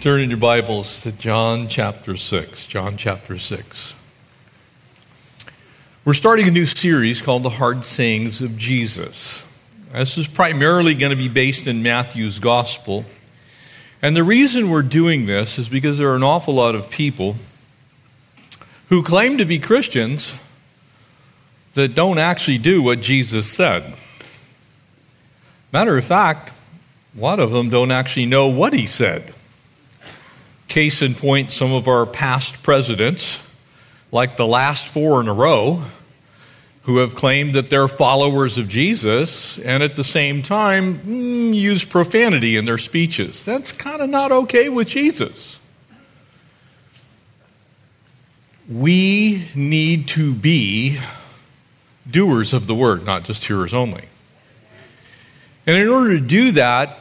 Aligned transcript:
Turn 0.00 0.22
in 0.22 0.30
your 0.30 0.38
Bibles 0.38 1.02
to 1.02 1.12
John 1.12 1.68
chapter 1.68 2.16
6. 2.16 2.66
John 2.68 2.96
chapter 2.96 3.36
6. 3.36 3.94
We're 6.06 6.14
starting 6.14 6.48
a 6.48 6.50
new 6.50 6.64
series 6.64 7.20
called 7.20 7.42
The 7.42 7.50
Hard 7.50 7.84
Sayings 7.84 8.40
of 8.40 8.56
Jesus. 8.56 9.44
This 9.92 10.16
is 10.16 10.26
primarily 10.26 10.94
going 10.94 11.10
to 11.10 11.16
be 11.16 11.28
based 11.28 11.66
in 11.66 11.82
Matthew's 11.82 12.38
Gospel. 12.38 13.04
And 14.00 14.16
the 14.16 14.24
reason 14.24 14.70
we're 14.70 14.80
doing 14.80 15.26
this 15.26 15.58
is 15.58 15.68
because 15.68 15.98
there 15.98 16.08
are 16.12 16.16
an 16.16 16.22
awful 16.22 16.54
lot 16.54 16.74
of 16.74 16.88
people 16.88 17.36
who 18.88 19.02
claim 19.02 19.36
to 19.36 19.44
be 19.44 19.58
Christians 19.58 20.38
that 21.74 21.94
don't 21.94 22.16
actually 22.16 22.56
do 22.56 22.82
what 22.82 23.02
Jesus 23.02 23.52
said. 23.52 23.92
Matter 25.74 25.98
of 25.98 26.04
fact, 26.06 26.54
a 27.14 27.20
lot 27.20 27.38
of 27.38 27.50
them 27.50 27.68
don't 27.68 27.90
actually 27.90 28.24
know 28.24 28.48
what 28.48 28.72
he 28.72 28.86
said. 28.86 29.34
Case 30.70 31.02
in 31.02 31.16
point, 31.16 31.50
some 31.50 31.72
of 31.72 31.88
our 31.88 32.06
past 32.06 32.62
presidents, 32.62 33.42
like 34.12 34.36
the 34.36 34.46
last 34.46 34.86
four 34.86 35.20
in 35.20 35.26
a 35.26 35.34
row, 35.34 35.82
who 36.82 36.98
have 36.98 37.16
claimed 37.16 37.56
that 37.56 37.70
they're 37.70 37.88
followers 37.88 38.56
of 38.56 38.68
Jesus 38.68 39.58
and 39.58 39.82
at 39.82 39.96
the 39.96 40.04
same 40.04 40.44
time 40.44 41.00
mm, 41.00 41.52
use 41.52 41.84
profanity 41.84 42.56
in 42.56 42.66
their 42.66 42.78
speeches. 42.78 43.44
That's 43.44 43.72
kind 43.72 44.00
of 44.00 44.08
not 44.08 44.30
okay 44.30 44.68
with 44.68 44.86
Jesus. 44.86 45.58
We 48.70 49.48
need 49.56 50.06
to 50.10 50.32
be 50.32 50.98
doers 52.08 52.52
of 52.52 52.68
the 52.68 52.76
word, 52.76 53.04
not 53.04 53.24
just 53.24 53.44
hearers 53.44 53.74
only. 53.74 54.04
And 55.66 55.76
in 55.76 55.88
order 55.88 56.16
to 56.16 56.24
do 56.24 56.52
that, 56.52 56.99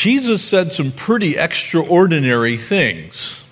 Jesus 0.00 0.42
said 0.42 0.72
some 0.72 0.92
pretty 0.92 1.36
extraordinary 1.36 2.56
things, 2.56 3.44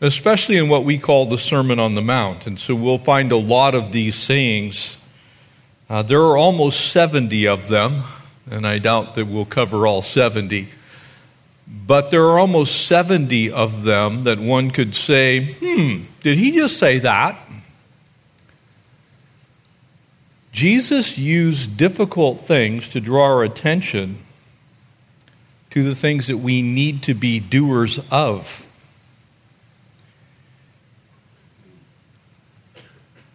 especially 0.00 0.56
in 0.56 0.68
what 0.68 0.84
we 0.84 0.96
call 0.96 1.26
the 1.26 1.38
Sermon 1.38 1.80
on 1.80 1.96
the 1.96 2.00
Mount. 2.00 2.46
And 2.46 2.56
so 2.56 2.76
we'll 2.76 2.98
find 2.98 3.32
a 3.32 3.36
lot 3.36 3.74
of 3.74 3.90
these 3.90 4.14
sayings. 4.14 4.96
Uh, 5.90 6.02
there 6.02 6.20
are 6.20 6.36
almost 6.36 6.92
70 6.92 7.48
of 7.48 7.66
them, 7.66 8.04
and 8.48 8.64
I 8.64 8.78
doubt 8.78 9.16
that 9.16 9.26
we'll 9.26 9.44
cover 9.44 9.88
all 9.88 10.02
70. 10.02 10.68
But 11.84 12.12
there 12.12 12.26
are 12.26 12.38
almost 12.38 12.86
70 12.86 13.50
of 13.50 13.82
them 13.82 14.22
that 14.22 14.38
one 14.38 14.70
could 14.70 14.94
say, 14.94 15.46
hmm, 15.46 16.04
did 16.20 16.38
he 16.38 16.52
just 16.52 16.78
say 16.78 17.00
that? 17.00 17.36
Jesus 20.52 21.18
used 21.18 21.76
difficult 21.76 22.42
things 22.42 22.88
to 22.90 23.00
draw 23.00 23.24
our 23.24 23.42
attention 23.42 24.18
to 25.74 25.82
the 25.82 25.94
things 25.94 26.28
that 26.28 26.38
we 26.38 26.62
need 26.62 27.02
to 27.02 27.14
be 27.14 27.40
doers 27.40 27.98
of. 28.08 28.64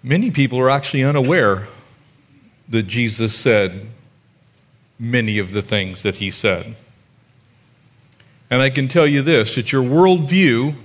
Many 0.01 0.31
people 0.31 0.57
are 0.57 0.69
actually 0.69 1.03
unaware 1.03 1.67
that 2.69 2.83
Jesus 2.83 3.35
said 3.35 3.87
many 4.97 5.37
of 5.37 5.51
the 5.51 5.61
things 5.61 6.03
that 6.03 6.15
he 6.15 6.31
said. 6.31 6.77
And 8.49 8.61
I 8.61 8.69
can 8.69 8.87
tell 8.87 9.05
you 9.05 9.21
this 9.21 9.55
that 9.55 9.73
your 9.73 9.83
worldview 9.83 10.75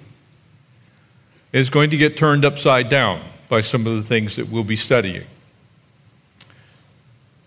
is 1.52 1.70
going 1.70 1.90
to 1.90 1.96
get 1.96 2.16
turned 2.16 2.44
upside 2.44 2.88
down 2.88 3.20
by 3.48 3.60
some 3.60 3.86
of 3.86 3.94
the 3.94 4.02
things 4.02 4.34
that 4.34 4.48
we'll 4.48 4.64
be 4.64 4.74
studying. 4.74 5.24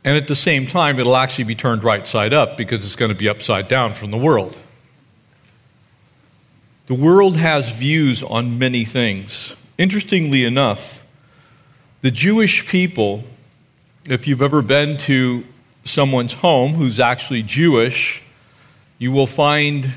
And 0.07 0.15
at 0.15 0.29
the 0.29 0.37
same 0.37 0.67
time, 0.67 0.99
it'll 0.99 1.17
actually 1.17 1.43
be 1.43 1.55
turned 1.55 1.83
right 1.83 2.07
side 2.07 2.31
up 2.31 2.55
because 2.55 2.85
it's 2.85 2.95
going 2.95 3.11
to 3.11 3.17
be 3.17 3.27
upside 3.27 3.67
down 3.67 3.93
from 3.93 4.09
the 4.09 4.17
world. 4.17 4.55
The 6.85 6.93
world 6.93 7.35
has 7.35 7.77
views 7.77 8.23
on 8.23 8.57
many 8.57 8.85
things. 8.85 9.57
Interestingly 9.77 10.45
enough, 10.45 11.05
the 11.99 12.09
Jewish 12.09 12.65
people, 12.69 13.23
if 14.05 14.27
you've 14.27 14.41
ever 14.41 14.61
been 14.61 14.95
to 14.99 15.43
someone's 15.83 16.35
home 16.35 16.75
who's 16.75 17.01
actually 17.01 17.43
Jewish, 17.43 18.23
you 18.99 19.11
will 19.11 19.27
find 19.27 19.89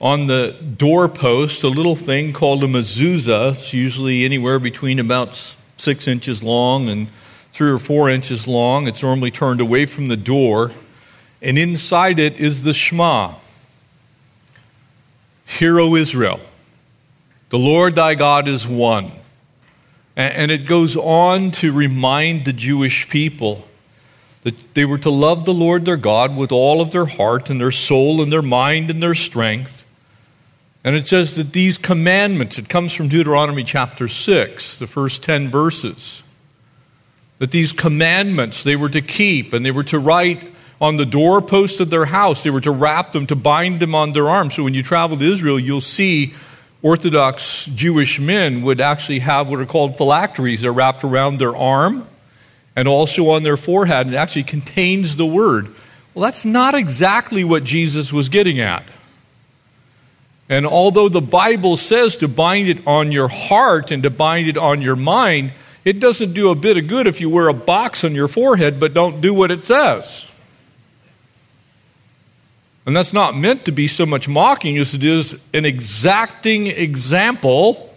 on 0.00 0.26
the 0.26 0.56
doorpost 0.76 1.62
a 1.62 1.68
little 1.68 1.94
thing 1.94 2.32
called 2.32 2.64
a 2.64 2.66
mezuzah. 2.66 3.52
It's 3.52 3.72
usually 3.72 4.24
anywhere 4.24 4.58
between 4.58 4.98
about 4.98 5.36
six 5.76 6.08
inches 6.08 6.42
long 6.42 6.88
and 6.88 7.06
three 7.58 7.72
or 7.72 7.78
four 7.80 8.08
inches 8.08 8.46
long. 8.46 8.86
It's 8.86 9.02
normally 9.02 9.32
turned 9.32 9.60
away 9.60 9.84
from 9.84 10.06
the 10.06 10.16
door. 10.16 10.70
And 11.42 11.58
inside 11.58 12.20
it 12.20 12.38
is 12.38 12.62
the 12.62 12.72
Shema 12.72 13.34
Hear, 15.44 15.80
O 15.80 15.96
Israel, 15.96 16.38
the 17.48 17.58
Lord 17.58 17.96
thy 17.96 18.14
God 18.14 18.46
is 18.46 18.68
one. 18.68 19.10
And 20.14 20.52
it 20.52 20.66
goes 20.66 20.96
on 20.96 21.50
to 21.52 21.72
remind 21.72 22.44
the 22.44 22.52
Jewish 22.52 23.08
people 23.08 23.66
that 24.42 24.74
they 24.74 24.84
were 24.84 24.98
to 24.98 25.10
love 25.10 25.44
the 25.44 25.54
Lord 25.54 25.84
their 25.84 25.96
God 25.96 26.36
with 26.36 26.52
all 26.52 26.80
of 26.80 26.92
their 26.92 27.06
heart 27.06 27.50
and 27.50 27.60
their 27.60 27.72
soul 27.72 28.22
and 28.22 28.32
their 28.32 28.42
mind 28.42 28.88
and 28.88 29.02
their 29.02 29.14
strength. 29.14 29.84
And 30.84 30.94
it 30.94 31.08
says 31.08 31.34
that 31.34 31.52
these 31.52 31.76
commandments, 31.76 32.58
it 32.58 32.68
comes 32.68 32.92
from 32.92 33.08
Deuteronomy 33.08 33.64
chapter 33.64 34.06
6, 34.06 34.76
the 34.76 34.86
first 34.86 35.24
10 35.24 35.50
verses 35.50 36.22
that 37.38 37.50
these 37.50 37.72
commandments 37.72 38.62
they 38.64 38.76
were 38.76 38.88
to 38.88 39.00
keep 39.00 39.52
and 39.52 39.64
they 39.64 39.70
were 39.70 39.84
to 39.84 39.98
write 39.98 40.52
on 40.80 40.96
the 40.96 41.06
doorpost 41.06 41.80
of 41.80 41.90
their 41.90 42.04
house. 42.04 42.42
They 42.42 42.50
were 42.50 42.60
to 42.60 42.70
wrap 42.70 43.12
them, 43.12 43.26
to 43.28 43.36
bind 43.36 43.80
them 43.80 43.94
on 43.94 44.12
their 44.12 44.28
arms. 44.28 44.54
So 44.54 44.64
when 44.64 44.74
you 44.74 44.82
travel 44.82 45.16
to 45.16 45.24
Israel, 45.24 45.58
you'll 45.58 45.80
see 45.80 46.34
Orthodox 46.82 47.66
Jewish 47.66 48.20
men 48.20 48.62
would 48.62 48.80
actually 48.80 49.18
have 49.20 49.48
what 49.48 49.60
are 49.60 49.66
called 49.66 49.96
phylacteries. 49.98 50.62
They're 50.62 50.72
wrapped 50.72 51.02
around 51.02 51.38
their 51.38 51.56
arm 51.56 52.06
and 52.76 52.86
also 52.86 53.30
on 53.30 53.42
their 53.42 53.56
forehead, 53.56 54.06
and 54.06 54.14
it 54.14 54.18
actually 54.18 54.44
contains 54.44 55.16
the 55.16 55.26
word. 55.26 55.66
Well, 56.14 56.24
that's 56.24 56.44
not 56.44 56.76
exactly 56.76 57.42
what 57.42 57.64
Jesus 57.64 58.12
was 58.12 58.28
getting 58.28 58.60
at. 58.60 58.84
And 60.48 60.64
although 60.64 61.08
the 61.08 61.20
Bible 61.20 61.76
says 61.76 62.18
to 62.18 62.28
bind 62.28 62.68
it 62.68 62.86
on 62.86 63.10
your 63.10 63.28
heart 63.28 63.90
and 63.90 64.04
to 64.04 64.10
bind 64.10 64.48
it 64.48 64.56
on 64.56 64.80
your 64.80 64.96
mind, 64.96 65.52
it 65.84 66.00
doesn't 66.00 66.32
do 66.32 66.50
a 66.50 66.54
bit 66.54 66.76
of 66.76 66.86
good 66.86 67.06
if 67.06 67.20
you 67.20 67.30
wear 67.30 67.48
a 67.48 67.54
box 67.54 68.04
on 68.04 68.14
your 68.14 68.28
forehead 68.28 68.78
but 68.80 68.94
don't 68.94 69.20
do 69.20 69.32
what 69.32 69.50
it 69.50 69.66
says. 69.66 70.30
And 72.86 72.96
that's 72.96 73.12
not 73.12 73.36
meant 73.36 73.66
to 73.66 73.72
be 73.72 73.86
so 73.86 74.06
much 74.06 74.28
mocking 74.28 74.78
as 74.78 74.94
it 74.94 75.04
is 75.04 75.38
an 75.52 75.66
exacting 75.66 76.68
example 76.68 77.94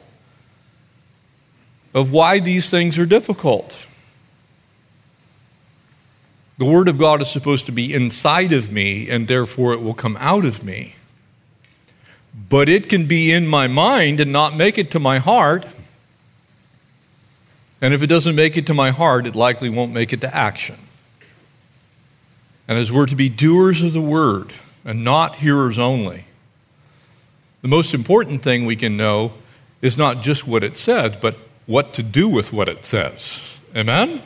of 1.94 2.12
why 2.12 2.40
these 2.40 2.70
things 2.70 2.98
are 2.98 3.06
difficult. 3.06 3.88
The 6.58 6.66
Word 6.66 6.90
of 6.90 6.98
God 6.98 7.22
is 7.22 7.30
supposed 7.32 7.66
to 7.68 7.72
be 7.72 7.94
inside 7.94 8.54
of 8.54 8.72
me, 8.72 9.10
and 9.10 9.28
therefore 9.28 9.74
it 9.74 9.82
will 9.82 9.94
come 9.94 10.18
out 10.20 10.46
of 10.46 10.64
me. 10.64 10.96
But 12.50 12.70
it 12.70 12.88
can 12.88 13.08
be 13.08 13.32
in 13.32 13.48
my 13.48 13.68
mind 13.68 14.20
and 14.20 14.32
not 14.32 14.56
make 14.56 14.78
it 14.78 14.92
to 14.92 15.00
my 15.00 15.20
heart. 15.20 15.66
And 17.82 17.94
if 17.94 18.04
it 18.04 18.08
doesn't 18.08 18.36
make 18.36 18.58
it 18.58 18.68
to 18.68 18.74
my 18.74 18.92
heart, 18.92 19.26
it 19.26 19.36
likely 19.36 19.70
won't 19.70 19.92
make 19.92 20.14
it 20.14 20.22
to 20.22 20.34
action. 20.34 20.78
And 22.68 22.78
as 22.78 22.92
we're 22.92 23.08
to 23.08 23.16
be 23.16 23.28
doers 23.28 23.82
of 23.82 23.92
the 23.92 24.02
word 24.02 24.54
and 24.86 25.04
not 25.04 25.38
hearers 25.38 25.80
only, 25.80 26.26
the 27.62 27.68
most 27.68 27.94
important 27.94 28.44
thing 28.44 28.66
we 28.66 28.76
can 28.76 28.98
know 28.98 29.34
is 29.82 29.98
not 29.98 30.22
just 30.22 30.48
what 30.48 30.64
it 30.64 30.78
says, 30.78 31.16
but 31.20 31.36
what 31.66 31.94
to 31.96 32.04
do 32.04 32.30
with 32.30 32.54
what 32.54 32.70
it 32.70 32.86
says. 32.86 33.60
Amen? 33.76 34.22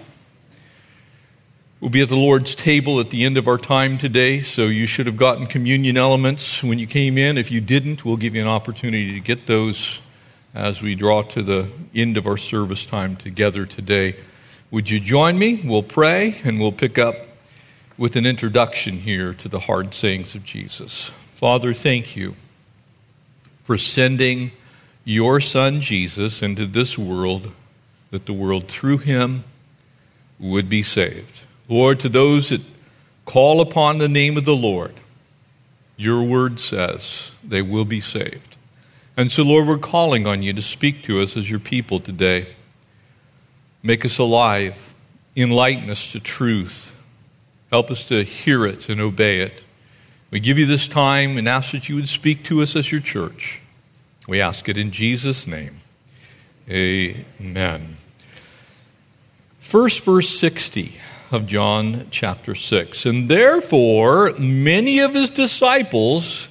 We'll 1.80 1.92
be 1.92 2.02
at 2.02 2.10
the 2.10 2.16
Lord's 2.16 2.56
table 2.56 3.00
at 3.00 3.10
the 3.10 3.26
end 3.26 3.38
of 3.38 3.48
our 3.48 3.58
time 3.58 3.98
today, 3.98 4.42
so 4.42 4.64
you 4.64 4.86
should 4.86 5.06
have 5.06 5.18
gotten 5.18 5.46
communion 5.46 5.98
elements 5.98 6.64
when 6.64 6.80
you 6.80 6.88
came 6.88 7.18
in. 7.18 7.38
If 7.38 7.52
you 7.52 7.62
didn't, 7.62 8.04
we'll 8.04 8.18
give 8.18 8.36
you 8.36 8.42
an 8.42 8.48
opportunity 8.48 9.14
to 9.14 9.20
get 9.20 9.46
those 9.46 10.02
as 10.56 10.82
we 10.82 10.96
draw 10.96 11.22
to 11.22 11.44
the 11.44 11.68
end 11.94 12.16
of 12.16 12.26
our 12.26 12.38
service 12.38 12.86
time 12.86 13.18
together 13.18 13.66
today. 13.66 14.16
Would 14.72 14.90
you 14.90 15.02
join 15.02 15.38
me? 15.38 15.62
We'll 15.64 15.84
pray 15.84 16.38
and 16.46 16.60
we'll 16.60 16.72
pick 16.72 16.98
up 16.98 17.16
with 17.98 18.16
an 18.16 18.26
introduction 18.26 18.96
here 18.96 19.34
to 19.34 19.50
the 19.50 19.60
hard 19.60 19.94
sayings 19.94 20.34
of 20.34 20.46
Jesus. 20.46 21.10
Father, 21.10 21.74
thank 21.74 22.16
you 22.16 22.36
for 23.64 23.78
sending 23.78 24.52
your 25.04 25.42
Son 25.42 25.82
Jesus 25.82 26.42
into 26.42 26.66
this 26.66 26.98
world, 26.98 27.52
that 28.10 28.26
the 28.26 28.34
world 28.34 28.68
through 28.68 29.00
him 29.00 29.44
would 30.40 30.70
be 30.70 30.84
saved. 30.84 31.44
Lord, 31.68 32.00
to 32.00 32.10
those 32.10 32.50
that 32.50 32.62
call 33.26 33.60
upon 33.60 33.98
the 33.98 34.08
name 34.08 34.38
of 34.38 34.46
the 34.46 34.56
Lord, 34.56 34.94
your 35.98 36.24
word 36.24 36.60
says 36.60 37.32
they 37.44 37.62
will 37.62 37.86
be 37.86 38.02
saved. 38.02 38.56
And 39.18 39.32
so, 39.32 39.44
Lord, 39.44 39.68
we're 39.68 39.78
calling 39.78 40.28
on 40.28 40.42
you 40.42 40.52
to 40.54 40.62
speak 40.62 41.04
to 41.04 41.22
us 41.22 41.38
as 41.38 41.50
your 41.50 41.60
people 41.60 42.00
today. 42.00 42.48
Make 43.82 44.04
us 44.04 44.18
alive, 44.18 44.94
enlighten 45.36 45.90
us 45.90 46.12
to 46.12 46.20
truth, 46.20 47.00
help 47.72 47.92
us 47.92 48.06
to 48.06 48.24
hear 48.24 48.66
it 48.66 48.90
and 48.90 49.00
obey 49.00 49.40
it. 49.40 49.64
We 50.32 50.40
give 50.42 50.60
you 50.60 50.66
this 50.66 50.88
time 50.88 51.38
and 51.38 51.48
ask 51.48 51.72
that 51.72 51.88
you 51.88 51.96
would 51.96 52.10
speak 52.10 52.44
to 52.46 52.62
us 52.62 52.76
as 52.76 52.92
your 52.92 53.00
church. 53.00 53.62
We 54.28 54.42
ask 54.42 54.68
it 54.68 54.78
in 54.78 54.92
Jesus' 54.92 55.48
name. 55.48 55.80
Amen. 56.70 57.98
First, 59.60 60.04
verse 60.04 60.30
60 60.30 61.00
of 61.32 61.48
John 61.48 62.08
chapter 62.12 62.56
6. 62.56 63.06
And 63.06 63.30
therefore, 63.30 64.34
many 64.38 65.00
of 65.00 65.14
his 65.14 65.30
disciples, 65.30 66.50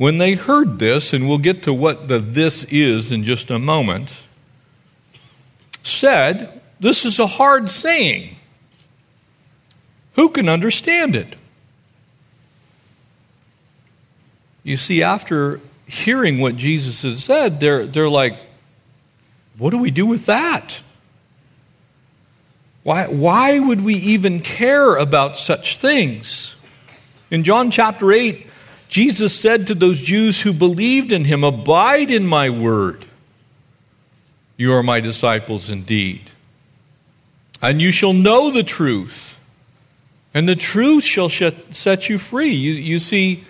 when 0.00 0.16
they 0.16 0.32
heard 0.32 0.78
this, 0.78 1.12
and 1.12 1.28
we'll 1.28 1.36
get 1.36 1.64
to 1.64 1.74
what 1.74 2.08
the 2.08 2.18
this 2.18 2.64
is 2.70 3.12
in 3.12 3.22
just 3.22 3.50
a 3.50 3.58
moment, 3.58 4.10
said, 5.82 6.58
This 6.80 7.04
is 7.04 7.18
a 7.18 7.26
hard 7.26 7.68
saying. 7.68 8.36
Who 10.14 10.30
can 10.30 10.48
understand 10.48 11.16
it? 11.16 11.36
You 14.62 14.78
see, 14.78 15.02
after 15.02 15.60
hearing 15.86 16.38
what 16.38 16.56
Jesus 16.56 17.02
had 17.02 17.18
said, 17.18 17.60
they're, 17.60 17.84
they're 17.84 18.08
like, 18.08 18.38
what 19.58 19.68
do 19.68 19.76
we 19.76 19.90
do 19.90 20.06
with 20.06 20.24
that? 20.24 20.80
Why, 22.84 23.06
why 23.06 23.58
would 23.58 23.84
we 23.84 23.96
even 23.96 24.40
care 24.40 24.96
about 24.96 25.36
such 25.36 25.76
things? 25.76 26.56
In 27.30 27.44
John 27.44 27.70
chapter 27.70 28.10
8, 28.10 28.46
Jesus 28.90 29.38
said 29.38 29.68
to 29.68 29.74
those 29.74 30.02
Jews 30.02 30.42
who 30.42 30.52
believed 30.52 31.12
in 31.12 31.24
him, 31.24 31.44
Abide 31.44 32.10
in 32.10 32.26
my 32.26 32.50
word. 32.50 33.06
You 34.56 34.74
are 34.74 34.82
my 34.82 34.98
disciples 34.98 35.70
indeed. 35.70 36.22
And 37.62 37.80
you 37.80 37.92
shall 37.92 38.12
know 38.12 38.50
the 38.50 38.64
truth, 38.64 39.38
and 40.34 40.48
the 40.48 40.56
truth 40.56 41.04
shall 41.04 41.28
set 41.28 42.08
you 42.08 42.18
free. 42.18 42.50
You, 42.50 42.72
you 42.72 42.98
see, 42.98 43.44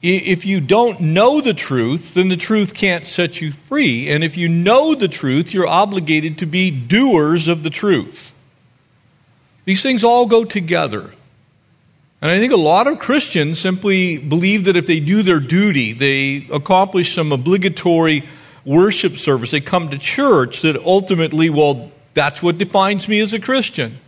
if 0.00 0.46
you 0.46 0.60
don't 0.60 1.00
know 1.00 1.42
the 1.42 1.54
truth, 1.54 2.14
then 2.14 2.28
the 2.28 2.36
truth 2.38 2.72
can't 2.72 3.04
set 3.04 3.42
you 3.42 3.52
free. 3.52 4.08
And 4.08 4.24
if 4.24 4.36
you 4.36 4.48
know 4.48 4.94
the 4.94 5.08
truth, 5.08 5.52
you're 5.52 5.68
obligated 5.68 6.38
to 6.38 6.46
be 6.46 6.70
doers 6.70 7.48
of 7.48 7.62
the 7.62 7.70
truth. 7.70 8.32
These 9.66 9.82
things 9.82 10.04
all 10.04 10.24
go 10.24 10.44
together. 10.44 11.10
And 12.24 12.32
I 12.32 12.38
think 12.38 12.54
a 12.54 12.56
lot 12.56 12.86
of 12.86 13.00
Christians 13.00 13.58
simply 13.58 14.16
believe 14.16 14.64
that 14.64 14.78
if 14.78 14.86
they 14.86 14.98
do 14.98 15.22
their 15.22 15.40
duty, 15.40 15.92
they 15.92 16.48
accomplish 16.50 17.14
some 17.14 17.32
obligatory 17.32 18.26
worship 18.64 19.18
service, 19.18 19.50
they 19.50 19.60
come 19.60 19.90
to 19.90 19.98
church, 19.98 20.62
that 20.62 20.78
ultimately, 20.78 21.50
well, 21.50 21.92
that's 22.14 22.42
what 22.42 22.56
defines 22.56 23.08
me 23.08 23.20
as 23.20 23.34
a 23.34 23.38
Christian. 23.38 23.98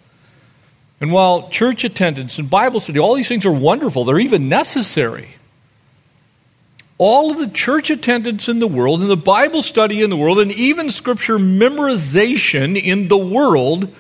And 0.99 1.13
while 1.13 1.51
church 1.51 1.85
attendance 1.85 2.39
and 2.39 2.49
Bible 2.49 2.81
study, 2.81 2.99
all 2.99 3.17
these 3.17 3.29
things 3.29 3.45
are 3.45 3.53
wonderful, 3.53 4.05
they're 4.05 4.19
even 4.19 4.49
necessary 4.49 5.29
all 6.99 7.31
of 7.31 7.39
the 7.39 7.49
church 7.49 7.91
attendance 7.91 8.49
in 8.49 8.59
the 8.59 8.67
world, 8.67 9.03
and 9.03 9.11
the 9.11 9.17
Bible 9.17 9.61
study 9.61 10.03
in 10.03 10.09
the 10.09 10.17
world, 10.17 10.39
and 10.39 10.51
even 10.53 10.89
scripture 10.89 11.37
memorization 11.37 12.83
in 12.83 13.09
the 13.09 13.19
world 13.19 13.95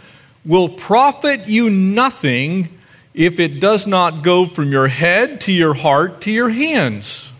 will 0.46 0.70
profit 0.70 1.46
you 1.46 1.68
nothing 1.68 2.70
if 3.16 3.40
it 3.40 3.60
does 3.60 3.86
not 3.86 4.22
go 4.22 4.44
from 4.44 4.70
your 4.70 4.88
head 4.88 5.40
to 5.40 5.52
your 5.52 5.72
heart 5.72 6.20
to 6.20 6.30
your 6.30 6.50
hands. 6.50 7.32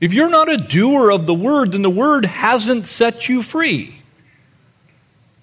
If 0.00 0.12
you're 0.12 0.28
not 0.28 0.50
a 0.50 0.56
doer 0.56 1.10
of 1.10 1.26
the 1.26 1.32
word, 1.32 1.72
then 1.72 1.82
the 1.82 1.88
word 1.88 2.24
hasn't 2.24 2.88
set 2.88 3.28
you 3.28 3.42
free. 3.44 3.94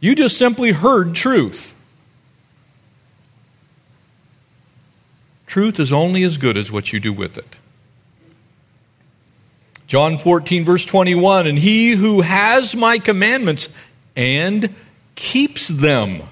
You 0.01 0.15
just 0.15 0.37
simply 0.37 0.73
heard 0.73 1.15
truth. 1.15 1.73
Truth 5.47 5.79
is 5.79 5.93
only 5.93 6.23
as 6.23 6.37
good 6.37 6.57
as 6.57 6.69
what 6.69 6.91
you 6.91 6.99
do 6.99 7.13
with 7.13 7.37
it. 7.37 7.55
John 9.87 10.17
14, 10.17 10.65
verse 10.65 10.85
21 10.85 11.47
And 11.47 11.57
he 11.57 11.91
who 11.91 12.19
has 12.19 12.75
my 12.75 12.99
commandments 12.99 13.69
and 14.13 14.75
keeps 15.15 15.69
them 15.69 16.23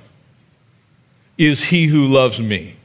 is 1.38 1.66
he 1.66 1.88
who 1.88 2.08
loves 2.08 2.40
me. 2.40 2.76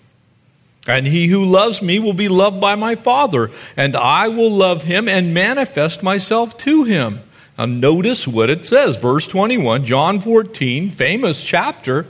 And 0.89 1.07
he 1.07 1.27
who 1.27 1.45
loves 1.45 1.83
me 1.83 1.99
will 1.99 2.13
be 2.13 2.29
loved 2.29 2.61
by 2.61 2.77
my 2.77 2.95
Father, 2.95 3.51
and 3.77 3.97
I 3.97 4.29
will 4.29 4.51
love 4.51 4.85
him 4.85 5.09
and 5.09 5.35
manifest 5.35 6.03
myself 6.03 6.57
to 6.59 6.85
him. 6.85 7.21
Now, 7.59 7.67
notice 7.67 8.29
what 8.29 8.51
it 8.51 8.65
says, 8.65 8.97
verse 8.97 9.27
21, 9.27 9.85
John 9.85 10.21
14, 10.21 10.91
famous 10.91 11.43
chapter, 11.43 12.07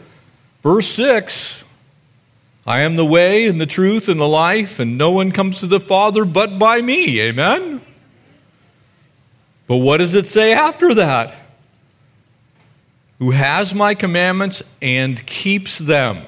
verse 0.63 0.89
6. 0.89 1.65
I 2.67 2.81
am 2.81 2.97
the 2.97 3.05
way 3.05 3.47
and 3.47 3.61
the 3.61 3.67
truth 3.67 4.09
and 4.09 4.21
the 4.21 4.29
life, 4.29 4.81
and 4.81 4.99
no 4.99 5.13
one 5.13 5.31
comes 5.31 5.61
to 5.61 5.67
the 5.67 5.81
Father 5.81 6.25
but 6.25 6.59
by 6.59 6.83
me. 6.83 7.21
Amen? 7.21 7.81
But 9.69 9.77
what 9.77 9.99
does 9.99 10.15
it 10.15 10.27
say 10.27 10.53
after 10.53 10.95
that? 10.95 11.35
Who 13.19 13.31
has 13.31 13.75
my 13.75 13.95
commandments 13.95 14.63
and 14.83 15.25
keeps 15.27 15.79
them. 15.79 16.23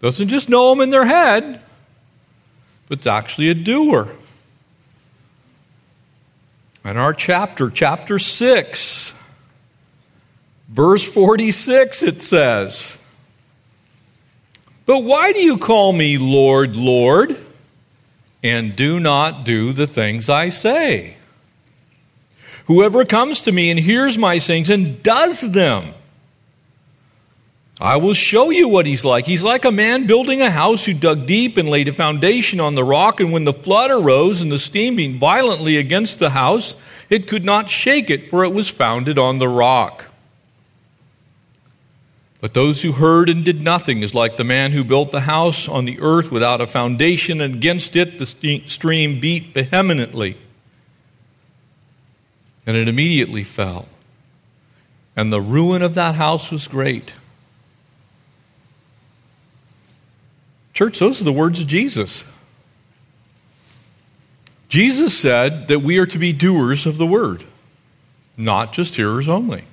Doesn't 0.00 0.28
just 0.28 0.48
know 0.48 0.70
them 0.70 0.80
in 0.80 0.90
their 0.90 1.04
head, 1.04 1.60
but 2.88 2.98
it's 2.98 3.06
actually 3.06 3.50
a 3.50 3.54
doer. 3.54 4.08
In 6.84 6.96
our 6.96 7.12
chapter, 7.12 7.68
chapter 7.68 8.18
6, 8.18 9.14
verse 10.68 11.04
46, 11.04 12.02
it 12.02 12.22
says, 12.22 12.98
But 14.86 15.00
why 15.00 15.32
do 15.32 15.40
you 15.40 15.58
call 15.58 15.92
me 15.92 16.16
Lord, 16.16 16.76
Lord, 16.76 17.36
and 18.42 18.74
do 18.74 19.00
not 19.00 19.44
do 19.44 19.74
the 19.74 19.86
things 19.86 20.30
I 20.30 20.48
say? 20.48 21.17
Whoever 22.68 23.06
comes 23.06 23.40
to 23.42 23.52
me 23.52 23.70
and 23.70 23.80
hears 23.80 24.18
my 24.18 24.36
sayings 24.36 24.68
and 24.68 25.02
does 25.02 25.40
them, 25.40 25.94
I 27.80 27.96
will 27.96 28.12
show 28.12 28.50
you 28.50 28.68
what 28.68 28.84
he's 28.84 29.06
like. 29.06 29.24
He's 29.24 29.42
like 29.42 29.64
a 29.64 29.70
man 29.70 30.06
building 30.06 30.42
a 30.42 30.50
house 30.50 30.84
who 30.84 30.92
dug 30.92 31.26
deep 31.26 31.56
and 31.56 31.66
laid 31.66 31.88
a 31.88 31.94
foundation 31.94 32.60
on 32.60 32.74
the 32.74 32.84
rock, 32.84 33.20
and 33.20 33.32
when 33.32 33.44
the 33.44 33.54
flood 33.54 33.90
arose 33.90 34.42
and 34.42 34.52
the 34.52 34.58
steam 34.58 34.96
beat 34.96 35.18
violently 35.18 35.78
against 35.78 36.18
the 36.18 36.30
house, 36.30 36.76
it 37.08 37.26
could 37.26 37.44
not 37.44 37.70
shake 37.70 38.10
it, 38.10 38.28
for 38.28 38.44
it 38.44 38.52
was 38.52 38.68
founded 38.68 39.16
on 39.16 39.38
the 39.38 39.48
rock. 39.48 40.10
But 42.42 42.52
those 42.52 42.82
who 42.82 42.92
heard 42.92 43.30
and 43.30 43.46
did 43.46 43.62
nothing 43.62 44.02
is 44.02 44.14
like 44.14 44.36
the 44.36 44.44
man 44.44 44.72
who 44.72 44.84
built 44.84 45.10
the 45.10 45.20
house 45.20 45.68
on 45.68 45.86
the 45.86 45.98
earth 46.00 46.30
without 46.30 46.60
a 46.60 46.66
foundation, 46.66 47.40
and 47.40 47.54
against 47.54 47.96
it 47.96 48.18
the 48.18 48.26
stream 48.66 49.20
beat 49.20 49.54
vehemently 49.54 50.36
and 52.68 52.76
it 52.76 52.86
immediately 52.86 53.42
fell. 53.42 53.88
And 55.16 55.32
the 55.32 55.40
ruin 55.40 55.80
of 55.80 55.94
that 55.94 56.14
house 56.14 56.52
was 56.52 56.68
great. 56.68 57.14
Church, 60.74 60.98
those 60.98 61.20
are 61.20 61.24
the 61.24 61.32
words 61.32 61.62
of 61.62 61.66
Jesus. 61.66 62.24
Jesus 64.68 65.18
said 65.18 65.68
that 65.68 65.80
we 65.80 65.98
are 65.98 66.04
to 66.06 66.18
be 66.18 66.34
doers 66.34 66.86
of 66.86 66.98
the 66.98 67.06
word, 67.06 67.42
not 68.36 68.74
just 68.74 68.96
hearers 68.96 69.30
only. 69.30 69.64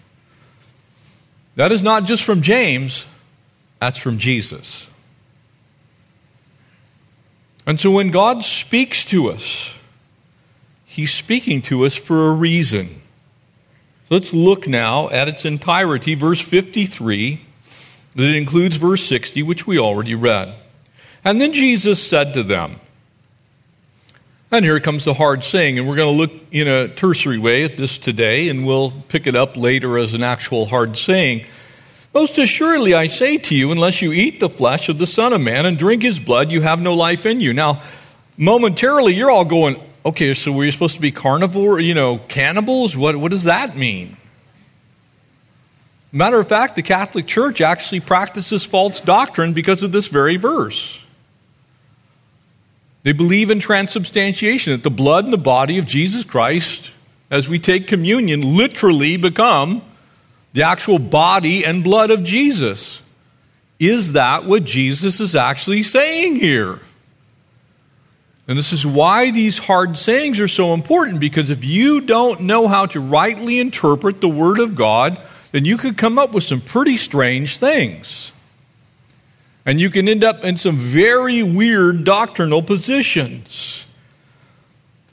That 1.56 1.74
is 1.74 1.82
not 1.82 2.06
just 2.06 2.24
from 2.24 2.42
James, 2.42 3.08
that's 3.82 4.00
from 4.00 4.18
Jesus. 4.18 4.90
And 7.68 7.78
so 7.78 7.92
when 7.92 8.10
God 8.10 8.42
speaks 8.42 9.04
to 9.06 9.32
us, 9.32 9.78
He's 10.96 11.14
speaking 11.14 11.62
to 11.64 11.86
us 11.86 11.94
for 11.94 12.30
a 12.30 12.34
reason. 12.34 12.88
So 14.06 14.16
let's 14.16 14.34
look 14.34 14.66
now 14.66 15.10
at 15.10 15.28
its 15.28 15.44
entirety, 15.44 16.16
verse 16.16 16.40
53, 16.40 17.42
that 18.16 18.34
includes 18.34 18.78
verse 18.78 19.04
60, 19.04 19.44
which 19.44 19.68
we 19.68 19.78
already 19.78 20.16
read. 20.16 20.56
And 21.26 21.42
then 21.42 21.52
Jesus 21.52 22.02
said 22.02 22.34
to 22.36 22.44
them, 22.44 22.78
and 24.52 24.64
here 24.64 24.80
comes 24.80 25.04
the 25.04 25.14
hard 25.14 25.44
saying, 25.44 25.78
and 25.78 25.86
we're 25.86 25.98
going 25.98 26.14
to 26.14 26.18
look 26.18 26.32
in 26.54 26.70
a 26.70 26.88
tertiary 26.88 27.40
way 27.40 27.66
at 27.66 27.76
this 27.76 27.98
today, 27.98 28.48
and 28.48 28.66
we'll 28.66 28.92
pick 29.10 29.28
it 29.28 29.36
up 29.36 29.58
later 29.58 29.98
as 29.98 30.14
an 30.14 30.24
actual 30.24 30.66
hard 30.66 30.96
saying. 30.96 31.46
Most 32.14 32.38
assuredly, 32.38 32.94
I 32.94 33.08
say 33.08 33.38
to 33.38 33.54
you, 33.54 33.74
unless 33.74 34.02
you 34.02 34.14
eat 34.14 34.40
the 34.40 34.48
flesh 34.48 34.88
of 34.88 34.98
the 34.98 35.08
Son 35.08 35.34
of 35.34 35.42
Man 35.42 35.66
and 35.66 35.78
drink 35.78 36.04
his 36.04 36.20
blood, 36.20 36.54
you 36.54 36.62
have 36.62 36.80
no 36.80 36.94
life 36.94 37.26
in 37.26 37.42
you. 37.42 37.52
Now, 37.52 37.82
momentarily 38.38 39.14
you're 39.14 39.30
all 39.30 39.44
going, 39.44 39.76
okay, 40.06 40.34
so 40.34 40.52
we're 40.52 40.72
supposed 40.72 40.96
to 40.96 41.02
be 41.02 41.12
carnivore, 41.12 41.80
you 41.80 41.94
know, 41.94 42.20
cannibals? 42.28 42.96
What, 42.96 43.16
what 43.18 43.32
does 43.32 43.46
that 43.46 43.76
mean? 43.76 44.16
Matter 46.12 46.40
of 46.40 46.48
fact, 46.48 46.76
the 46.76 46.82
Catholic 46.82 47.28
Church 47.28 47.60
actually 47.60 48.00
practices 48.00 48.66
false 48.66 49.02
doctrine 49.02 49.54
because 49.54 49.84
of 49.84 49.92
this 49.92 50.08
very 50.08 50.38
verse. 50.38 51.02
They 53.04 53.12
believe 53.12 53.52
in 53.52 53.60
transubstantiation, 53.60 54.74
that 54.74 54.84
the 54.84 54.90
blood 54.90 55.26
and 55.26 55.34
the 55.34 55.38
body 55.38 55.78
of 55.78 55.86
Jesus 55.86 56.24
Christ, 56.24 56.94
as 57.30 57.50
we 57.50 57.60
take 57.60 57.88
communion, 57.88 58.56
literally 58.56 59.18
become 59.18 59.84
the 60.54 60.64
actual 60.64 61.00
body 61.00 61.66
and 61.66 61.84
blood 61.84 62.12
of 62.12 62.24
Jesus. 62.24 63.02
Is 63.80 64.14
that 64.14 64.46
what 64.46 64.64
Jesus 64.64 65.20
is 65.20 65.36
actually 65.36 65.84
saying 65.84 66.38
here? 66.38 66.80
And 68.48 68.58
this 68.58 68.74
is 68.74 68.86
why 68.86 69.32
these 69.32 69.58
hard 69.58 69.98
sayings 69.98 70.40
are 70.40 70.48
so 70.48 70.74
important 70.74 71.20
because 71.20 71.50
if 71.50 71.64
you 71.64 72.02
don't 72.02 72.42
know 72.42 72.68
how 72.68 72.86
to 72.88 73.00
rightly 73.00 73.60
interpret 73.60 74.22
the 74.22 74.30
Word 74.30 74.60
of 74.60 74.76
God, 74.76 75.20
then 75.52 75.66
you 75.66 75.78
could 75.78 75.98
come 75.98 76.20
up 76.20 76.34
with 76.34 76.44
some 76.44 76.62
pretty 76.62 76.98
strange 76.98 77.58
things. 77.58 78.32
And 79.66 79.80
you 79.80 79.90
can 79.90 80.08
end 80.08 80.24
up 80.24 80.44
in 80.44 80.58
some 80.58 80.78
very 80.78 81.42
weird 81.42 82.04
doctrinal 82.04 82.62
positions. 82.62 83.88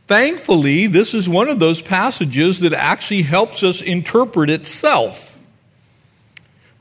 Thankfully, 0.06 0.88
this 0.88 1.14
is 1.14 1.26
one 1.26 1.48
of 1.48 1.58
those 1.58 1.80
passages 1.80 2.60
that 2.60 2.74
actually 2.74 3.22
helps 3.22 3.62
us 3.62 3.80
interpret 3.80 4.50
itself. 4.50 5.31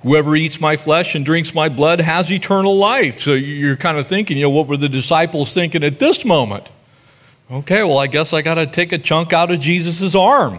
Whoever 0.04 0.36
eats 0.36 0.60
my 0.60 0.78
flesh 0.78 1.14
and 1.14 1.24
drinks 1.24 1.54
my 1.54 1.70
blood 1.70 2.02
has 2.02 2.32
eternal 2.32 2.78
life. 2.78 3.22
So 3.22 3.34
you're 3.34 3.78
kind 3.78 3.98
of 3.98 4.08
thinking, 4.08 4.38
you 4.38 4.44
know, 4.44 4.50
what 4.50 4.68
were 4.68 4.78
the 4.78 4.90
disciples 4.90 5.54
thinking 5.54 5.84
at 5.84 6.00
this 6.00 6.26
moment? 6.26 6.70
Okay, 7.52 7.84
well, 7.84 8.00
I 8.00 8.08
guess 8.08 8.34
I 8.34 8.42
got 8.42 8.56
to 8.56 8.66
take 8.66 8.94
a 8.94 8.98
chunk 8.98 9.34
out 9.34 9.52
of 9.52 9.60
Jesus' 9.60 10.16
arm. 10.16 10.58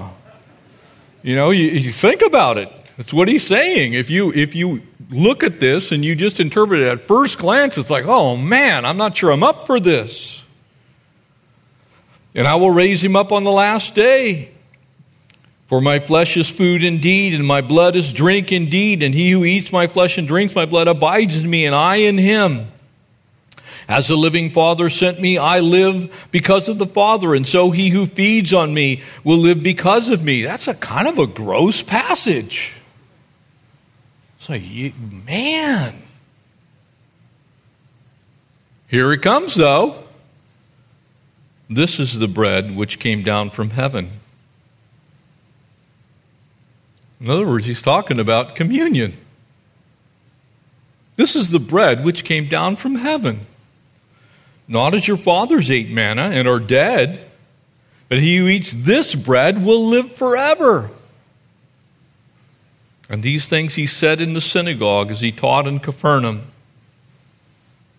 You 1.22 1.34
know, 1.34 1.50
you, 1.50 1.68
you, 1.68 1.90
think 1.90 2.22
about 2.22 2.58
it. 2.58 2.70
That's 2.96 3.12
what 3.12 3.28
he's 3.28 3.46
saying. 3.46 3.94
If 3.94 4.10
you 4.10 4.32
if 4.32 4.54
you 4.54 4.82
look 5.10 5.42
at 5.42 5.60
this 5.60 5.92
and 5.92 6.04
you 6.04 6.14
just 6.14 6.38
interpret 6.38 6.80
it 6.80 6.88
at 6.88 7.06
first 7.08 7.38
glance, 7.38 7.78
it's 7.78 7.90
like, 7.90 8.06
oh 8.06 8.36
man, 8.36 8.84
I'm 8.84 8.96
not 8.96 9.16
sure 9.16 9.30
I'm 9.30 9.42
up 9.42 9.66
for 9.66 9.80
this. 9.80 10.44
And 12.34 12.46
I 12.46 12.56
will 12.56 12.70
raise 12.70 13.02
him 13.02 13.16
up 13.16 13.32
on 13.32 13.44
the 13.44 13.52
last 13.52 13.94
day. 13.94 14.50
For 15.72 15.80
my 15.80 16.00
flesh 16.00 16.36
is 16.36 16.50
food 16.50 16.84
indeed, 16.84 17.32
and 17.32 17.46
my 17.46 17.62
blood 17.62 17.96
is 17.96 18.12
drink 18.12 18.52
indeed, 18.52 19.02
and 19.02 19.14
he 19.14 19.30
who 19.30 19.42
eats 19.42 19.72
my 19.72 19.86
flesh 19.86 20.18
and 20.18 20.28
drinks 20.28 20.54
my 20.54 20.66
blood 20.66 20.86
abides 20.86 21.42
in 21.42 21.48
me, 21.48 21.64
and 21.64 21.74
I 21.74 21.96
in 21.96 22.18
him. 22.18 22.66
As 23.88 24.06
the 24.06 24.14
living 24.14 24.50
Father 24.50 24.90
sent 24.90 25.18
me, 25.18 25.38
I 25.38 25.60
live 25.60 26.28
because 26.30 26.68
of 26.68 26.76
the 26.76 26.86
Father, 26.86 27.34
and 27.34 27.46
so 27.46 27.70
he 27.70 27.88
who 27.88 28.04
feeds 28.04 28.52
on 28.52 28.74
me 28.74 29.00
will 29.24 29.38
live 29.38 29.62
because 29.62 30.10
of 30.10 30.22
me. 30.22 30.42
That's 30.42 30.68
a 30.68 30.74
kind 30.74 31.08
of 31.08 31.18
a 31.18 31.26
gross 31.26 31.82
passage. 31.82 32.74
It's 34.40 34.50
like, 34.50 34.64
man. 35.26 35.94
Here 38.88 39.10
it 39.10 39.22
comes, 39.22 39.54
though. 39.54 40.04
This 41.70 41.98
is 41.98 42.18
the 42.18 42.28
bread 42.28 42.76
which 42.76 42.98
came 42.98 43.22
down 43.22 43.48
from 43.48 43.70
heaven. 43.70 44.10
In 47.22 47.30
other 47.30 47.46
words, 47.46 47.66
he's 47.66 47.82
talking 47.82 48.18
about 48.18 48.56
communion. 48.56 49.16
This 51.14 51.36
is 51.36 51.50
the 51.50 51.60
bread 51.60 52.04
which 52.04 52.24
came 52.24 52.48
down 52.48 52.74
from 52.74 52.96
heaven. 52.96 53.40
Not 54.66 54.92
as 54.94 55.06
your 55.06 55.16
fathers 55.16 55.70
ate 55.70 55.88
manna 55.88 56.22
and 56.22 56.48
are 56.48 56.58
dead, 56.58 57.20
but 58.08 58.18
he 58.18 58.38
who 58.38 58.48
eats 58.48 58.72
this 58.72 59.14
bread 59.14 59.64
will 59.64 59.86
live 59.86 60.16
forever. 60.16 60.90
And 63.08 63.22
these 63.22 63.46
things 63.46 63.74
he 63.74 63.86
said 63.86 64.20
in 64.20 64.32
the 64.32 64.40
synagogue 64.40 65.10
as 65.10 65.20
he 65.20 65.30
taught 65.30 65.68
in 65.68 65.78
Capernaum. 65.78 66.42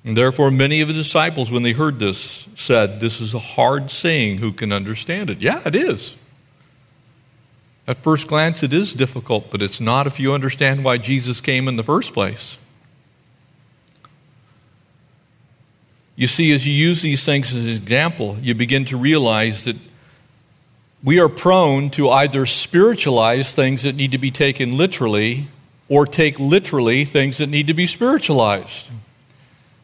And 0.03 0.17
therefore, 0.17 0.51
many 0.51 0.81
of 0.81 0.89
the 0.89 0.93
disciples, 0.93 1.49
when 1.49 1.63
they 1.63 1.71
heard 1.71 1.99
this, 1.99 2.49
said, 2.55 2.99
This 2.99 3.21
is 3.21 3.33
a 3.33 3.39
hard 3.39 3.89
saying. 3.89 4.39
Who 4.39 4.51
can 4.51 4.73
understand 4.73 5.29
it? 5.29 5.41
Yeah, 5.41 5.61
it 5.65 5.75
is. 5.75 6.17
At 7.85 7.97
first 7.97 8.27
glance, 8.27 8.63
it 8.63 8.73
is 8.73 8.93
difficult, 8.93 9.51
but 9.51 9.61
it's 9.61 9.81
not 9.81 10.07
if 10.07 10.19
you 10.19 10.33
understand 10.33 10.85
why 10.85 10.97
Jesus 10.97 11.41
came 11.41 11.67
in 11.67 11.75
the 11.75 11.83
first 11.83 12.13
place. 12.13 12.57
You 16.15 16.27
see, 16.27 16.53
as 16.53 16.65
you 16.65 16.73
use 16.73 17.01
these 17.01 17.25
things 17.25 17.55
as 17.55 17.65
an 17.65 17.71
example, 17.71 18.37
you 18.41 18.55
begin 18.55 18.85
to 18.85 18.97
realize 18.97 19.65
that 19.65 19.75
we 21.03 21.19
are 21.19 21.27
prone 21.27 21.89
to 21.91 22.09
either 22.09 22.45
spiritualize 22.45 23.53
things 23.53 23.83
that 23.83 23.95
need 23.95 24.13
to 24.13 24.17
be 24.17 24.31
taken 24.31 24.77
literally 24.77 25.47
or 25.89 26.05
take 26.05 26.39
literally 26.39 27.03
things 27.03 27.39
that 27.39 27.49
need 27.49 27.67
to 27.67 27.73
be 27.73 27.87
spiritualized. 27.87 28.89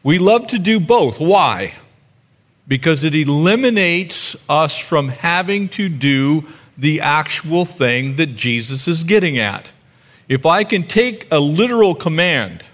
We 0.02 0.18
love 0.18 0.46
to 0.48 0.58
do 0.58 0.80
both. 0.80 1.20
Why? 1.20 1.74
Because 2.66 3.04
it 3.04 3.14
eliminates 3.14 4.34
us 4.48 4.78
from 4.78 5.08
having 5.08 5.68
to 5.70 5.90
do 5.90 6.46
the 6.76 7.00
actual 7.00 7.64
thing 7.64 8.16
that 8.16 8.36
Jesus 8.36 8.88
is 8.88 9.04
getting 9.04 9.38
at. 9.38 9.72
If 10.28 10.46
I 10.46 10.64
can 10.64 10.84
take 10.84 11.26
a 11.30 11.40
literal 11.40 11.94
command, 11.94 12.64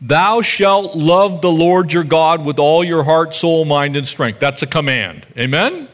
thou 0.00 0.42
shalt 0.42 0.96
love 0.96 1.40
the 1.40 1.50
Lord 1.50 1.92
your 1.92 2.04
God 2.04 2.44
with 2.44 2.58
all 2.58 2.84
your 2.84 3.04
heart, 3.04 3.34
soul, 3.34 3.64
mind, 3.64 3.96
and 3.96 4.06
strength. 4.06 4.40
That's 4.40 4.62
a 4.62 4.66
command. 4.66 5.26
Amen? 5.38 5.88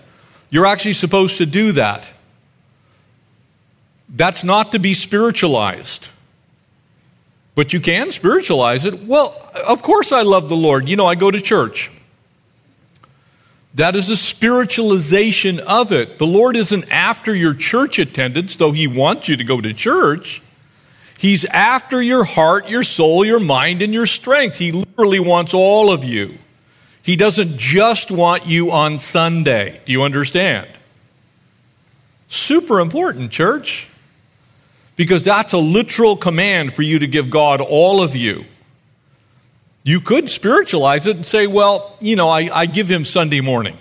You're 0.50 0.66
actually 0.66 0.94
supposed 0.94 1.38
to 1.38 1.46
do 1.46 1.72
that. 1.72 2.08
That's 4.08 4.44
not 4.44 4.72
to 4.72 4.78
be 4.78 4.94
spiritualized. 4.94 6.08
But 7.54 7.72
you 7.72 7.80
can 7.80 8.10
spiritualize 8.10 8.86
it. 8.86 9.02
Well, 9.04 9.50
of 9.54 9.82
course 9.82 10.12
I 10.12 10.22
love 10.22 10.48
the 10.48 10.56
Lord. 10.56 10.88
You 10.88 10.96
know, 10.96 11.06
I 11.06 11.14
go 11.14 11.30
to 11.30 11.40
church. 11.40 11.90
That 13.74 13.96
is 13.96 14.10
a 14.10 14.16
spiritualization 14.16 15.58
of 15.60 15.92
it. 15.92 16.18
The 16.18 16.26
Lord 16.26 16.56
isn't 16.56 16.90
after 16.90 17.34
your 17.34 17.54
church 17.54 17.98
attendance, 17.98 18.56
though 18.56 18.72
He 18.72 18.86
wants 18.86 19.28
you 19.28 19.36
to 19.36 19.44
go 19.44 19.60
to 19.60 19.72
church. 19.72 20.42
He's 21.18 21.44
after 21.44 22.02
your 22.02 22.24
heart, 22.24 22.68
your 22.68 22.82
soul, 22.82 23.24
your 23.24 23.40
mind, 23.40 23.80
and 23.80 23.94
your 23.94 24.06
strength. 24.06 24.58
He 24.58 24.72
literally 24.72 25.20
wants 25.20 25.54
all 25.54 25.90
of 25.90 26.04
you. 26.04 26.36
He 27.02 27.16
doesn't 27.16 27.58
just 27.58 28.10
want 28.10 28.46
you 28.46 28.72
on 28.72 28.98
Sunday. 28.98 29.80
Do 29.84 29.92
you 29.92 30.02
understand? 30.02 30.68
Super 32.28 32.80
important, 32.80 33.30
church, 33.30 33.88
because 34.96 35.24
that's 35.24 35.52
a 35.52 35.58
literal 35.58 36.16
command 36.16 36.72
for 36.72 36.82
you 36.82 36.98
to 36.98 37.06
give 37.06 37.30
God 37.30 37.60
all 37.60 38.02
of 38.02 38.14
you. 38.14 38.44
You 39.84 40.00
could 40.00 40.30
spiritualize 40.30 41.06
it 41.06 41.16
and 41.16 41.26
say, 41.26 41.46
well, 41.46 41.96
you 42.00 42.14
know, 42.14 42.28
I, 42.28 42.48
I 42.52 42.66
give 42.66 42.88
him 42.88 43.04
Sunday 43.04 43.40
morning. 43.40 43.76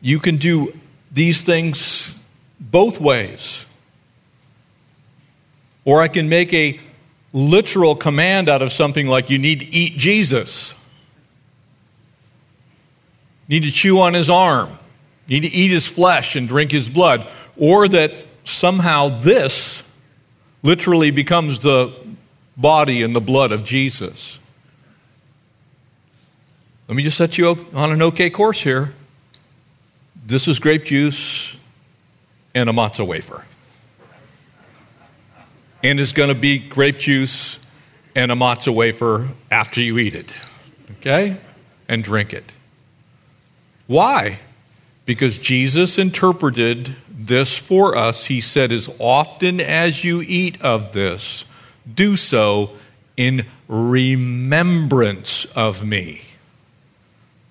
You 0.00 0.18
can 0.18 0.36
do 0.36 0.72
these 1.12 1.42
things 1.42 2.18
both 2.60 3.00
ways. 3.00 3.66
Or 5.84 6.00
I 6.00 6.08
can 6.08 6.28
make 6.28 6.52
a 6.54 6.78
literal 7.32 7.96
command 7.96 8.48
out 8.48 8.62
of 8.62 8.72
something 8.72 9.08
like 9.08 9.30
you 9.30 9.38
need 9.38 9.60
to 9.60 9.74
eat 9.74 9.96
Jesus. 9.96 10.74
You 13.48 13.60
need 13.60 13.68
to 13.68 13.74
chew 13.74 14.00
on 14.00 14.14
his 14.14 14.30
arm. 14.30 14.78
You 15.26 15.40
need 15.40 15.48
to 15.48 15.54
eat 15.54 15.70
his 15.70 15.88
flesh 15.88 16.36
and 16.36 16.46
drink 16.46 16.70
his 16.70 16.88
blood. 16.88 17.28
Or 17.56 17.88
that 17.88 18.12
somehow 18.44 19.08
this 19.08 19.81
literally 20.62 21.10
becomes 21.10 21.58
the 21.60 21.92
body 22.56 23.02
and 23.02 23.14
the 23.14 23.20
blood 23.20 23.52
of 23.52 23.64
Jesus. 23.64 24.40
Let 26.88 26.96
me 26.96 27.02
just 27.02 27.16
set 27.16 27.38
you 27.38 27.48
on 27.74 27.92
an 27.92 28.02
okay 28.02 28.30
course 28.30 28.60
here. 28.60 28.92
This 30.26 30.46
is 30.46 30.58
grape 30.58 30.84
juice 30.84 31.56
and 32.54 32.68
a 32.68 32.72
matzah 32.72 33.06
wafer. 33.06 33.44
And 35.82 35.98
it's 35.98 36.12
going 36.12 36.28
to 36.28 36.38
be 36.38 36.58
grape 36.58 36.98
juice 36.98 37.58
and 38.14 38.30
a 38.30 38.34
matzah 38.34 38.74
wafer 38.74 39.28
after 39.50 39.80
you 39.80 39.98
eat 39.98 40.14
it. 40.14 40.32
Okay? 40.98 41.38
And 41.88 42.04
drink 42.04 42.32
it. 42.32 42.52
Why? 43.86 44.38
Because 45.04 45.38
Jesus 45.38 45.98
interpreted 45.98 46.94
this 47.08 47.56
for 47.56 47.96
us. 47.96 48.26
He 48.26 48.40
said, 48.40 48.72
As 48.72 48.88
often 48.98 49.60
as 49.60 50.04
you 50.04 50.22
eat 50.22 50.60
of 50.62 50.92
this, 50.92 51.44
do 51.92 52.16
so 52.16 52.70
in 53.16 53.46
remembrance 53.68 55.44
of 55.56 55.84
me. 55.84 56.22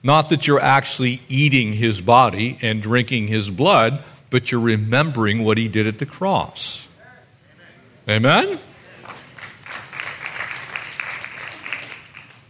Not 0.04 0.30
that 0.30 0.48
you're 0.48 0.62
actually 0.62 1.22
eating 1.28 1.74
his 1.74 2.02
body 2.02 2.58
and 2.62 2.82
drinking 2.82 3.28
his 3.28 3.50
blood, 3.50 4.04
but 4.30 4.52
you're 4.52 4.62
remembering 4.62 5.44
what 5.44 5.58
he 5.58 5.68
did 5.68 5.88
at 5.88 6.00
the 6.00 6.06
cross. 6.06 6.88
Amen? 8.10 8.60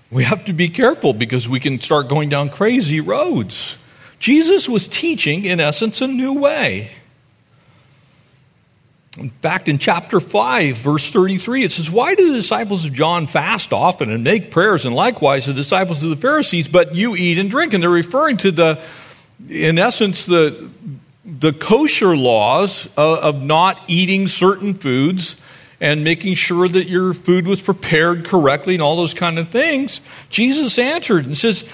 We 0.09 0.23
have 0.23 0.45
to 0.45 0.53
be 0.53 0.69
careful 0.69 1.13
because 1.13 1.47
we 1.47 1.59
can 1.59 1.79
start 1.81 2.07
going 2.07 2.29
down 2.29 2.49
crazy 2.49 2.99
roads. 2.99 3.77
Jesus 4.21 4.69
was 4.69 4.87
teaching, 4.87 5.45
in 5.45 5.59
essence, 5.59 5.99
a 5.99 6.07
new 6.07 6.33
way. 6.33 6.91
In 9.17 9.31
fact, 9.31 9.67
in 9.67 9.79
chapter 9.79 10.19
5, 10.19 10.77
verse 10.77 11.09
33, 11.09 11.63
it 11.63 11.71
says, 11.71 11.89
Why 11.89 12.13
do 12.13 12.31
the 12.31 12.37
disciples 12.37 12.85
of 12.85 12.93
John 12.93 13.25
fast 13.25 13.73
often 13.73 14.11
and 14.11 14.23
make 14.23 14.51
prayers, 14.51 14.85
and 14.85 14.95
likewise 14.95 15.47
the 15.47 15.53
disciples 15.53 16.03
of 16.03 16.11
the 16.11 16.15
Pharisees, 16.17 16.69
but 16.69 16.93
you 16.93 17.15
eat 17.15 17.39
and 17.39 17.49
drink? 17.49 17.73
And 17.73 17.81
they're 17.81 17.89
referring 17.89 18.37
to 18.37 18.51
the, 18.51 18.85
in 19.49 19.79
essence, 19.79 20.27
the, 20.27 20.69
the 21.25 21.51
kosher 21.51 22.15
laws 22.15 22.85
of, 22.97 23.17
of 23.17 23.41
not 23.41 23.81
eating 23.87 24.27
certain 24.27 24.75
foods 24.75 25.35
and 25.79 26.03
making 26.03 26.35
sure 26.35 26.67
that 26.67 26.87
your 26.87 27.15
food 27.15 27.47
was 27.47 27.59
prepared 27.59 28.25
correctly 28.25 28.75
and 28.75 28.83
all 28.83 28.97
those 28.97 29.15
kind 29.15 29.39
of 29.39 29.49
things. 29.49 29.99
Jesus 30.29 30.77
answered 30.77 31.25
and 31.25 31.35
says, 31.35 31.67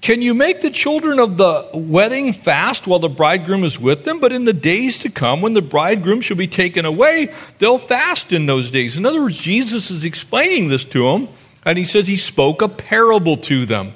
can 0.00 0.22
you 0.22 0.32
make 0.32 0.62
the 0.62 0.70
children 0.70 1.18
of 1.18 1.36
the 1.36 1.68
wedding 1.74 2.32
fast 2.32 2.86
while 2.86 2.98
the 2.98 3.08
bridegroom 3.10 3.64
is 3.64 3.78
with 3.78 4.04
them? 4.04 4.18
But 4.18 4.32
in 4.32 4.46
the 4.46 4.54
days 4.54 5.00
to 5.00 5.10
come, 5.10 5.42
when 5.42 5.52
the 5.52 5.62
bridegroom 5.62 6.22
shall 6.22 6.38
be 6.38 6.46
taken 6.46 6.86
away, 6.86 7.34
they'll 7.58 7.78
fast 7.78 8.32
in 8.32 8.46
those 8.46 8.70
days. 8.70 8.96
In 8.96 9.04
other 9.04 9.20
words, 9.20 9.38
Jesus 9.38 9.90
is 9.90 10.04
explaining 10.04 10.68
this 10.68 10.84
to 10.86 11.04
them, 11.10 11.28
and 11.66 11.76
he 11.76 11.84
says 11.84 12.06
he 12.06 12.16
spoke 12.16 12.62
a 12.62 12.68
parable 12.68 13.36
to 13.38 13.66
them. 13.66 13.92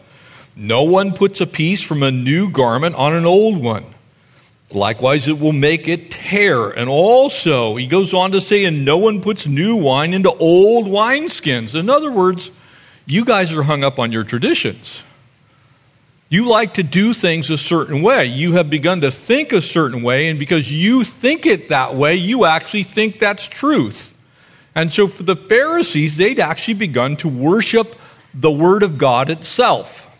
No 0.56 0.82
one 0.82 1.14
puts 1.14 1.40
a 1.40 1.46
piece 1.46 1.82
from 1.82 2.02
a 2.02 2.12
new 2.12 2.50
garment 2.50 2.94
on 2.96 3.14
an 3.14 3.25
old 3.25 3.56
one. 3.56 3.84
Likewise, 4.73 5.26
it 5.26 5.40
will 5.40 5.52
make 5.52 5.88
it 5.88 6.11
tear. 6.11 6.68
And 6.68 6.88
also, 6.88 7.76
he 7.76 7.87
goes 7.87 8.12
on 8.12 8.32
to 8.32 8.40
say, 8.40 8.64
and 8.66 8.84
no 8.84 8.99
one 8.99 9.20
puts 9.20 9.46
new 9.46 9.76
wine 9.76 10.12
into 10.12 10.30
old 10.30 10.87
wineskins. 10.87 11.78
In 11.78 11.88
other 11.88 12.11
words, 12.11 12.50
you 13.06 13.25
guys 13.25 13.52
are 13.52 13.62
hung 13.62 13.84
up 13.84 13.99
on 13.99 14.12
your 14.12 14.25
traditions. 14.25 15.02
You 16.34 16.46
like 16.46 16.74
to 16.74 16.82
do 16.82 17.14
things 17.14 17.48
a 17.50 17.56
certain 17.56 18.02
way. 18.02 18.26
You 18.26 18.54
have 18.54 18.68
begun 18.68 19.02
to 19.02 19.12
think 19.12 19.52
a 19.52 19.60
certain 19.60 20.02
way, 20.02 20.26
and 20.26 20.36
because 20.36 20.72
you 20.72 21.04
think 21.04 21.46
it 21.46 21.68
that 21.68 21.94
way, 21.94 22.16
you 22.16 22.44
actually 22.44 22.82
think 22.82 23.20
that's 23.20 23.46
truth. 23.46 24.12
And 24.74 24.92
so 24.92 25.06
for 25.06 25.22
the 25.22 25.36
Pharisees, 25.36 26.16
they'd 26.16 26.40
actually 26.40 26.74
begun 26.74 27.14
to 27.18 27.28
worship 27.28 27.94
the 28.34 28.50
Word 28.50 28.82
of 28.82 28.98
God 28.98 29.30
itself. 29.30 30.10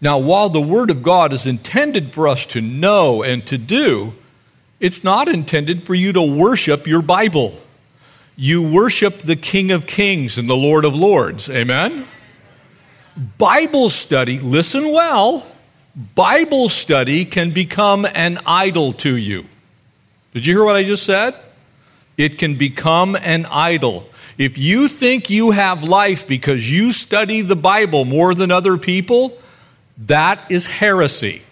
Now, 0.00 0.18
while 0.18 0.50
the 0.50 0.60
Word 0.60 0.90
of 0.90 1.02
God 1.02 1.32
is 1.32 1.44
intended 1.44 2.12
for 2.12 2.28
us 2.28 2.46
to 2.46 2.60
know 2.60 3.24
and 3.24 3.44
to 3.48 3.58
do, 3.58 4.12
it's 4.78 5.02
not 5.02 5.26
intended 5.26 5.82
for 5.82 5.96
you 5.96 6.12
to 6.12 6.22
worship 6.22 6.86
your 6.86 7.02
Bible. 7.02 7.58
You 8.36 8.62
worship 8.62 9.18
the 9.18 9.34
King 9.34 9.72
of 9.72 9.88
Kings 9.88 10.38
and 10.38 10.48
the 10.48 10.54
Lord 10.54 10.84
of 10.84 10.94
Lords. 10.94 11.50
Amen? 11.50 12.06
Bible 13.16 13.90
study, 13.90 14.38
listen 14.38 14.90
well, 14.92 15.46
Bible 16.14 16.68
study 16.68 17.24
can 17.24 17.50
become 17.50 18.06
an 18.06 18.38
idol 18.46 18.92
to 18.94 19.16
you. 19.16 19.44
Did 20.32 20.46
you 20.46 20.54
hear 20.54 20.64
what 20.64 20.76
I 20.76 20.84
just 20.84 21.04
said? 21.04 21.34
It 22.16 22.38
can 22.38 22.56
become 22.56 23.16
an 23.16 23.46
idol. 23.46 24.08
If 24.38 24.56
you 24.56 24.88
think 24.88 25.28
you 25.28 25.50
have 25.50 25.82
life 25.82 26.28
because 26.28 26.70
you 26.70 26.92
study 26.92 27.42
the 27.42 27.56
Bible 27.56 28.04
more 28.04 28.34
than 28.34 28.50
other 28.50 28.78
people, 28.78 29.38
that 30.06 30.50
is 30.50 30.66
heresy. 30.66 31.42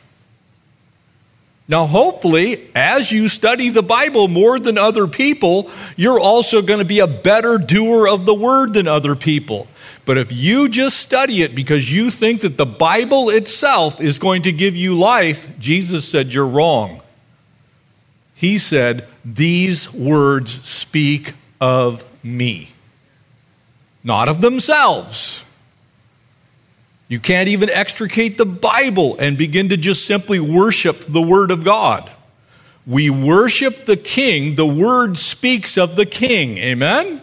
Now, 1.70 1.84
hopefully, 1.84 2.66
as 2.74 3.12
you 3.12 3.28
study 3.28 3.68
the 3.68 3.82
Bible 3.82 4.26
more 4.26 4.58
than 4.58 4.78
other 4.78 5.06
people, 5.06 5.70
you're 5.96 6.18
also 6.18 6.62
going 6.62 6.78
to 6.78 6.86
be 6.86 7.00
a 7.00 7.06
better 7.06 7.58
doer 7.58 8.08
of 8.08 8.24
the 8.24 8.32
word 8.32 8.72
than 8.72 8.88
other 8.88 9.14
people. 9.14 9.66
But 10.08 10.16
if 10.16 10.32
you 10.32 10.70
just 10.70 10.96
study 10.96 11.42
it 11.42 11.54
because 11.54 11.92
you 11.92 12.10
think 12.10 12.40
that 12.40 12.56
the 12.56 12.64
Bible 12.64 13.28
itself 13.28 14.00
is 14.00 14.18
going 14.18 14.44
to 14.44 14.52
give 14.52 14.74
you 14.74 14.94
life, 14.94 15.58
Jesus 15.58 16.08
said 16.08 16.32
you're 16.32 16.48
wrong. 16.48 17.02
He 18.34 18.58
said, 18.58 19.06
These 19.22 19.92
words 19.92 20.62
speak 20.66 21.34
of 21.60 22.06
me, 22.24 22.70
not 24.02 24.30
of 24.30 24.40
themselves. 24.40 25.44
You 27.08 27.20
can't 27.20 27.50
even 27.50 27.68
extricate 27.68 28.38
the 28.38 28.46
Bible 28.46 29.18
and 29.18 29.36
begin 29.36 29.68
to 29.68 29.76
just 29.76 30.06
simply 30.06 30.40
worship 30.40 31.00
the 31.00 31.20
Word 31.20 31.50
of 31.50 31.64
God. 31.64 32.10
We 32.86 33.10
worship 33.10 33.84
the 33.84 33.98
King, 33.98 34.54
the 34.54 34.64
Word 34.64 35.18
speaks 35.18 35.76
of 35.76 35.96
the 35.96 36.06
King. 36.06 36.56
Amen? 36.56 37.20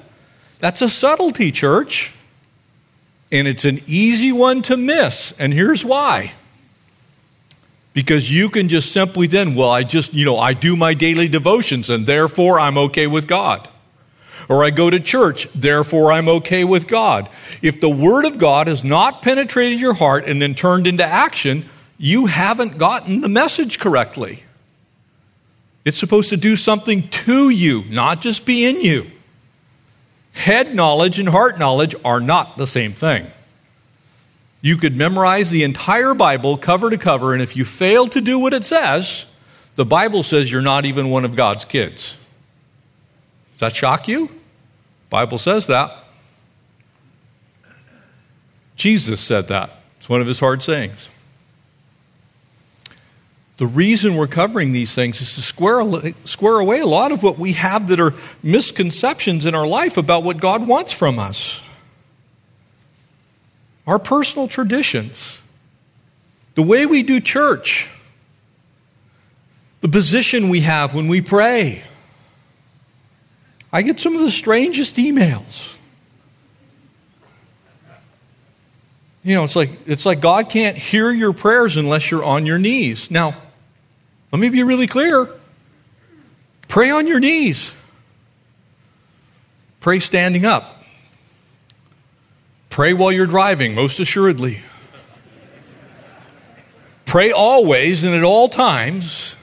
That's 0.59 0.83
a 0.83 0.89
subtlety, 0.89 1.51
church. 1.51 2.11
And 3.31 3.47
it's 3.47 3.65
an 3.65 3.81
easy 3.87 4.31
one 4.31 4.61
to 4.63 4.77
miss. 4.77 5.33
And 5.39 5.53
here's 5.53 5.83
why. 5.83 6.33
Because 7.93 8.31
you 8.31 8.49
can 8.49 8.69
just 8.69 8.91
simply 8.91 9.27
then, 9.27 9.55
well, 9.55 9.69
I 9.69 9.83
just, 9.83 10.13
you 10.13 10.25
know, 10.25 10.37
I 10.37 10.53
do 10.53 10.75
my 10.75 10.93
daily 10.93 11.27
devotions 11.27 11.89
and 11.89 12.05
therefore 12.05 12.59
I'm 12.59 12.77
okay 12.77 13.07
with 13.07 13.27
God. 13.27 13.67
Or 14.47 14.63
I 14.63 14.69
go 14.69 14.89
to 14.89 14.99
church, 14.99 15.47
therefore 15.53 16.11
I'm 16.11 16.29
okay 16.29 16.63
with 16.65 16.87
God. 16.87 17.29
If 17.61 17.81
the 17.81 17.89
Word 17.89 18.25
of 18.25 18.37
God 18.37 18.67
has 18.67 18.83
not 18.83 19.21
penetrated 19.21 19.79
your 19.79 19.93
heart 19.93 20.25
and 20.25 20.41
then 20.41 20.53
turned 20.53 20.85
into 20.85 21.05
action, 21.05 21.67
you 21.97 22.27
haven't 22.27 22.77
gotten 22.77 23.21
the 23.21 23.29
message 23.29 23.79
correctly. 23.79 24.43
It's 25.83 25.97
supposed 25.97 26.29
to 26.29 26.37
do 26.37 26.55
something 26.55 27.07
to 27.07 27.49
you, 27.49 27.83
not 27.89 28.21
just 28.21 28.45
be 28.45 28.65
in 28.65 28.81
you. 28.81 29.05
Head 30.35 30.75
knowledge 30.75 31.17
and 31.17 31.29
heart 31.29 31.57
knowledge 31.57 31.95
are 32.03 32.19
not 32.19 32.57
the 32.57 32.67
same 32.67 32.93
thing. 32.93 33.25
You 34.61 34.77
could 34.77 34.95
memorize 34.95 35.49
the 35.49 35.63
entire 35.63 36.13
Bible 36.13 36.57
cover 36.57 36.89
to 36.89 36.97
cover, 36.97 37.33
and 37.33 37.41
if 37.41 37.55
you 37.55 37.65
fail 37.65 38.07
to 38.09 38.21
do 38.21 38.37
what 38.37 38.53
it 38.53 38.65
says, 38.65 39.25
the 39.75 39.85
Bible 39.85 40.23
says 40.23 40.51
you're 40.51 40.61
not 40.61 40.85
even 40.85 41.09
one 41.09 41.23
of 41.23 41.35
God's 41.35 41.65
kids. 41.65 42.17
Does 43.53 43.61
that 43.61 43.75
shock 43.75 44.07
you? 44.07 44.29
Bible 45.09 45.37
says 45.37 45.67
that. 45.67 46.03
Jesus 48.75 49.21
said 49.21 49.47
that. 49.47 49.69
It's 49.97 50.09
one 50.09 50.19
of 50.19 50.27
his 50.27 50.39
hard 50.39 50.61
sayings. 50.61 51.09
The 53.57 53.67
reason 53.67 54.15
we're 54.15 54.27
covering 54.27 54.73
these 54.73 54.93
things 54.93 55.21
is 55.21 55.35
to 55.35 55.41
square, 55.41 56.13
square 56.25 56.59
away 56.59 56.81
a 56.81 56.85
lot 56.85 57.13
of 57.13 57.23
what 57.23 57.39
we 57.39 57.53
have 57.53 57.87
that 57.87 58.01
are 58.01 58.13
misconceptions 58.43 59.45
in 59.45 59.55
our 59.55 59.65
life 59.65 59.95
about 59.97 60.23
what 60.23 60.37
God 60.37 60.67
wants 60.67 60.91
from 60.91 61.19
us. 61.19 61.61
Our 63.87 63.99
personal 63.99 64.47
traditions, 64.47 65.39
the 66.55 66.63
way 66.63 66.85
we 66.85 67.03
do 67.03 67.21
church, 67.21 67.89
the 69.79 69.87
position 69.87 70.49
we 70.49 70.61
have 70.61 70.93
when 70.93 71.07
we 71.07 71.21
pray. 71.21 71.83
I 73.71 73.83
get 73.83 73.99
some 73.99 74.15
of 74.15 74.21
the 74.21 74.31
strangest 74.31 74.95
emails. 74.95 75.77
You 79.23 79.35
know, 79.35 79.43
it's 79.43 79.55
like 79.55 79.69
it's 79.87 80.05
like 80.05 80.21
God 80.21 80.49
can't 80.49 80.77
hear 80.77 81.11
your 81.11 81.33
prayers 81.33 81.77
unless 81.77 82.11
you're 82.11 82.23
on 82.23 82.45
your 82.45 82.59
knees. 82.59 83.09
Now, 83.09 83.35
let 84.31 84.39
me 84.39 84.49
be 84.49 84.63
really 84.63 84.87
clear 84.87 85.29
pray 86.67 86.89
on 86.89 87.07
your 87.07 87.19
knees, 87.19 87.73
pray 89.79 89.99
standing 89.99 90.45
up, 90.45 90.83
pray 92.69 92.93
while 92.93 93.11
you're 93.11 93.27
driving, 93.27 93.75
most 93.75 93.99
assuredly. 93.99 94.61
Pray 97.05 97.31
always 97.31 98.03
and 98.03 98.13
at 98.13 98.23
all 98.23 98.49
times, 98.49 99.37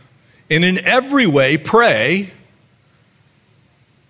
and 0.51 0.64
in 0.64 0.79
every 0.85 1.27
way, 1.27 1.57
pray. 1.57 2.31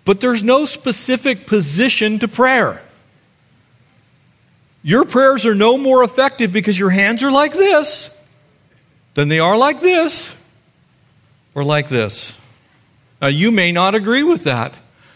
But 0.03 0.19
there's 0.19 0.43
no 0.43 0.65
specific 0.65 1.47
position 1.47 2.19
to 2.19 2.27
prayer. 2.27 2.81
Your 4.83 5.05
prayers 5.05 5.45
are 5.45 5.55
no 5.55 5.77
more 5.77 6.03
effective 6.03 6.51
because 6.51 6.77
your 6.77 6.89
hands 6.89 7.23
are 7.23 7.31
like 7.31 7.53
this 7.53 8.09
than 9.13 9.29
they 9.29 9.39
are 9.39 9.55
like 9.55 9.79
this 9.79 10.35
or 11.55 11.63
like 11.63 11.89
this. 11.89 12.39
Now, 13.21 13.27
you 13.27 13.51
may 13.51 13.71
not 13.71 13.95
agree 13.95 14.23
with 14.23 14.43
that, 14.43 14.73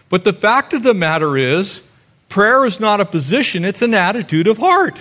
but 0.09 0.23
the 0.23 0.33
fact 0.33 0.73
of 0.73 0.83
the 0.83 0.93
matter 0.93 1.35
is, 1.35 1.81
prayer 2.29 2.65
is 2.65 2.79
not 2.79 3.01
a 3.01 3.05
position, 3.05 3.65
it's 3.65 3.81
an 3.81 3.93
attitude 3.93 4.47
of 4.47 4.57
heart. 4.57 4.99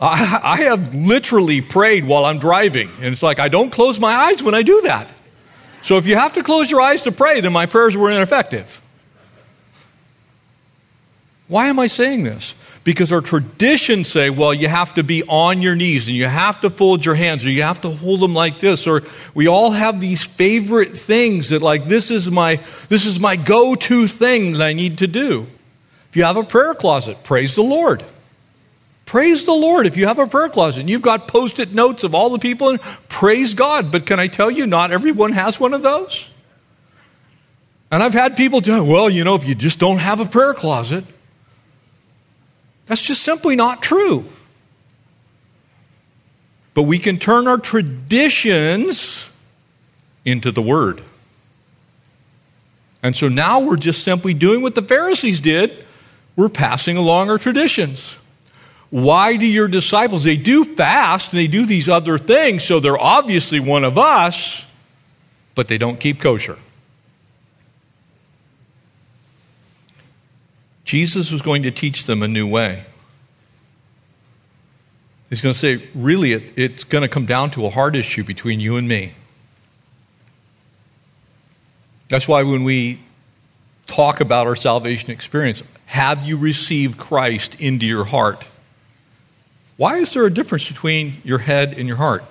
I, 0.00 0.40
I 0.42 0.56
have 0.62 0.94
literally 0.94 1.60
prayed 1.60 2.06
while 2.06 2.24
I'm 2.24 2.38
driving, 2.38 2.88
and 2.96 3.06
it's 3.06 3.22
like 3.22 3.38
I 3.38 3.48
don't 3.48 3.70
close 3.70 4.00
my 4.00 4.14
eyes 4.14 4.42
when 4.42 4.54
I 4.54 4.62
do 4.62 4.80
that. 4.82 5.08
So 5.82 5.98
if 5.98 6.06
you 6.06 6.16
have 6.16 6.32
to 6.34 6.42
close 6.42 6.70
your 6.70 6.80
eyes 6.80 7.02
to 7.02 7.12
pray, 7.12 7.40
then 7.40 7.52
my 7.52 7.66
prayers 7.66 7.96
were 7.96 8.10
ineffective. 8.10 8.80
Why 11.48 11.66
am 11.66 11.78
I 11.78 11.88
saying 11.88 12.22
this? 12.22 12.54
Because 12.82 13.12
our 13.12 13.20
traditions 13.20 14.08
say, 14.08 14.30
well, 14.30 14.54
you 14.54 14.66
have 14.66 14.94
to 14.94 15.02
be 15.02 15.22
on 15.24 15.60
your 15.60 15.76
knees 15.76 16.08
and 16.08 16.16
you 16.16 16.26
have 16.26 16.62
to 16.62 16.70
fold 16.70 17.04
your 17.04 17.14
hands 17.14 17.44
or 17.44 17.50
you 17.50 17.62
have 17.62 17.82
to 17.82 17.90
hold 17.90 18.20
them 18.20 18.34
like 18.34 18.58
this 18.58 18.86
or 18.86 19.02
we 19.34 19.48
all 19.48 19.70
have 19.70 20.00
these 20.00 20.24
favorite 20.24 20.96
things 20.96 21.50
that 21.50 21.60
like 21.60 21.86
this 21.86 22.10
is 22.10 22.30
my 22.30 22.56
this 22.88 23.04
is 23.04 23.20
my 23.20 23.36
go-to 23.36 24.06
things 24.06 24.60
I 24.60 24.72
need 24.72 24.98
to 24.98 25.06
do. 25.06 25.46
If 26.08 26.16
you 26.16 26.24
have 26.24 26.38
a 26.38 26.42
prayer 26.42 26.74
closet, 26.74 27.22
praise 27.22 27.54
the 27.54 27.62
Lord. 27.62 28.02
Praise 29.10 29.44
the 29.44 29.52
Lord. 29.52 29.86
If 29.86 29.96
you 29.96 30.06
have 30.06 30.18
a 30.18 30.26
prayer 30.26 30.48
closet 30.48 30.80
and 30.80 30.88
you've 30.88 31.02
got 31.02 31.28
post 31.28 31.58
it 31.58 31.74
notes 31.74 32.04
of 32.04 32.14
all 32.14 32.30
the 32.30 32.38
people, 32.38 32.70
in, 32.70 32.78
praise 33.08 33.54
God. 33.54 33.90
But 33.90 34.06
can 34.06 34.20
I 34.20 34.28
tell 34.28 34.50
you, 34.50 34.66
not 34.66 34.92
everyone 34.92 35.32
has 35.32 35.58
one 35.58 35.74
of 35.74 35.82
those? 35.82 36.30
And 37.90 38.04
I've 38.04 38.14
had 38.14 38.36
people 38.36 38.60
tell, 38.60 38.84
well, 38.84 39.10
you 39.10 39.24
know, 39.24 39.34
if 39.34 39.44
you 39.46 39.56
just 39.56 39.80
don't 39.80 39.98
have 39.98 40.20
a 40.20 40.26
prayer 40.26 40.54
closet, 40.54 41.04
that's 42.90 43.02
just 43.02 43.22
simply 43.22 43.54
not 43.54 43.82
true. 43.82 44.24
But 46.74 46.82
we 46.82 46.98
can 46.98 47.20
turn 47.20 47.46
our 47.46 47.56
traditions 47.56 49.30
into 50.24 50.50
the 50.50 50.60
Word. 50.60 51.00
And 53.00 53.14
so 53.14 53.28
now 53.28 53.60
we're 53.60 53.76
just 53.76 54.02
simply 54.02 54.34
doing 54.34 54.60
what 54.60 54.74
the 54.74 54.82
Pharisees 54.82 55.40
did. 55.40 55.86
We're 56.34 56.48
passing 56.48 56.96
along 56.96 57.30
our 57.30 57.38
traditions. 57.38 58.18
Why 58.90 59.36
do 59.36 59.46
your 59.46 59.68
disciples? 59.68 60.24
They 60.24 60.36
do 60.36 60.64
fast 60.64 61.32
and 61.32 61.38
they 61.38 61.46
do 61.46 61.66
these 61.66 61.88
other 61.88 62.18
things, 62.18 62.64
so 62.64 62.80
they're 62.80 63.00
obviously 63.00 63.60
one 63.60 63.84
of 63.84 63.98
us, 63.98 64.66
but 65.54 65.68
they 65.68 65.78
don't 65.78 66.00
keep 66.00 66.18
kosher. 66.18 66.58
Jesus 70.90 71.30
was 71.30 71.40
going 71.40 71.62
to 71.62 71.70
teach 71.70 72.06
them 72.06 72.20
a 72.20 72.26
new 72.26 72.48
way. 72.48 72.82
He's 75.28 75.40
going 75.40 75.52
to 75.52 75.58
say, 75.58 75.88
really, 75.94 76.32
it, 76.32 76.42
it's 76.56 76.82
going 76.82 77.02
to 77.02 77.08
come 77.08 77.26
down 77.26 77.52
to 77.52 77.64
a 77.64 77.70
heart 77.70 77.94
issue 77.94 78.24
between 78.24 78.58
you 78.58 78.74
and 78.74 78.88
me. 78.88 79.12
That's 82.08 82.26
why 82.26 82.42
when 82.42 82.64
we 82.64 82.98
talk 83.86 84.20
about 84.20 84.48
our 84.48 84.56
salvation 84.56 85.12
experience, 85.12 85.62
have 85.86 86.24
you 86.24 86.36
received 86.36 86.98
Christ 86.98 87.60
into 87.60 87.86
your 87.86 88.02
heart? 88.02 88.48
Why 89.76 89.98
is 89.98 90.12
there 90.12 90.26
a 90.26 90.34
difference 90.34 90.68
between 90.68 91.18
your 91.22 91.38
head 91.38 91.72
and 91.78 91.86
your 91.86 91.98
heart? 91.98 92.24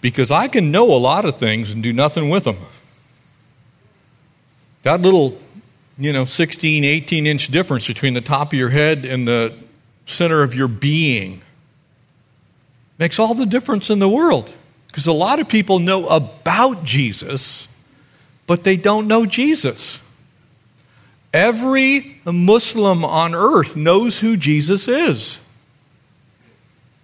Because 0.00 0.30
I 0.30 0.46
can 0.46 0.70
know 0.70 0.94
a 0.94 1.00
lot 1.00 1.24
of 1.24 1.36
things 1.36 1.72
and 1.72 1.82
do 1.82 1.92
nothing 1.92 2.30
with 2.30 2.44
them. 2.44 2.58
That 4.84 5.02
little, 5.02 5.36
you 6.00 6.14
know, 6.14 6.24
16, 6.24 6.82
18 6.82 7.26
inch 7.26 7.48
difference 7.48 7.86
between 7.86 8.14
the 8.14 8.22
top 8.22 8.54
of 8.54 8.58
your 8.58 8.70
head 8.70 9.04
and 9.04 9.28
the 9.28 9.54
center 10.06 10.42
of 10.42 10.54
your 10.54 10.66
being 10.66 11.42
makes 12.98 13.18
all 13.18 13.34
the 13.34 13.46
difference 13.46 13.90
in 13.90 13.98
the 13.98 14.08
world. 14.08 14.52
Because 14.86 15.06
a 15.06 15.12
lot 15.12 15.38
of 15.38 15.48
people 15.48 15.78
know 15.78 16.08
about 16.08 16.84
Jesus, 16.84 17.68
but 18.46 18.64
they 18.64 18.76
don't 18.76 19.06
know 19.06 19.26
Jesus. 19.26 20.00
Every 21.32 22.20
Muslim 22.24 23.04
on 23.04 23.34
earth 23.34 23.76
knows 23.76 24.18
who 24.18 24.36
Jesus 24.36 24.88
is. 24.88 25.38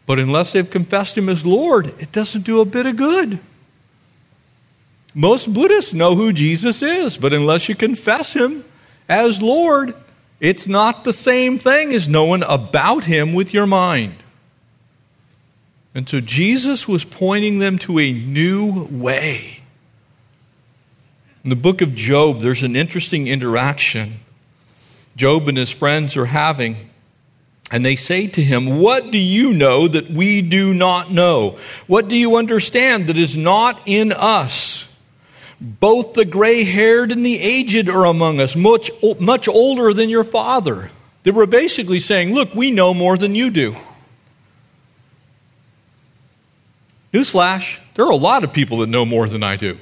But 0.07 0.19
unless 0.19 0.53
they've 0.53 0.69
confessed 0.69 1.19
him 1.19 1.29
as 1.29 1.45
Lord, 1.45 1.89
it 2.01 2.13
doesn't 2.13 2.43
do 2.43 2.61
a 2.61 2.65
bit 2.65 2.87
of 2.87 2.97
good. 2.97 3.39
Most 5.15 5.53
Buddhists 5.53 5.95
know 5.95 6.15
who 6.15 6.33
Jesus 6.33 6.83
is, 6.83 7.17
but 7.19 7.33
unless 7.33 7.69
you 7.69 7.75
confess 7.75 8.35
him 8.35 8.65
as 9.09 9.41
Lord, 9.41 9.95
it's 10.41 10.67
not 10.67 11.05
the 11.05 11.13
same 11.13 11.59
thing 11.59 11.93
as 11.93 12.09
knowing 12.09 12.43
about 12.43 13.05
him 13.05 13.33
with 13.35 13.55
your 13.55 13.67
mind. 13.67 14.15
And 15.95 16.09
so 16.09 16.21
Jesus 16.21 16.87
was 16.87 17.05
pointing 17.05 17.59
them 17.59 17.79
to 17.79 17.99
a 17.99 18.13
new 18.13 18.85
way. 18.91 19.61
In 21.43 21.51
the 21.51 21.57
book 21.57 21.81
of 21.81 21.95
Job, 21.95 22.41
there's 22.41 22.63
an 22.63 22.77
interesting 22.77 23.29
interaction 23.29 24.21
Job 25.17 25.49
and 25.49 25.57
his 25.57 25.71
friends 25.71 26.17
are 26.17 26.27
having. 26.27 26.77
And 27.73 27.85
they 27.85 27.97
say 27.97 28.29
to 28.29 28.43
him, 28.43 28.79
What 28.79 29.11
do 29.11 29.19
you 29.19 29.53
know 29.53 29.89
that 29.89 30.11
we 30.11 30.43
do 30.43 30.73
not 30.73 31.11
know? 31.11 31.59
What 31.87 32.09
do 32.09 32.17
you 32.17 32.37
understand 32.37 33.09
that 33.09 33.17
is 33.17 33.35
not 33.35 33.81
in 33.87 34.13
us? 34.13 34.95
Both 35.61 36.15
the 36.15 36.25
gray 36.25 36.65
haired 36.65 37.13
and 37.13 37.25
the 37.25 37.39
aged 37.39 37.89
are 37.89 38.05
among 38.05 38.41
us, 38.41 38.55
much, 38.55 38.91
much 39.19 39.49
older 39.49 39.95
than 39.95 40.11
your 40.11 40.25
father. 40.25 40.91
They 41.23 41.31
were 41.31 41.47
basically 41.47 41.99
saying, 41.99 42.35
Look, 42.35 42.55
we 42.55 42.71
know 42.71 42.93
more 42.93 43.17
than 43.17 43.35
you 43.35 43.51
do. 43.51 43.75
Newsflash, 47.13 47.79
there 47.95 48.05
are 48.05 48.13
a 48.13 48.17
lot 48.17 48.45
of 48.45 48.53
people 48.53 48.79
that 48.79 48.89
know 48.89 49.07
more 49.07 49.27
than 49.27 49.43
I 49.43 49.57
do. 49.57 49.79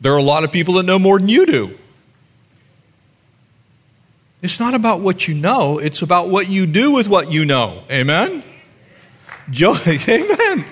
There 0.00 0.12
are 0.12 0.18
a 0.18 0.22
lot 0.22 0.42
of 0.42 0.50
people 0.50 0.74
that 0.74 0.82
know 0.82 0.98
more 0.98 1.20
than 1.20 1.28
you 1.28 1.46
do. 1.46 1.78
It's 4.42 4.58
not 4.58 4.74
about 4.74 4.98
what 4.98 5.28
you 5.28 5.34
know, 5.34 5.78
it's 5.78 6.02
about 6.02 6.28
what 6.28 6.48
you 6.48 6.66
do 6.66 6.92
with 6.92 7.08
what 7.08 7.32
you 7.32 7.44
know. 7.44 7.84
Amen? 7.88 8.42
Job, 9.48 9.78
amen. 9.86 10.64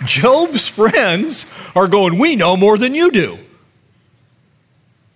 Job's 0.04 0.68
friends 0.68 1.46
are 1.74 1.88
going, 1.88 2.18
We 2.18 2.36
know 2.36 2.56
more 2.56 2.78
than 2.78 2.94
you 2.94 3.10
do. 3.10 3.38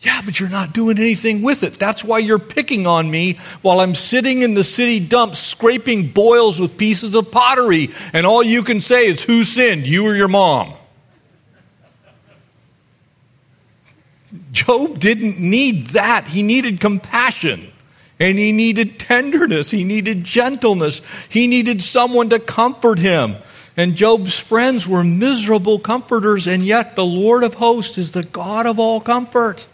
Yeah, 0.01 0.21
but 0.25 0.41
you're 0.41 0.49
not 0.49 0.73
doing 0.73 0.99
anything 0.99 1.43
with 1.43 1.63
it. 1.63 1.79
That's 1.79 2.03
why 2.03 2.19
you're 2.19 2.41
picking 2.41 2.89
on 2.89 3.09
me 3.09 3.35
while 3.63 3.79
I'm 3.79 3.95
sitting 3.95 4.43
in 4.43 4.55
the 4.55 4.65
city 4.65 4.99
dump 4.99 5.37
scraping 5.37 6.09
boils 6.09 6.61
with 6.61 6.77
pieces 6.77 7.15
of 7.15 7.31
pottery, 7.31 7.91
and 8.13 8.27
all 8.27 8.43
you 8.43 8.65
can 8.65 8.81
say 8.81 9.07
is, 9.07 9.23
Who 9.23 9.45
sinned, 9.45 9.87
you 9.87 10.05
or 10.05 10.15
your 10.15 10.29
mom? 10.29 10.75
Job 14.51 14.99
didn't 14.99 15.39
need 15.39 15.89
that. 15.89 16.27
He 16.27 16.43
needed 16.43 16.81
compassion. 16.81 17.69
And 18.19 18.39
he 18.39 18.53
needed 18.53 19.01
tenderness. 19.01 19.71
He 19.71 19.85
needed 19.85 20.25
gentleness. 20.25 21.03
He 21.29 21.47
needed 21.47 21.83
someone 21.83 22.31
to 22.31 22.39
comfort 22.39 22.99
him. 22.99 23.37
And 23.77 23.97
Job's 23.97 24.39
friends 24.39 24.87
were 24.87 25.03
miserable 25.03 25.79
comforters, 25.79 26.47
and 26.47 26.63
yet 26.63 26.95
the 26.95 27.07
Lord 27.07 27.43
of 27.43 27.55
hosts 27.55 27.97
is 27.97 28.13
the 28.13 28.23
God 28.23 28.67
of 28.67 28.79
all 28.79 29.01
comfort. 29.01 29.67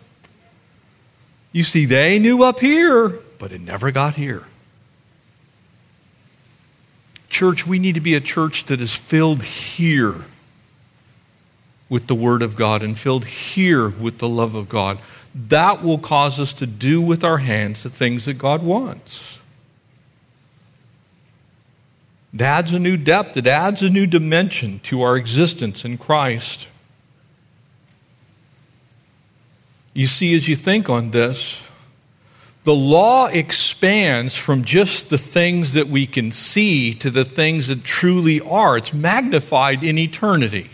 You 1.52 1.64
see, 1.64 1.84
they 1.84 2.18
knew 2.18 2.44
up 2.44 2.60
here, 2.60 3.18
but 3.38 3.52
it 3.52 3.60
never 3.60 3.90
got 3.90 4.14
here. 4.14 4.44
Church, 7.28 7.66
we 7.66 7.78
need 7.78 7.96
to 7.96 8.00
be 8.00 8.14
a 8.14 8.20
church 8.20 8.64
that 8.64 8.80
is 8.80 8.94
filled 8.94 9.42
here 9.42 10.14
with 11.88 12.06
the 12.06 12.14
Word 12.14 12.42
of 12.42 12.54
God 12.54 12.82
and 12.82 12.96
filled 12.98 13.24
here 13.24 13.88
with 13.88 14.18
the 14.18 14.28
love 14.28 14.54
of 14.54 14.68
God 14.68 14.98
that 15.34 15.82
will 15.82 15.98
cause 15.98 16.40
us 16.40 16.52
to 16.54 16.66
do 16.66 17.00
with 17.00 17.22
our 17.22 17.38
hands 17.38 17.82
the 17.82 17.90
things 17.90 18.24
that 18.24 18.34
God 18.34 18.62
wants. 18.62 19.37
It 22.38 22.42
adds 22.42 22.72
a 22.72 22.78
new 22.78 22.96
depth, 22.96 23.36
it 23.36 23.48
adds 23.48 23.82
a 23.82 23.90
new 23.90 24.06
dimension 24.06 24.78
to 24.84 25.02
our 25.02 25.16
existence 25.16 25.84
in 25.84 25.98
Christ. 25.98 26.68
You 29.92 30.06
see, 30.06 30.36
as 30.36 30.46
you 30.46 30.54
think 30.54 30.88
on 30.88 31.10
this, 31.10 31.68
the 32.62 32.76
law 32.76 33.26
expands 33.26 34.36
from 34.36 34.62
just 34.62 35.10
the 35.10 35.18
things 35.18 35.72
that 35.72 35.88
we 35.88 36.06
can 36.06 36.30
see 36.30 36.94
to 36.94 37.10
the 37.10 37.24
things 37.24 37.66
that 37.66 37.82
truly 37.82 38.40
are. 38.40 38.76
It's 38.76 38.94
magnified 38.94 39.82
in 39.82 39.98
eternity. 39.98 40.70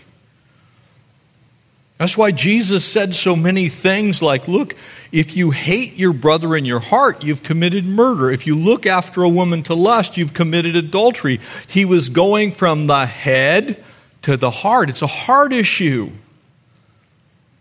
That's 1.98 2.18
why 2.18 2.33
Jesus 2.33 2.85
said 2.85 3.14
so 3.14 3.37
many 3.37 3.68
things 3.68 4.20
like, 4.20 4.48
look, 4.48 4.74
if 5.12 5.37
you 5.37 5.52
hate 5.52 5.96
your 5.96 6.12
brother 6.12 6.57
in 6.57 6.64
your 6.64 6.80
heart, 6.80 7.22
you've 7.22 7.44
committed 7.44 7.85
murder. 7.85 8.33
If 8.33 8.48
you 8.48 8.57
look 8.57 8.85
after 8.85 9.22
a 9.22 9.28
woman 9.28 9.62
to 9.64 9.74
lust, 9.74 10.16
you've 10.16 10.35
committed 10.35 10.74
adultery. 10.74 11.38
He 11.68 11.85
was 11.85 12.09
going 12.09 12.50
from 12.50 12.88
the 12.88 13.07
head 13.07 13.83
to 14.22 14.37
the 14.37 14.50
heart. 14.50 14.90
It's 14.90 15.02
a 15.02 15.07
heart 15.07 15.52
issue. 15.52 16.11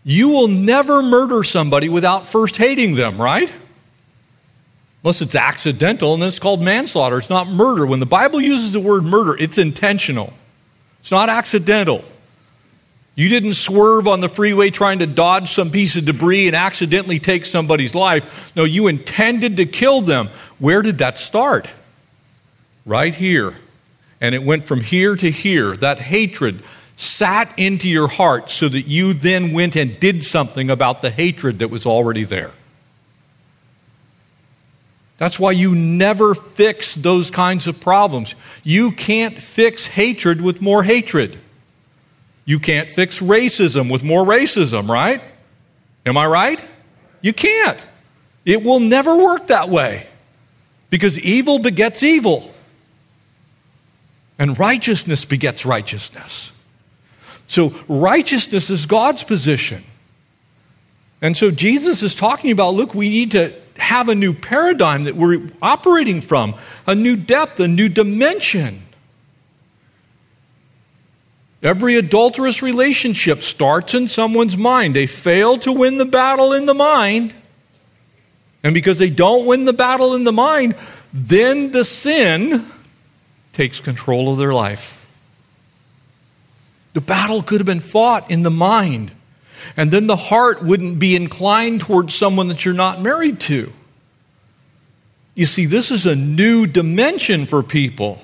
You 0.02 0.30
will 0.30 0.48
never 0.48 1.00
murder 1.00 1.44
somebody 1.44 1.88
without 1.88 2.26
first 2.26 2.56
hating 2.56 2.96
them, 2.96 3.20
right? 3.20 3.54
Unless 5.04 5.22
it's 5.22 5.36
accidental, 5.36 6.14
and 6.14 6.22
then 6.22 6.28
it's 6.28 6.40
called 6.40 6.60
manslaughter. 6.60 7.18
It's 7.18 7.30
not 7.30 7.46
murder. 7.46 7.86
When 7.86 8.00
the 8.00 8.06
Bible 8.06 8.40
uses 8.40 8.72
the 8.72 8.80
word 8.80 9.04
murder, 9.04 9.36
it's 9.38 9.58
intentional, 9.58 10.32
it's 10.98 11.12
not 11.12 11.28
accidental. 11.28 12.04
You 13.16 13.28
didn't 13.28 13.54
swerve 13.54 14.08
on 14.08 14.20
the 14.20 14.28
freeway 14.28 14.70
trying 14.70 14.98
to 14.98 15.06
dodge 15.06 15.50
some 15.50 15.70
piece 15.70 15.96
of 15.96 16.04
debris 16.04 16.48
and 16.48 16.56
accidentally 16.56 17.20
take 17.20 17.46
somebody's 17.46 17.94
life. 17.94 18.54
No, 18.56 18.64
you 18.64 18.88
intended 18.88 19.58
to 19.58 19.66
kill 19.66 20.00
them. 20.00 20.28
Where 20.58 20.82
did 20.82 20.98
that 20.98 21.18
start? 21.18 21.70
Right 22.84 23.14
here. 23.14 23.54
And 24.20 24.34
it 24.34 24.42
went 24.42 24.64
from 24.64 24.80
here 24.80 25.14
to 25.14 25.30
here. 25.30 25.76
That 25.76 26.00
hatred 26.00 26.62
sat 26.96 27.52
into 27.56 27.88
your 27.88 28.08
heart 28.08 28.50
so 28.50 28.68
that 28.68 28.82
you 28.82 29.12
then 29.12 29.52
went 29.52 29.76
and 29.76 29.98
did 30.00 30.24
something 30.24 30.70
about 30.70 31.02
the 31.02 31.10
hatred 31.10 31.60
that 31.60 31.70
was 31.70 31.86
already 31.86 32.24
there. 32.24 32.50
That's 35.16 35.38
why 35.38 35.52
you 35.52 35.74
never 35.74 36.34
fix 36.34 36.94
those 36.94 37.30
kinds 37.30 37.68
of 37.68 37.80
problems. 37.80 38.34
You 38.64 38.90
can't 38.90 39.40
fix 39.40 39.86
hatred 39.86 40.40
with 40.40 40.60
more 40.60 40.82
hatred. 40.82 41.38
You 42.44 42.58
can't 42.58 42.90
fix 42.90 43.20
racism 43.20 43.90
with 43.90 44.04
more 44.04 44.24
racism, 44.24 44.88
right? 44.88 45.22
Am 46.04 46.16
I 46.16 46.26
right? 46.26 46.60
You 47.20 47.32
can't. 47.32 47.80
It 48.44 48.62
will 48.62 48.80
never 48.80 49.16
work 49.16 49.46
that 49.46 49.70
way 49.70 50.06
because 50.90 51.18
evil 51.18 51.58
begets 51.58 52.02
evil, 52.02 52.50
and 54.38 54.58
righteousness 54.58 55.24
begets 55.24 55.64
righteousness. 55.64 56.52
So, 57.48 57.74
righteousness 57.88 58.70
is 58.70 58.86
God's 58.86 59.24
position. 59.24 59.82
And 61.22 61.36
so, 61.36 61.50
Jesus 61.50 62.02
is 62.02 62.14
talking 62.14 62.52
about 62.52 62.74
look, 62.74 62.94
we 62.94 63.08
need 63.08 63.32
to 63.32 63.52
have 63.78 64.08
a 64.08 64.14
new 64.14 64.32
paradigm 64.32 65.04
that 65.04 65.16
we're 65.16 65.50
operating 65.60 66.20
from, 66.20 66.54
a 66.86 66.94
new 66.94 67.16
depth, 67.16 67.58
a 67.58 67.68
new 67.68 67.88
dimension. 67.88 68.82
Every 71.64 71.96
adulterous 71.96 72.62
relationship 72.62 73.42
starts 73.42 73.94
in 73.94 74.06
someone's 74.06 74.56
mind. 74.56 74.94
They 74.94 75.06
fail 75.06 75.56
to 75.60 75.72
win 75.72 75.96
the 75.96 76.04
battle 76.04 76.52
in 76.52 76.66
the 76.66 76.74
mind. 76.74 77.34
And 78.62 78.74
because 78.74 78.98
they 78.98 79.08
don't 79.08 79.46
win 79.46 79.64
the 79.64 79.72
battle 79.72 80.14
in 80.14 80.24
the 80.24 80.32
mind, 80.32 80.76
then 81.14 81.72
the 81.72 81.84
sin 81.84 82.66
takes 83.52 83.80
control 83.80 84.30
of 84.30 84.36
their 84.36 84.52
life. 84.52 85.00
The 86.92 87.00
battle 87.00 87.42
could 87.42 87.60
have 87.60 87.66
been 87.66 87.80
fought 87.80 88.30
in 88.30 88.42
the 88.42 88.50
mind. 88.50 89.10
And 89.74 89.90
then 89.90 90.06
the 90.06 90.16
heart 90.16 90.62
wouldn't 90.62 90.98
be 90.98 91.16
inclined 91.16 91.80
towards 91.80 92.14
someone 92.14 92.48
that 92.48 92.66
you're 92.66 92.74
not 92.74 93.00
married 93.00 93.40
to. 93.40 93.72
You 95.34 95.46
see, 95.46 95.64
this 95.64 95.90
is 95.90 96.04
a 96.04 96.14
new 96.14 96.66
dimension 96.66 97.46
for 97.46 97.62
people. 97.62 98.20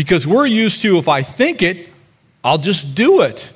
Because 0.00 0.26
we're 0.26 0.46
used 0.46 0.80
to, 0.80 0.96
if 0.96 1.08
I 1.08 1.22
think 1.22 1.60
it, 1.60 1.86
I'll 2.42 2.56
just 2.56 2.94
do 2.94 3.20
it. 3.20 3.52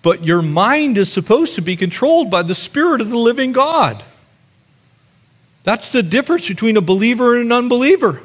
But 0.00 0.24
your 0.24 0.40
mind 0.40 0.96
is 0.96 1.12
supposed 1.12 1.56
to 1.56 1.60
be 1.60 1.76
controlled 1.76 2.30
by 2.30 2.44
the 2.44 2.54
Spirit 2.54 3.02
of 3.02 3.10
the 3.10 3.18
living 3.18 3.52
God. 3.52 4.02
That's 5.64 5.92
the 5.92 6.02
difference 6.02 6.48
between 6.48 6.78
a 6.78 6.80
believer 6.80 7.34
and 7.34 7.44
an 7.44 7.52
unbeliever. 7.52 8.22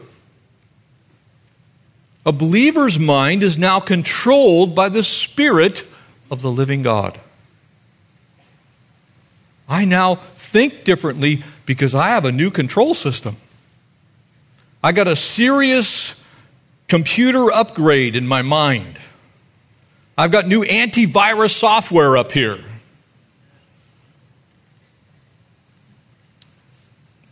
A 2.25 2.31
believer's 2.31 2.97
mind 2.97 3.43
is 3.43 3.57
now 3.57 3.81
controlled 3.81 4.73
by 4.73 4.87
the 4.87 5.03
Spirit 5.03 5.85
of 6.31 6.41
the 6.41 6.49
living 6.49 6.83
God. 6.83 7.19
I 9.67 9.83
now 9.83 10.15
think 10.15 10.85
differently 10.85 11.43
because 11.65 11.93
I 11.93 12.11
have 12.11 12.23
a 12.23 12.31
new 12.31 12.49
control 12.49 12.93
system. 12.93 13.35
I 14.81 14.93
got 14.93 15.09
a 15.09 15.17
serious 15.17 16.23
computer 16.87 17.51
upgrade 17.51 18.15
in 18.15 18.27
my 18.27 18.41
mind. 18.41 18.99
I've 20.17 20.31
got 20.31 20.47
new 20.47 20.63
antivirus 20.63 21.51
software 21.51 22.17
up 22.17 22.31
here. 22.31 22.59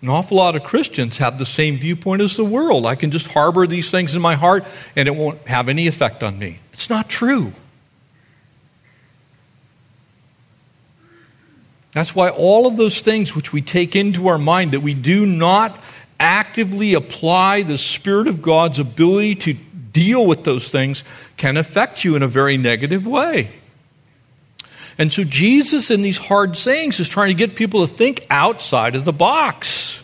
An 0.01 0.09
awful 0.09 0.37
lot 0.37 0.55
of 0.55 0.63
Christians 0.63 1.17
have 1.17 1.39
the 1.39 1.47
same 1.47 1.79
viewpoint 1.79 2.21
as 2.21 2.37
the 2.37 2.45
world. 2.45 2.85
I 2.85 2.93
can 2.93 3.09
just 3.09 3.27
harbor 3.27 3.65
these 3.65 3.89
things 3.89 4.13
in 4.13 4.21
my 4.21 4.35
heart 4.35 4.63
and 4.95 5.07
it 5.07 5.15
won't 5.15 5.39
have 5.47 5.67
any 5.67 5.87
effect 5.87 6.21
on 6.21 6.37
me. 6.37 6.59
It's 6.73 6.91
not 6.91 7.09
true. 7.09 7.53
That's 11.93 12.13
why 12.13 12.29
all 12.29 12.67
of 12.67 12.75
those 12.75 13.01
things 13.01 13.35
which 13.35 13.53
we 13.53 13.61
take 13.61 13.95
into 13.95 14.27
our 14.27 14.37
mind 14.37 14.73
that 14.73 14.81
we 14.81 14.93
do 14.93 15.25
not 15.25 15.81
actively 16.19 16.93
apply 16.93 17.63
the 17.63 17.77
Spirit 17.77 18.27
of 18.27 18.41
God's 18.41 18.79
ability 18.79 19.35
to 19.35 19.53
deal 19.53 20.25
with 20.25 20.43
those 20.43 20.67
things 20.67 21.03
can 21.37 21.57
affect 21.57 22.03
you 22.03 22.15
in 22.15 22.23
a 22.23 22.27
very 22.27 22.57
negative 22.57 23.07
way. 23.07 23.49
And 24.97 25.11
so 25.11 25.23
Jesus, 25.23 25.91
in 25.91 26.01
these 26.01 26.17
hard 26.17 26.55
sayings, 26.55 26.99
is 26.99 27.09
trying 27.09 27.29
to 27.29 27.33
get 27.33 27.55
people 27.55 27.85
to 27.85 27.93
think 27.93 28.25
outside 28.29 28.95
of 28.95 29.05
the 29.05 29.13
box. 29.13 30.03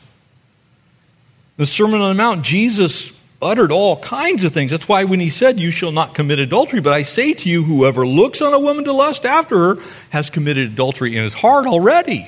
The 1.57 1.65
Sermon 1.65 2.01
on 2.01 2.09
the 2.09 2.15
Mount, 2.15 2.43
Jesus 2.43 3.17
uttered 3.41 3.71
all 3.71 3.97
kinds 3.97 4.43
of 4.43 4.53
things. 4.53 4.71
That's 4.71 4.87
why 4.87 5.05
when 5.05 5.19
he 5.19 5.29
said, 5.29 5.59
You 5.59 5.71
shall 5.71 5.91
not 5.91 6.13
commit 6.13 6.39
adultery, 6.39 6.81
but 6.81 6.93
I 6.93 7.03
say 7.03 7.33
to 7.33 7.49
you, 7.49 7.63
whoever 7.63 8.05
looks 8.05 8.41
on 8.41 8.53
a 8.53 8.59
woman 8.59 8.83
to 8.85 8.93
lust 8.93 9.25
after 9.25 9.57
her 9.57 9.77
has 10.09 10.29
committed 10.29 10.71
adultery 10.71 11.15
in 11.15 11.23
his 11.23 11.33
heart 11.33 11.67
already. 11.67 12.27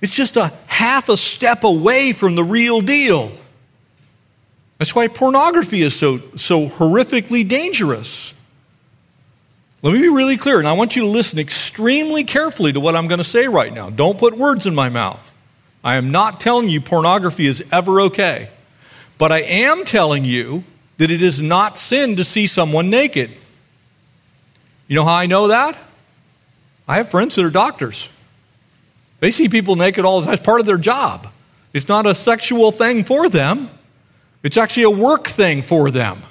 It's 0.00 0.14
just 0.14 0.36
a 0.36 0.52
half 0.66 1.08
a 1.08 1.16
step 1.16 1.64
away 1.64 2.12
from 2.12 2.34
the 2.34 2.44
real 2.44 2.80
deal. 2.80 3.32
That's 4.78 4.94
why 4.94 5.08
pornography 5.08 5.82
is 5.82 5.94
so, 5.94 6.20
so 6.36 6.68
horrifically 6.68 7.46
dangerous. 7.48 8.34
Let 9.82 9.92
me 9.92 10.00
be 10.00 10.08
really 10.08 10.36
clear, 10.36 10.58
and 10.58 10.68
I 10.68 10.72
want 10.72 10.96
you 10.96 11.02
to 11.02 11.08
listen 11.08 11.38
extremely 11.38 12.24
carefully 12.24 12.72
to 12.72 12.80
what 12.80 12.96
I'm 12.96 13.08
going 13.08 13.18
to 13.18 13.24
say 13.24 13.48
right 13.48 13.72
now. 13.72 13.90
Don't 13.90 14.18
put 14.18 14.36
words 14.36 14.66
in 14.66 14.74
my 14.74 14.88
mouth. 14.88 15.32
I 15.84 15.94
am 15.94 16.10
not 16.10 16.40
telling 16.40 16.68
you 16.68 16.80
pornography 16.80 17.46
is 17.46 17.64
ever 17.72 18.02
okay. 18.02 18.50
But 19.18 19.32
I 19.32 19.40
am 19.42 19.84
telling 19.84 20.24
you 20.24 20.64
that 20.98 21.10
it 21.10 21.22
is 21.22 21.40
not 21.40 21.78
sin 21.78 22.16
to 22.16 22.24
see 22.24 22.46
someone 22.46 22.90
naked. 22.90 23.30
You 24.86 24.96
know 24.96 25.04
how 25.04 25.14
I 25.14 25.26
know 25.26 25.48
that? 25.48 25.76
I 26.86 26.96
have 26.96 27.10
friends 27.10 27.34
that 27.34 27.44
are 27.44 27.50
doctors. 27.50 28.08
They 29.20 29.30
see 29.30 29.48
people 29.48 29.76
naked 29.76 30.04
all 30.04 30.20
the 30.20 30.26
time. 30.26 30.34
It's 30.34 30.42
part 30.42 30.60
of 30.60 30.66
their 30.66 30.78
job. 30.78 31.28
It's 31.72 31.88
not 31.88 32.06
a 32.06 32.14
sexual 32.14 32.72
thing 32.72 33.04
for 33.04 33.28
them, 33.28 33.70
it's 34.42 34.56
actually 34.56 34.84
a 34.84 34.90
work 34.90 35.26
thing 35.26 35.62
for 35.62 35.90
them. 35.90 36.22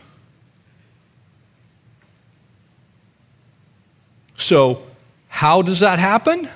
So, 4.37 4.83
how 5.27 5.61
does 5.61 5.81
that 5.81 5.99
happen? 5.99 6.49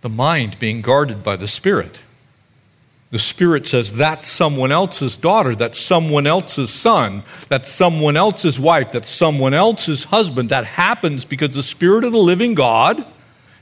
The 0.00 0.08
mind 0.08 0.58
being 0.58 0.80
guarded 0.82 1.22
by 1.22 1.36
the 1.36 1.46
Spirit. 1.46 2.02
The 3.10 3.18
Spirit 3.18 3.68
says 3.68 3.94
that's 3.94 4.28
someone 4.28 4.72
else's 4.72 5.16
daughter, 5.16 5.54
that's 5.54 5.78
someone 5.78 6.26
else's 6.26 6.70
son, 6.70 7.22
that's 7.48 7.70
someone 7.70 8.16
else's 8.16 8.58
wife, 8.58 8.90
that's 8.90 9.08
someone 9.08 9.54
else's 9.54 10.04
husband. 10.04 10.48
That 10.48 10.64
happens 10.64 11.24
because 11.24 11.54
the 11.54 11.62
Spirit 11.62 12.04
of 12.04 12.12
the 12.12 12.18
living 12.18 12.54
God 12.54 13.06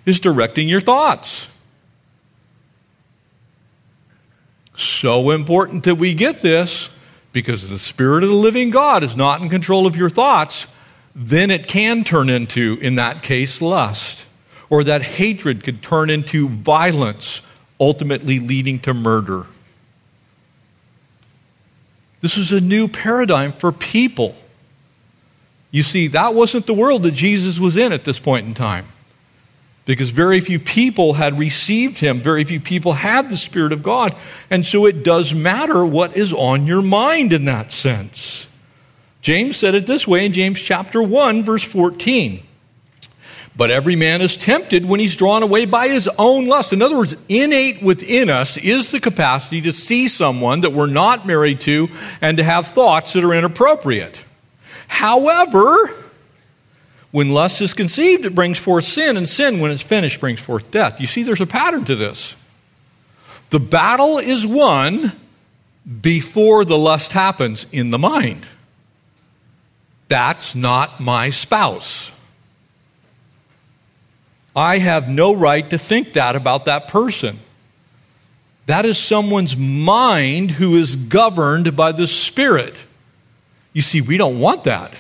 is 0.04 0.20
directing 0.20 0.68
your 0.68 0.80
thoughts. 0.80 1.50
So 4.74 5.30
important 5.30 5.84
that 5.84 5.96
we 5.96 6.14
get 6.14 6.40
this 6.40 6.90
because 7.32 7.68
the 7.68 7.78
Spirit 7.78 8.24
of 8.24 8.30
the 8.30 8.36
living 8.36 8.70
God 8.70 9.02
is 9.02 9.16
not 9.16 9.40
in 9.40 9.48
control 9.48 9.86
of 9.86 9.96
your 9.96 10.10
thoughts, 10.10 10.66
then 11.14 11.50
it 11.50 11.66
can 11.66 12.04
turn 12.04 12.30
into, 12.30 12.78
in 12.80 12.96
that 12.96 13.22
case, 13.22 13.62
lust. 13.62 14.26
Or 14.70 14.84
that 14.84 15.02
hatred 15.02 15.64
could 15.64 15.82
turn 15.82 16.08
into 16.10 16.48
violence 16.48 17.42
ultimately 17.78 18.38
leading 18.38 18.78
to 18.80 18.94
murder. 18.94 19.46
This 22.20 22.38
is 22.38 22.52
a 22.52 22.60
new 22.60 22.88
paradigm 22.88 23.52
for 23.52 23.72
people. 23.72 24.34
You 25.70 25.82
see, 25.82 26.06
that 26.08 26.34
wasn't 26.34 26.66
the 26.66 26.74
world 26.74 27.02
that 27.02 27.14
Jesus 27.14 27.58
was 27.58 27.76
in 27.76 27.92
at 27.92 28.04
this 28.04 28.20
point 28.20 28.46
in 28.46 28.54
time. 28.54 28.86
Because 29.84 30.10
very 30.10 30.40
few 30.40 30.60
people 30.60 31.14
had 31.14 31.38
received 31.38 31.98
him, 31.98 32.20
very 32.20 32.44
few 32.44 32.60
people 32.60 32.92
had 32.92 33.28
the 33.28 33.36
Spirit 33.36 33.72
of 33.72 33.82
God. 33.82 34.14
And 34.48 34.64
so 34.64 34.86
it 34.86 35.02
does 35.02 35.34
matter 35.34 35.84
what 35.84 36.16
is 36.16 36.32
on 36.32 36.66
your 36.66 36.82
mind 36.82 37.32
in 37.32 37.46
that 37.46 37.72
sense. 37.72 38.46
James 39.22 39.56
said 39.56 39.74
it 39.74 39.86
this 39.86 40.06
way 40.06 40.24
in 40.24 40.32
James 40.32 40.60
chapter 40.60 41.02
1, 41.02 41.44
verse 41.44 41.64
14. 41.64 42.46
But 43.54 43.70
every 43.70 43.96
man 43.96 44.22
is 44.22 44.36
tempted 44.36 44.86
when 44.86 44.98
he's 44.98 45.16
drawn 45.16 45.42
away 45.42 45.66
by 45.66 45.88
his 45.88 46.08
own 46.18 46.46
lust. 46.46 46.72
In 46.72 46.80
other 46.80 46.96
words, 46.96 47.16
innate 47.28 47.82
within 47.82 48.30
us 48.30 48.56
is 48.56 48.90
the 48.90 49.00
capacity 49.00 49.60
to 49.62 49.72
see 49.72 50.08
someone 50.08 50.62
that 50.62 50.72
we're 50.72 50.86
not 50.86 51.26
married 51.26 51.60
to 51.62 51.88
and 52.20 52.38
to 52.38 52.44
have 52.44 52.68
thoughts 52.68 53.12
that 53.12 53.24
are 53.24 53.34
inappropriate. 53.34 54.24
However, 54.88 55.90
when 57.12 57.28
lust 57.28 57.60
is 57.60 57.74
conceived, 57.74 58.24
it 58.24 58.34
brings 58.34 58.58
forth 58.58 58.84
sin, 58.84 59.16
and 59.16 59.28
sin, 59.28 59.60
when 59.60 59.70
it's 59.70 59.82
finished, 59.82 60.18
brings 60.18 60.40
forth 60.40 60.70
death. 60.70 61.00
You 61.00 61.06
see, 61.06 61.22
there's 61.22 61.42
a 61.42 61.46
pattern 61.46 61.84
to 61.84 61.94
this. 61.94 62.36
The 63.50 63.60
battle 63.60 64.18
is 64.18 64.46
won 64.46 65.12
before 66.00 66.64
the 66.64 66.78
lust 66.78 67.12
happens 67.12 67.66
in 67.70 67.90
the 67.90 67.98
mind. 67.98 68.46
That's 70.08 70.54
not 70.54 71.00
my 71.00 71.30
spouse. 71.30 72.10
I 74.56 74.78
have 74.78 75.08
no 75.08 75.34
right 75.34 75.68
to 75.70 75.78
think 75.78 76.14
that 76.14 76.34
about 76.34 76.64
that 76.64 76.88
person. 76.88 77.38
That 78.66 78.84
is 78.84 78.98
someone's 78.98 79.56
mind 79.56 80.50
who 80.50 80.76
is 80.76 80.96
governed 80.96 81.76
by 81.76 81.92
the 81.92 82.06
Spirit. 82.06 82.76
You 83.72 83.82
see, 83.82 84.00
we 84.00 84.16
don't 84.16 84.38
want 84.38 84.64
that. 84.64 84.94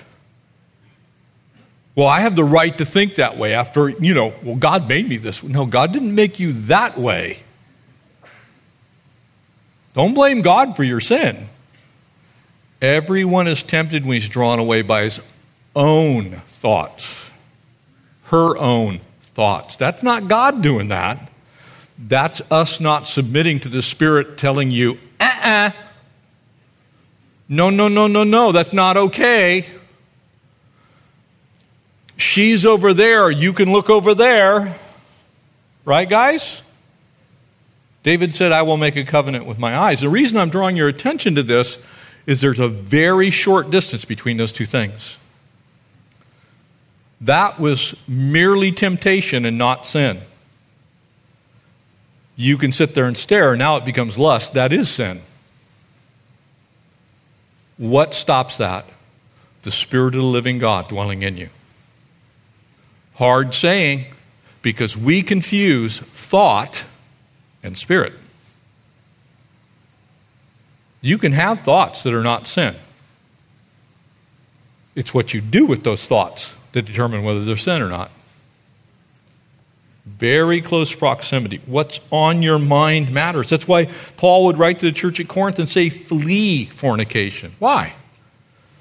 Well, 1.94 2.06
I 2.06 2.20
have 2.20 2.36
the 2.36 2.44
right 2.44 2.76
to 2.78 2.86
think 2.86 3.16
that 3.16 3.36
way 3.36 3.52
after, 3.52 3.90
you 3.90 4.14
know, 4.14 4.32
well, 4.42 4.56
God 4.56 4.88
made 4.88 5.08
me 5.08 5.18
this. 5.18 5.42
No, 5.42 5.66
God 5.66 5.92
didn't 5.92 6.14
make 6.14 6.40
you 6.40 6.52
that 6.52 6.98
way. 6.98 7.38
Don't 9.92 10.14
blame 10.14 10.40
God 10.40 10.74
for 10.74 10.84
your 10.84 11.00
sin. 11.00 11.48
Everyone 12.80 13.46
is 13.46 13.62
tempted 13.62 14.04
when 14.04 14.14
he's 14.14 14.28
drawn 14.28 14.58
away 14.58 14.82
by 14.82 15.02
his 15.02 15.20
own 15.76 16.30
thoughts, 16.48 17.30
her 18.24 18.56
own 18.56 19.00
thoughts. 19.20 19.76
That's 19.76 20.02
not 20.02 20.28
God 20.28 20.62
doing 20.62 20.88
that. 20.88 21.30
That's 21.98 22.40
us 22.50 22.80
not 22.80 23.06
submitting 23.06 23.60
to 23.60 23.68
the 23.68 23.82
Spirit 23.82 24.38
telling 24.38 24.70
you, 24.70 24.98
uh 25.20 25.24
uh-uh. 25.24 25.48
uh 25.48 25.70
no, 27.48 27.68
no, 27.68 27.88
no, 27.88 28.06
no, 28.06 28.24
no, 28.24 28.50
that's 28.50 28.72
not 28.72 28.96
okay. 28.96 29.66
She's 32.22 32.64
over 32.64 32.94
there, 32.94 33.32
you 33.32 33.52
can 33.52 33.72
look 33.72 33.90
over 33.90 34.14
there. 34.14 34.76
Right, 35.84 36.08
guys? 36.08 36.62
David 38.04 38.32
said, 38.32 38.52
I 38.52 38.62
will 38.62 38.76
make 38.76 38.94
a 38.94 39.04
covenant 39.04 39.44
with 39.44 39.58
my 39.58 39.76
eyes. 39.76 40.00
The 40.00 40.08
reason 40.08 40.38
I'm 40.38 40.48
drawing 40.48 40.76
your 40.76 40.86
attention 40.86 41.34
to 41.34 41.42
this 41.42 41.84
is 42.24 42.40
there's 42.40 42.60
a 42.60 42.68
very 42.68 43.30
short 43.30 43.70
distance 43.70 44.04
between 44.04 44.36
those 44.36 44.52
two 44.52 44.66
things. 44.66 45.18
That 47.20 47.58
was 47.58 47.96
merely 48.06 48.70
temptation 48.70 49.44
and 49.44 49.58
not 49.58 49.88
sin. 49.88 50.20
You 52.36 52.56
can 52.56 52.70
sit 52.70 52.94
there 52.94 53.06
and 53.06 53.18
stare, 53.18 53.56
now 53.56 53.76
it 53.76 53.84
becomes 53.84 54.16
lust. 54.16 54.54
That 54.54 54.72
is 54.72 54.88
sin. 54.88 55.22
What 57.78 58.14
stops 58.14 58.58
that? 58.58 58.84
The 59.64 59.72
Spirit 59.72 60.14
of 60.14 60.20
the 60.20 60.26
living 60.26 60.58
God 60.58 60.88
dwelling 60.88 61.22
in 61.22 61.36
you. 61.36 61.48
Hard 63.14 63.54
saying, 63.54 64.06
because 64.62 64.96
we 64.96 65.22
confuse 65.22 66.00
thought 66.00 66.84
and 67.62 67.76
spirit. 67.76 68.12
You 71.00 71.18
can 71.18 71.32
have 71.32 71.60
thoughts 71.60 72.04
that 72.04 72.14
are 72.14 72.22
not 72.22 72.46
sin. 72.46 72.74
It's 74.94 75.12
what 75.12 75.34
you 75.34 75.40
do 75.40 75.66
with 75.66 75.84
those 75.84 76.06
thoughts 76.06 76.54
that 76.72 76.82
determine 76.82 77.24
whether 77.24 77.44
they're 77.44 77.56
sin 77.56 77.82
or 77.82 77.88
not. 77.88 78.10
Very 80.04 80.60
close 80.60 80.94
proximity. 80.94 81.60
What's 81.66 82.00
on 82.10 82.42
your 82.42 82.58
mind 82.58 83.12
matters. 83.12 83.50
That's 83.50 83.68
why 83.68 83.86
Paul 84.16 84.46
would 84.46 84.58
write 84.58 84.80
to 84.80 84.86
the 84.86 84.92
church 84.92 85.20
at 85.20 85.28
Corinth 85.28 85.58
and 85.58 85.68
say, 85.68 85.90
flee 85.90 86.66
fornication. 86.66 87.52
Why? 87.58 87.94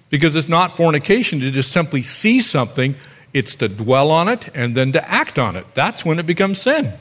Because 0.10 0.36
it's 0.36 0.50
not 0.50 0.78
fornication 0.78 1.40
to 1.40 1.52
just 1.52 1.72
simply 1.72 2.02
see 2.02 2.42
something, 2.42 2.96
it's 3.34 3.56
to 3.56 3.70
dwell 3.70 4.12
on 4.12 4.28
it 4.28 4.50
and 4.56 4.76
then 4.76 4.92
to 4.92 5.10
act 5.10 5.40
on 5.40 5.56
it. 5.56 5.66
That's 5.74 6.04
when 6.04 6.20
it 6.20 6.26
becomes 6.26 6.62
sin. 6.62 6.94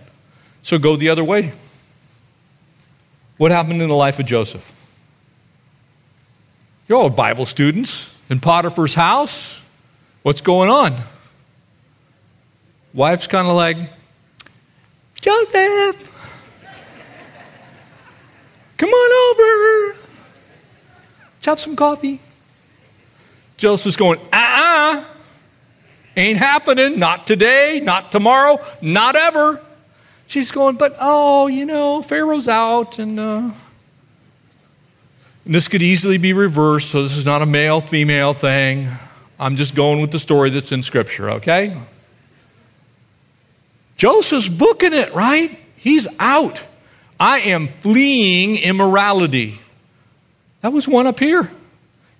So 0.63 0.79
go 0.79 0.97
the 0.97 1.09
other 1.09 1.25
way. 1.25 1.53
What 3.37 3.51
happened 3.51 3.81
in 3.81 3.89
the 3.89 3.95
life 3.95 4.19
of 4.19 4.27
Joseph? 4.27 4.77
You're 6.89 6.99
all 6.99 7.11
Bible 7.11 7.47
students 7.47 8.15
in 8.29 8.41
Potiphar's 8.41 8.95
house. 8.95 9.63
What's 10.23 10.41
going 10.41 10.69
on? 10.69 10.97
Wife's 12.93 13.27
kind 13.27 13.49
of 13.49 13.57
like, 13.57 13.77
Joseph, 15.21 16.11
come 18.77 18.91
on 18.91 19.37
over. 19.37 19.99
Let's 21.47 21.63
some 21.63 21.77
coffee. 21.77 22.21
Joseph's 23.57 23.97
going, 23.97 24.19
uh 24.33 24.37
uh 24.37 25.05
Ain't 26.17 26.39
happening. 26.39 26.99
Not 26.99 27.27
today, 27.27 27.81
not 27.83 28.13
tomorrow, 28.13 28.59
not 28.83 29.17
ever. 29.17 29.61
She's 30.27 30.51
going, 30.51 30.77
but 30.77 30.97
oh, 31.01 31.49
you 31.49 31.67
know, 31.67 32.03
Pharaoh's 32.03 32.47
out, 32.47 32.99
and, 32.99 33.19
uh, 33.19 33.51
and 35.45 35.55
this 35.55 35.67
could 35.67 35.83
easily 35.83 36.19
be 36.19 36.33
reversed, 36.33 36.91
so 36.91 37.03
this 37.03 37.17
is 37.17 37.27
not 37.27 37.43
a 37.43 37.47
male 37.47 37.81
female 37.81 38.33
thing. 38.33 38.89
I'm 39.41 39.57
just 39.57 39.75
going 39.75 40.01
with 40.01 40.13
the 40.13 40.19
story 40.19 40.51
that's 40.51 40.71
in 40.71 40.83
Scripture, 40.83 41.31
okay? 41.31 41.77
Joseph's 43.97 44.49
booking 44.49 44.93
it, 44.93 45.15
right? 45.15 45.59
He's 45.77 46.07
out. 46.19 46.65
I 47.19 47.41
am 47.41 47.69
fleeing 47.69 48.57
immorality. 48.63 49.61
That 50.61 50.73
was 50.73 50.87
one 50.87 51.07
up 51.07 51.19
here. 51.19 51.51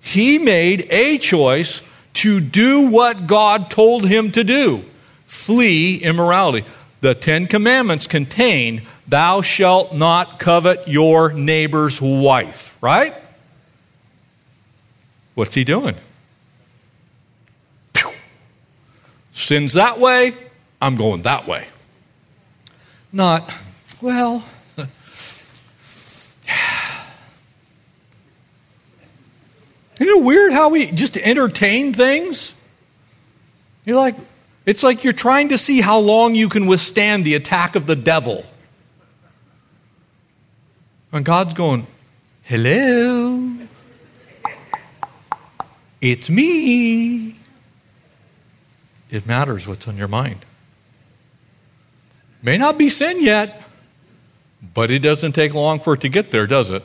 He 0.01 0.37
made 0.37 0.87
a 0.89 1.17
choice 1.17 1.81
to 2.13 2.39
do 2.39 2.89
what 2.89 3.27
God 3.27 3.69
told 3.71 4.05
him 4.05 4.31
to 4.31 4.43
do 4.43 4.83
flee 5.25 5.97
immorality 5.97 6.65
the 7.01 7.15
Ten 7.15 7.47
Commandments 7.47 8.07
contain, 8.07 8.83
Thou 9.07 9.41
shalt 9.41 9.93
not 9.93 10.39
covet 10.39 10.87
your 10.87 11.33
neighbor's 11.33 11.99
wife, 11.99 12.77
right? 12.79 13.15
What's 15.33 15.55
he 15.55 15.63
doing? 15.63 15.95
Pew. 17.93 18.11
Sins 19.31 19.73
that 19.73 19.99
way, 19.99 20.35
I'm 20.79 20.95
going 20.95 21.23
that 21.23 21.47
way. 21.47 21.67
Not, 23.11 23.51
well, 24.01 24.43
Isn't 30.01 30.17
it 30.17 30.23
weird 30.23 30.51
how 30.51 30.69
we 30.69 30.89
just 30.89 31.15
entertain 31.15 31.93
things? 31.93 32.55
You're 33.85 33.97
like, 33.97 34.15
it's 34.65 34.81
like 34.81 35.03
you're 35.03 35.13
trying 35.13 35.49
to 35.49 35.59
see 35.59 35.79
how 35.79 35.99
long 35.99 36.33
you 36.33 36.49
can 36.49 36.65
withstand 36.65 37.23
the 37.23 37.35
attack 37.35 37.75
of 37.75 37.85
the 37.85 37.95
devil. 37.95 38.43
And 41.11 41.23
God's 41.23 41.53
going, 41.53 41.85
Hello, 42.41 43.47
it's 46.01 46.31
me. 46.31 47.35
It 49.11 49.27
matters 49.27 49.67
what's 49.67 49.87
on 49.87 49.97
your 49.97 50.07
mind. 50.07 50.43
May 52.41 52.57
not 52.57 52.79
be 52.79 52.89
sin 52.89 53.21
yet, 53.21 53.61
but 54.73 54.89
it 54.89 55.03
doesn't 55.03 55.33
take 55.33 55.53
long 55.53 55.79
for 55.79 55.93
it 55.93 56.01
to 56.01 56.09
get 56.09 56.31
there, 56.31 56.47
does 56.47 56.71
it? 56.71 56.83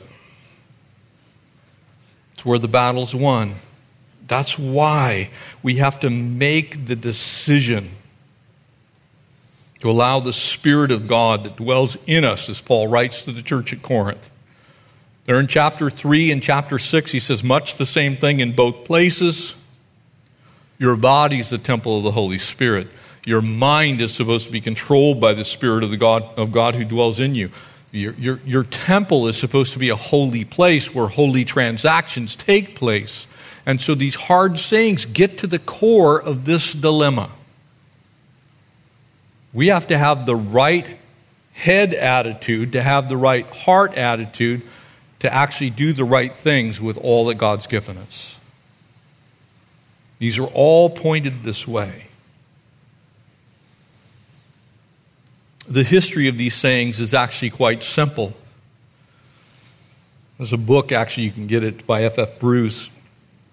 Where 2.47 2.59
the 2.59 2.69
battle's 2.69 3.13
won. 3.13 3.55
That's 4.25 4.57
why 4.57 5.31
we 5.61 5.75
have 5.75 5.99
to 5.99 6.09
make 6.09 6.85
the 6.85 6.95
decision 6.95 7.89
to 9.81 9.91
allow 9.91 10.21
the 10.21 10.31
Spirit 10.31 10.93
of 10.93 11.09
God 11.09 11.43
that 11.43 11.57
dwells 11.57 11.97
in 12.07 12.23
us, 12.23 12.47
as 12.47 12.61
Paul 12.61 12.87
writes 12.87 13.23
to 13.23 13.33
the 13.33 13.41
church 13.41 13.73
at 13.73 13.81
Corinth. 13.81 14.31
There 15.25 15.41
in 15.41 15.47
chapter 15.47 15.89
3 15.89 16.31
and 16.31 16.41
chapter 16.41 16.79
6, 16.79 17.11
he 17.11 17.19
says 17.19 17.43
much 17.43 17.75
the 17.75 17.85
same 17.85 18.15
thing 18.15 18.39
in 18.39 18.55
both 18.55 18.85
places. 18.85 19.53
Your 20.79 20.95
body 20.95 21.39
is 21.39 21.49
the 21.49 21.57
temple 21.57 21.97
of 21.97 22.03
the 22.03 22.11
Holy 22.11 22.37
Spirit. 22.37 22.87
Your 23.25 23.41
mind 23.41 23.99
is 23.99 24.13
supposed 24.13 24.45
to 24.45 24.53
be 24.53 24.61
controlled 24.61 25.19
by 25.19 25.33
the 25.33 25.43
Spirit 25.43 25.83
of, 25.83 25.91
the 25.91 25.97
God, 25.97 26.23
of 26.37 26.53
God 26.53 26.75
who 26.75 26.85
dwells 26.85 27.19
in 27.19 27.35
you. 27.35 27.49
Your, 27.91 28.13
your, 28.13 28.39
your 28.45 28.63
temple 28.63 29.27
is 29.27 29.37
supposed 29.37 29.73
to 29.73 29.79
be 29.79 29.89
a 29.89 29.95
holy 29.95 30.43
place 30.43 30.93
where 30.93 31.07
holy 31.07 31.45
transactions 31.45 32.35
take 32.35 32.75
place. 32.75 33.27
And 33.65 33.79
so 33.79 33.95
these 33.95 34.15
hard 34.15 34.59
sayings 34.59 35.05
get 35.05 35.39
to 35.39 35.47
the 35.47 35.59
core 35.59 36.21
of 36.21 36.45
this 36.45 36.73
dilemma. 36.73 37.29
We 39.53 39.67
have 39.67 39.87
to 39.87 39.97
have 39.97 40.25
the 40.25 40.35
right 40.35 40.87
head 41.53 41.93
attitude, 41.93 42.73
to 42.73 42.83
have 42.83 43.09
the 43.09 43.17
right 43.17 43.45
heart 43.47 43.97
attitude, 43.97 44.61
to 45.19 45.33
actually 45.33 45.71
do 45.71 45.93
the 45.93 46.03
right 46.03 46.33
things 46.33 46.79
with 46.79 46.97
all 46.97 47.25
that 47.25 47.35
God's 47.35 47.67
given 47.67 47.97
us. 47.97 48.37
These 50.19 50.37
are 50.39 50.47
all 50.47 50.89
pointed 50.89 51.43
this 51.43 51.67
way. 51.67 52.06
The 55.69 55.83
history 55.83 56.27
of 56.27 56.37
these 56.37 56.53
sayings 56.53 56.99
is 56.99 57.13
actually 57.13 57.49
quite 57.49 57.83
simple. 57.83 58.33
There's 60.37 60.53
a 60.53 60.57
book, 60.57 60.91
actually, 60.91 61.23
you 61.23 61.31
can 61.31 61.47
get 61.47 61.63
it 61.63 61.85
by 61.85 62.03
F.F. 62.03 62.29
F. 62.29 62.39
Bruce 62.39 62.91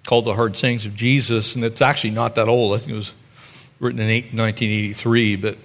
called 0.07 0.27
The 0.27 0.34
Hard 0.34 0.57
Sayings 0.57 0.86
of 0.86 0.95
Jesus, 0.95 1.57
and 1.57 1.64
it's 1.64 1.80
actually 1.80 2.11
not 2.11 2.34
that 2.34 2.49
old. 2.49 2.74
I 2.74 2.78
think 2.78 2.93
it 2.93 2.97
was 2.97 3.14
written 3.80 4.01
in 4.01 4.09
1983. 4.09 5.36
But 5.36 5.57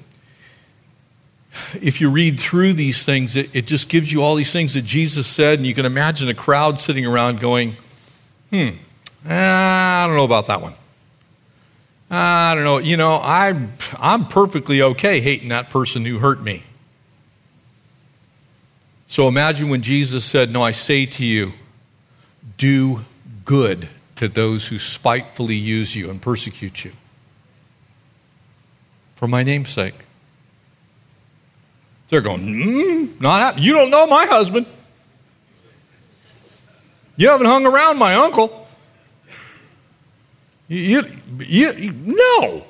if 1.82 2.02
you 2.02 2.10
read 2.10 2.40
through 2.40 2.74
these 2.74 3.04
things, 3.04 3.36
it, 3.36 3.54
it 3.54 3.68
just 3.68 3.90
gives 3.90 4.12
you 4.12 4.24
all 4.24 4.36
these 4.36 4.54
things 4.54 4.74
that 4.74 4.84
Jesus 4.86 5.28
said, 5.28 5.60
and 5.60 5.68
you 5.68 5.76
can 5.76 5.86
imagine 5.86 6.30
a 6.30 6.34
crowd 6.34 6.80
sitting 6.80 7.06
around 7.06 7.40
going, 7.40 7.76
hmm, 8.50 8.70
I 9.28 10.06
don't 10.08 10.16
know 10.16 10.24
about 10.24 10.48
that 10.48 10.62
one. 10.62 10.74
I 12.10 12.56
don't 12.56 12.64
know. 12.64 12.80
You 12.80 12.98
know, 12.98 13.20
I'm, 13.22 13.72
I'm 14.00 14.28
perfectly 14.28 14.82
okay 14.82 15.20
hating 15.20 15.50
that 15.50 15.70
person 15.70 16.06
who 16.06 16.18
hurt 16.18 16.42
me. 16.42 16.64
So 19.08 19.28
imagine 19.28 19.70
when 19.70 19.82
Jesus 19.82 20.26
said, 20.26 20.52
No, 20.52 20.62
I 20.62 20.72
say 20.72 21.06
to 21.06 21.26
you, 21.26 21.54
do 22.58 23.06
good 23.46 23.88
to 24.16 24.28
those 24.28 24.68
who 24.68 24.78
spitefully 24.78 25.56
use 25.56 25.96
you 25.96 26.10
and 26.10 26.22
persecute 26.22 26.84
you. 26.84 26.92
For 29.16 29.28
my 29.28 29.44
name's 29.44 29.70
sake. 29.70 29.96
They're 32.10 32.22
going, 32.22 32.42
mm, 32.42 33.22
not 33.22 33.60
you 33.60 33.74
don't 33.74 33.92
know 33.92 34.08
my 34.08 34.26
husband. 34.26 34.66
You 37.18 37.30
haven't 37.30 37.48
hung 37.48 37.66
around 37.66 37.98
my 37.98 38.16
uncle. 38.16 38.59
You, 40.70 41.04
you, 41.40 41.72
you, 41.74 41.92
no. 41.92 42.64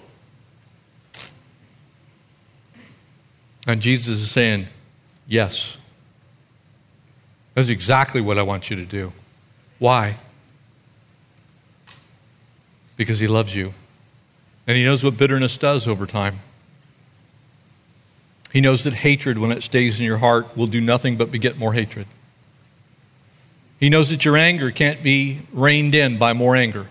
And 3.68 3.82
Jesus 3.82 4.22
is 4.22 4.32
saying, 4.32 4.68
Yes. 5.28 5.78
That's 7.54 7.70
exactly 7.70 8.22
what 8.22 8.40
I 8.40 8.44
want 8.44 8.70
you 8.70 8.78
to 8.78 8.86
do. 8.86 9.12
Why? 9.80 10.16
Because 12.96 13.20
He 13.20 13.28
loves 13.28 13.54
you. 13.56 13.74
And 14.66 14.78
He 14.78 14.86
knows 14.86 15.04
what 15.04 15.18
bitterness 15.18 15.58
does 15.58 15.88
over 15.88 16.06
time. 16.06 16.40
He 18.54 18.62
knows 18.62 18.86
that 18.86 18.94
hatred, 18.94 19.38
when 19.38 19.52
it 19.52 19.62
stays 19.62 20.00
in 20.00 20.06
your 20.06 20.18
heart, 20.18 20.56
will 20.58 20.68
do 20.68 20.82
nothing 20.82 21.18
but 21.18 21.32
beget 21.32 21.58
more 21.58 21.74
hatred. 21.74 22.08
He 23.80 23.90
knows 23.90 24.10
that 24.10 24.26
your 24.26 24.38
anger 24.38 24.72
can't 24.72 25.04
be 25.04 25.40
reined 25.54 25.96
in 25.96 26.18
by 26.18 26.34
more 26.34 26.56
anger. 26.56 26.88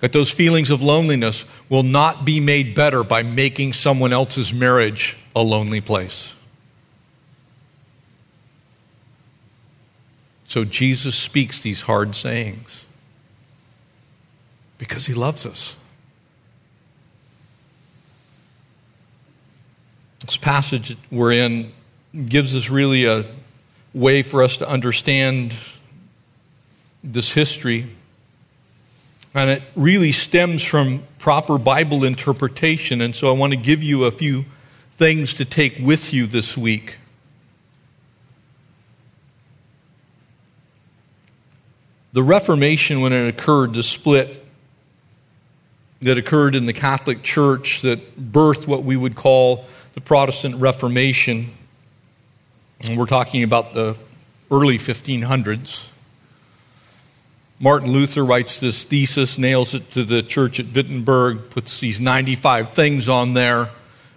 That 0.00 0.12
those 0.12 0.30
feelings 0.30 0.70
of 0.70 0.82
loneliness 0.82 1.46
will 1.68 1.82
not 1.82 2.24
be 2.24 2.38
made 2.38 2.74
better 2.74 3.02
by 3.02 3.22
making 3.22 3.72
someone 3.72 4.12
else's 4.12 4.52
marriage 4.52 5.16
a 5.34 5.40
lonely 5.40 5.80
place. 5.80 6.34
So 10.44 10.64
Jesus 10.64 11.16
speaks 11.16 11.60
these 11.60 11.82
hard 11.82 12.14
sayings 12.14 12.86
because 14.78 15.06
he 15.06 15.14
loves 15.14 15.44
us. 15.44 15.76
This 20.24 20.36
passage 20.36 20.96
we're 21.10 21.32
in 21.32 21.72
gives 22.26 22.54
us 22.54 22.70
really 22.70 23.06
a 23.06 23.24
way 23.92 24.22
for 24.22 24.42
us 24.42 24.58
to 24.58 24.68
understand 24.68 25.54
this 27.02 27.32
history. 27.32 27.86
And 29.36 29.50
it 29.50 29.62
really 29.74 30.12
stems 30.12 30.64
from 30.64 31.02
proper 31.18 31.58
Bible 31.58 32.04
interpretation. 32.04 33.02
And 33.02 33.14
so 33.14 33.28
I 33.28 33.36
want 33.36 33.52
to 33.52 33.58
give 33.58 33.82
you 33.82 34.06
a 34.06 34.10
few 34.10 34.46
things 34.92 35.34
to 35.34 35.44
take 35.44 35.76
with 35.78 36.14
you 36.14 36.26
this 36.26 36.56
week. 36.56 36.96
The 42.14 42.22
Reformation, 42.22 43.02
when 43.02 43.12
it 43.12 43.28
occurred, 43.28 43.74
the 43.74 43.82
split 43.82 44.42
that 46.00 46.16
occurred 46.16 46.54
in 46.54 46.64
the 46.64 46.72
Catholic 46.72 47.22
Church 47.22 47.82
that 47.82 48.16
birthed 48.16 48.66
what 48.66 48.84
we 48.84 48.96
would 48.96 49.16
call 49.16 49.66
the 49.92 50.00
Protestant 50.00 50.56
Reformation, 50.56 51.48
and 52.86 52.96
we're 52.96 53.04
talking 53.04 53.42
about 53.42 53.74
the 53.74 53.96
early 54.50 54.78
1500s. 54.78 55.88
Martin 57.58 57.90
Luther 57.90 58.24
writes 58.24 58.60
this 58.60 58.84
thesis, 58.84 59.38
nails 59.38 59.74
it 59.74 59.90
to 59.92 60.04
the 60.04 60.22
church 60.22 60.60
at 60.60 60.66
Wittenberg, 60.74 61.50
puts 61.50 61.80
these 61.80 62.00
95 62.00 62.70
things 62.70 63.08
on 63.08 63.34
there. 63.34 63.70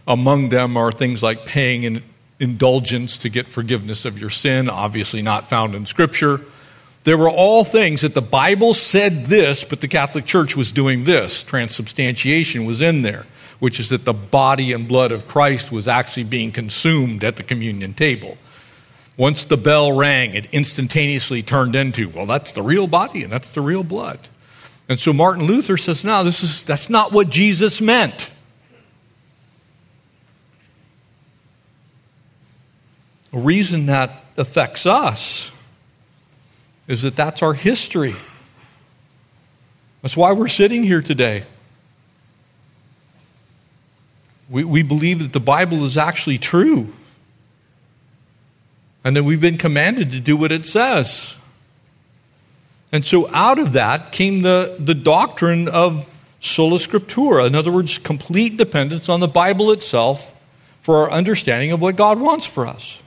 Among 0.07 0.49
them 0.49 0.75
are 0.75 0.91
things 0.91 1.23
like 1.23 1.45
paying 1.45 1.85
an 1.85 2.03
indulgence 2.39 3.19
to 3.19 3.29
get 3.29 3.47
forgiveness 3.47 4.05
of 4.05 4.19
your 4.19 4.29
sin, 4.29 4.69
obviously 4.69 5.21
not 5.21 5.49
found 5.49 5.75
in 5.75 5.85
Scripture 5.85 6.41
there 7.03 7.17
were 7.17 7.29
all 7.29 7.63
things 7.63 8.01
that 8.01 8.13
the 8.13 8.21
Bible 8.21 8.73
said 8.73 9.25
this, 9.25 9.63
but 9.63 9.81
the 9.81 9.87
Catholic 9.87 10.25
Church 10.25 10.55
was 10.55 10.71
doing 10.71 11.05
this. 11.05 11.43
Transubstantiation 11.43 12.65
was 12.65 12.81
in 12.81 13.01
there, 13.01 13.25
which 13.59 13.79
is 13.79 13.89
that 13.89 14.05
the 14.05 14.13
body 14.13 14.73
and 14.73 14.87
blood 14.87 15.11
of 15.11 15.27
Christ 15.27 15.71
was 15.71 15.87
actually 15.87 16.25
being 16.25 16.51
consumed 16.51 17.23
at 17.23 17.37
the 17.37 17.43
communion 17.43 17.93
table. 17.93 18.37
Once 19.19 19.43
the 19.43 19.57
bell 19.57 19.91
rang, 19.91 20.33
it 20.33 20.45
instantaneously 20.53 21.43
turned 21.43 21.75
into, 21.75 22.07
well, 22.07 22.25
that's 22.25 22.53
the 22.53 22.61
real 22.61 22.87
body 22.87 23.21
and 23.21 23.29
that's 23.29 23.49
the 23.49 23.59
real 23.59 23.83
blood. 23.83 24.17
And 24.87 24.97
so 24.97 25.11
Martin 25.11 25.43
Luther 25.43 25.75
says, 25.75 26.05
no, 26.05 26.23
this 26.23 26.41
is, 26.41 26.63
that's 26.63 26.89
not 26.89 27.11
what 27.11 27.29
Jesus 27.29 27.81
meant. 27.81 28.31
A 33.33 33.39
reason 33.39 33.87
that 33.87 34.23
affects 34.37 34.85
us 34.85 35.51
is 36.87 37.01
that 37.01 37.17
that's 37.17 37.43
our 37.43 37.53
history. 37.53 38.15
That's 40.01 40.15
why 40.15 40.31
we're 40.31 40.47
sitting 40.47 40.81
here 40.81 41.01
today. 41.01 41.43
We, 44.49 44.63
we 44.63 44.81
believe 44.81 45.21
that 45.23 45.33
the 45.33 45.41
Bible 45.41 45.83
is 45.83 45.97
actually 45.97 46.37
true 46.37 46.93
and 49.03 49.15
that 49.15 49.23
we've 49.23 49.41
been 49.41 49.57
commanded 49.57 50.11
to 50.11 50.19
do 50.19 50.35
what 50.35 50.51
it 50.51 50.65
says. 50.65 51.37
And 52.91 53.05
so 53.05 53.29
out 53.33 53.59
of 53.59 53.73
that 53.73 54.11
came 54.11 54.41
the, 54.41 54.75
the 54.79 54.95
doctrine 54.95 55.67
of 55.67 56.07
sola 56.39 56.77
scriptura, 56.77 57.45
in 57.45 57.55
other 57.55 57.71
words, 57.71 57.97
complete 57.97 58.57
dependence 58.57 59.09
on 59.09 59.19
the 59.19 59.27
Bible 59.27 59.71
itself 59.71 60.35
for 60.81 60.97
our 60.97 61.11
understanding 61.11 61.71
of 61.71 61.81
what 61.81 61.95
God 61.95 62.19
wants 62.19 62.45
for 62.45 62.65
us. 62.65 63.01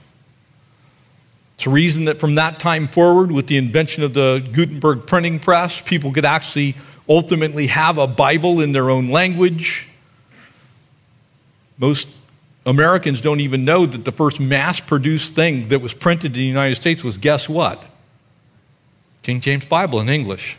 It's 1.55 1.67
a 1.67 1.69
reason 1.69 2.05
that 2.05 2.17
from 2.17 2.35
that 2.35 2.59
time 2.59 2.87
forward, 2.87 3.31
with 3.31 3.47
the 3.47 3.57
invention 3.57 4.03
of 4.03 4.13
the 4.13 4.45
Gutenberg 4.51 5.05
printing 5.05 5.39
press, 5.39 5.81
people 5.81 6.11
could 6.11 6.25
actually 6.25 6.75
ultimately 7.07 7.67
have 7.67 7.97
a 7.97 8.07
Bible 8.07 8.61
in 8.61 8.71
their 8.71 8.89
own 8.89 9.09
language. 9.09 9.87
Most 11.77 12.09
Americans 12.65 13.19
don't 13.19 13.41
even 13.41 13.65
know 13.65 13.85
that 13.85 14.05
the 14.05 14.11
first 14.11 14.39
mass 14.39 14.79
produced 14.79 15.35
thing 15.35 15.67
that 15.69 15.79
was 15.79 15.93
printed 15.93 16.31
in 16.31 16.33
the 16.33 16.43
United 16.43 16.75
States 16.75 17.03
was 17.03 17.17
guess 17.17 17.49
what? 17.49 17.83
King 19.21 19.41
James 19.41 19.65
Bible 19.65 19.99
in 19.99 20.09
English. 20.09 20.57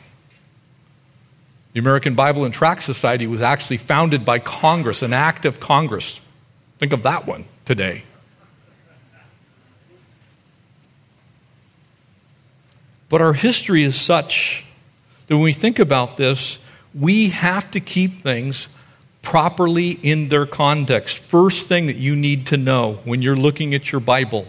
The 1.72 1.80
American 1.80 2.14
Bible 2.14 2.44
and 2.44 2.54
Tract 2.54 2.82
Society 2.82 3.26
was 3.26 3.42
actually 3.42 3.78
founded 3.78 4.24
by 4.24 4.38
Congress, 4.38 5.02
an 5.02 5.12
act 5.12 5.44
of 5.44 5.60
Congress. 5.60 6.20
Think 6.78 6.92
of 6.92 7.02
that 7.02 7.26
one 7.26 7.46
today. 7.64 8.04
But 13.08 13.22
our 13.22 13.32
history 13.32 13.82
is 13.82 14.00
such 14.00 14.64
that 15.26 15.34
when 15.34 15.44
we 15.44 15.52
think 15.52 15.78
about 15.78 16.16
this, 16.16 16.58
we 16.94 17.30
have 17.30 17.70
to 17.72 17.80
keep 17.80 18.22
things 18.22 18.68
properly 19.24 19.90
in 19.90 20.28
their 20.28 20.46
context. 20.46 21.18
First 21.18 21.68
thing 21.68 21.86
that 21.86 21.96
you 21.96 22.14
need 22.14 22.48
to 22.48 22.56
know 22.56 23.00
when 23.04 23.22
you're 23.22 23.36
looking 23.36 23.74
at 23.74 23.90
your 23.90 24.00
Bible. 24.00 24.46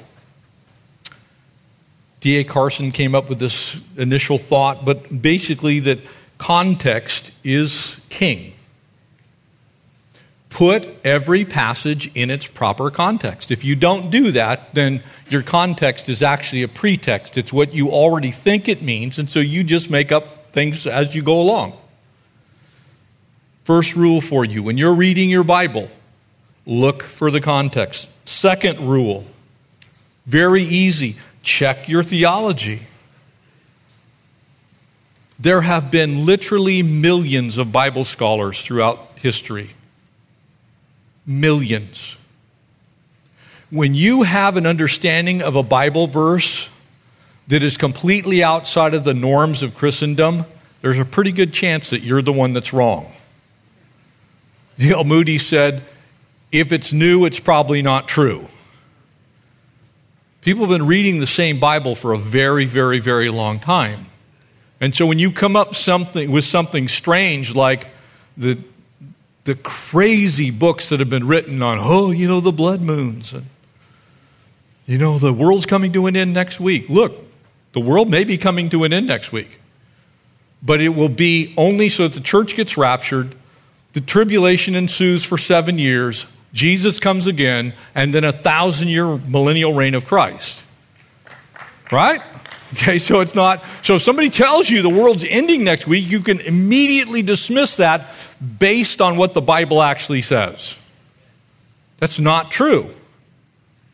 D.A. 2.20 2.44
Carson 2.44 2.92
came 2.92 3.16
up 3.16 3.30
with 3.30 3.40
this 3.40 3.82
initial 3.98 4.38
thought, 4.38 4.86
but 4.86 5.22
basically, 5.22 5.80
that 5.82 6.00
context 6.38 7.32
is 7.44 8.00
king 8.10 8.56
put 10.56 10.88
every 11.04 11.44
passage 11.44 12.10
in 12.16 12.32
its 12.32 12.48
proper 12.48 12.90
context. 12.90 13.52
If 13.52 13.66
you 13.66 13.76
don't 13.76 14.10
do 14.10 14.32
that, 14.32 14.74
then 14.74 15.04
your 15.28 15.42
context 15.42 16.08
is 16.08 16.24
actually 16.24 16.64
a 16.64 16.70
pretext. 16.70 17.38
It's 17.38 17.52
what 17.52 17.74
you 17.74 17.90
already 17.90 18.32
think 18.32 18.70
it 18.70 18.82
means, 18.82 19.20
and 19.20 19.30
so 19.30 19.42
you 19.42 19.66
just 19.66 19.90
make 19.90 20.14
up 20.14 20.54
things 20.54 20.88
as 20.88 21.14
you 21.14 21.24
go 21.24 21.42
along. 21.42 21.74
First 23.66 23.96
rule 23.96 24.22
for 24.22 24.46
you 24.46 24.62
when 24.62 24.78
you're 24.78 24.94
reading 24.94 25.28
your 25.28 25.44
Bible, 25.44 25.90
look 26.68 27.02
for 27.02 27.32
the 27.32 27.42
context. 27.42 28.12
Second 28.30 28.80
rule, 28.80 29.26
very 30.28 30.62
easy, 30.62 31.16
check 31.42 31.90
your 31.90 32.04
theology. 32.04 32.82
There 35.40 35.62
have 35.62 35.90
been 35.90 36.28
literally 36.28 36.84
millions 36.84 37.58
of 37.58 37.72
Bible 37.72 38.06
scholars 38.06 38.64
throughout 38.64 39.00
history 39.18 39.72
Millions. 41.28 42.18
When 43.72 43.96
you 43.96 44.22
have 44.22 44.58
an 44.58 44.68
understanding 44.68 45.42
of 45.42 45.56
a 45.56 45.64
Bible 45.64 46.06
verse 46.06 46.70
that 47.48 47.64
is 47.64 47.78
completely 47.78 48.44
outside 48.44 48.94
of 48.94 49.04
the 49.04 49.16
norms 49.16 49.64
of 49.64 49.74
Christendom, 49.74 50.46
there's 50.84 51.00
a 51.00 51.06
pretty 51.06 51.32
good 51.32 51.52
chance 51.52 51.90
that 51.90 52.02
you're 52.02 52.22
the 52.22 52.32
one 52.32 52.54
that's 52.54 52.74
wrong. 52.74 53.12
D.L. 54.78 55.04
Moody 55.04 55.38
said, 55.38 55.84
if 56.52 56.72
it's 56.72 56.94
new, 56.94 57.26
it's 57.26 57.40
probably 57.40 57.82
not 57.82 58.08
true. 58.08 58.48
People 60.42 60.66
have 60.66 60.70
been 60.70 60.88
reading 60.88 61.20
the 61.20 61.28
same 61.28 61.60
Bible 61.60 61.96
for 61.96 62.14
a 62.14 62.18
very, 62.18 62.66
very, 62.66 63.00
very 63.00 63.30
long 63.30 63.60
time. 63.60 64.06
And 64.80 64.94
so 64.94 65.06
when 65.06 65.18
you 65.18 65.32
come 65.32 65.56
up 65.56 65.74
something 65.74 66.32
with 66.32 66.44
something 66.44 66.88
strange 66.88 67.56
like 67.56 67.88
the 68.38 68.60
the 69.46 69.56
crazy 69.56 70.52
books 70.52 70.90
that 70.90 71.00
have 71.00 71.10
been 71.10 71.28
written 71.28 71.62
on, 71.62 71.78
oh, 71.80 72.12
you 72.12 72.28
know, 72.28 72.40
the 72.42 72.52
blood 72.52 72.82
moons. 72.82 73.32
And, 73.32 73.46
you 74.88 74.98
know, 74.98 75.18
the 75.20 75.32
world's 75.32 75.68
coming 75.68 75.94
to 75.94 76.08
an 76.08 76.18
end 76.18 76.34
next 76.34 76.60
week. 76.60 76.90
Look, 76.90 77.16
the 77.72 77.80
world 77.80 78.10
may 78.10 78.24
be 78.24 78.38
coming 78.38 78.70
to 78.70 78.84
an 78.84 78.94
end 78.94 79.08
next 79.08 79.32
week, 79.32 79.60
but 80.64 80.82
it 80.82 80.90
will 80.90 81.10
be 81.10 81.54
only 81.58 81.90
so 81.90 82.08
that 82.08 82.16
the 82.16 82.24
church 82.24 82.56
gets 82.56 82.76
raptured, 82.76 83.36
the 83.96 84.02
tribulation 84.02 84.76
ensues 84.76 85.24
for 85.24 85.38
seven 85.38 85.80
years, 85.80 86.28
Jesus 86.52 87.00
comes 87.00 87.28
again, 87.28 87.74
and 87.96 88.14
then 88.14 88.26
a 88.26 88.34
thousand 88.34 88.90
year 88.90 89.18
millennial 89.18 89.74
reign 89.74 89.96
of 89.96 90.06
Christ. 90.06 90.62
Right? 91.90 92.22
Okay, 92.74 93.00
so 93.00 93.22
it's 93.22 93.36
not, 93.36 93.64
so 93.84 93.96
if 93.96 94.02
somebody 94.02 94.30
tells 94.30 94.70
you 94.70 94.82
the 94.82 94.90
world's 94.90 95.24
ending 95.24 95.64
next 95.64 95.88
week, 95.88 96.10
you 96.12 96.20
can 96.20 96.42
immediately 96.42 97.22
dismiss 97.22 97.78
that 97.78 98.14
based 98.60 99.02
on 99.02 99.16
what 99.16 99.34
the 99.34 99.40
Bible 99.40 99.82
actually 99.82 100.22
says. 100.22 100.76
That's 102.00 102.20
not 102.20 102.52
true. 102.52 102.90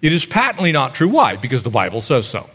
It 0.02 0.14
is 0.14 0.26
patently 0.26 0.72
not 0.72 0.95
true. 0.95 1.10
Why? 1.10 1.36
Because 1.36 1.62
the 1.62 1.70
Bible 1.70 2.02
says 2.02 2.26
so. 2.26 2.49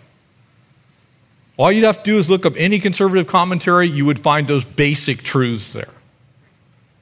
All 1.57 1.71
you'd 1.71 1.85
have 1.85 1.99
to 1.99 2.05
do 2.05 2.19
is 2.19 2.29
look 2.29 2.45
up 2.45 2.55
any 2.57 2.81
conservative 2.81 3.29
commentary, 3.29 3.87
you 3.87 4.05
would 4.05 4.19
find 4.19 4.49
those 4.49 4.65
basic 4.65 5.23
truths 5.23 5.75
there. 5.75 5.93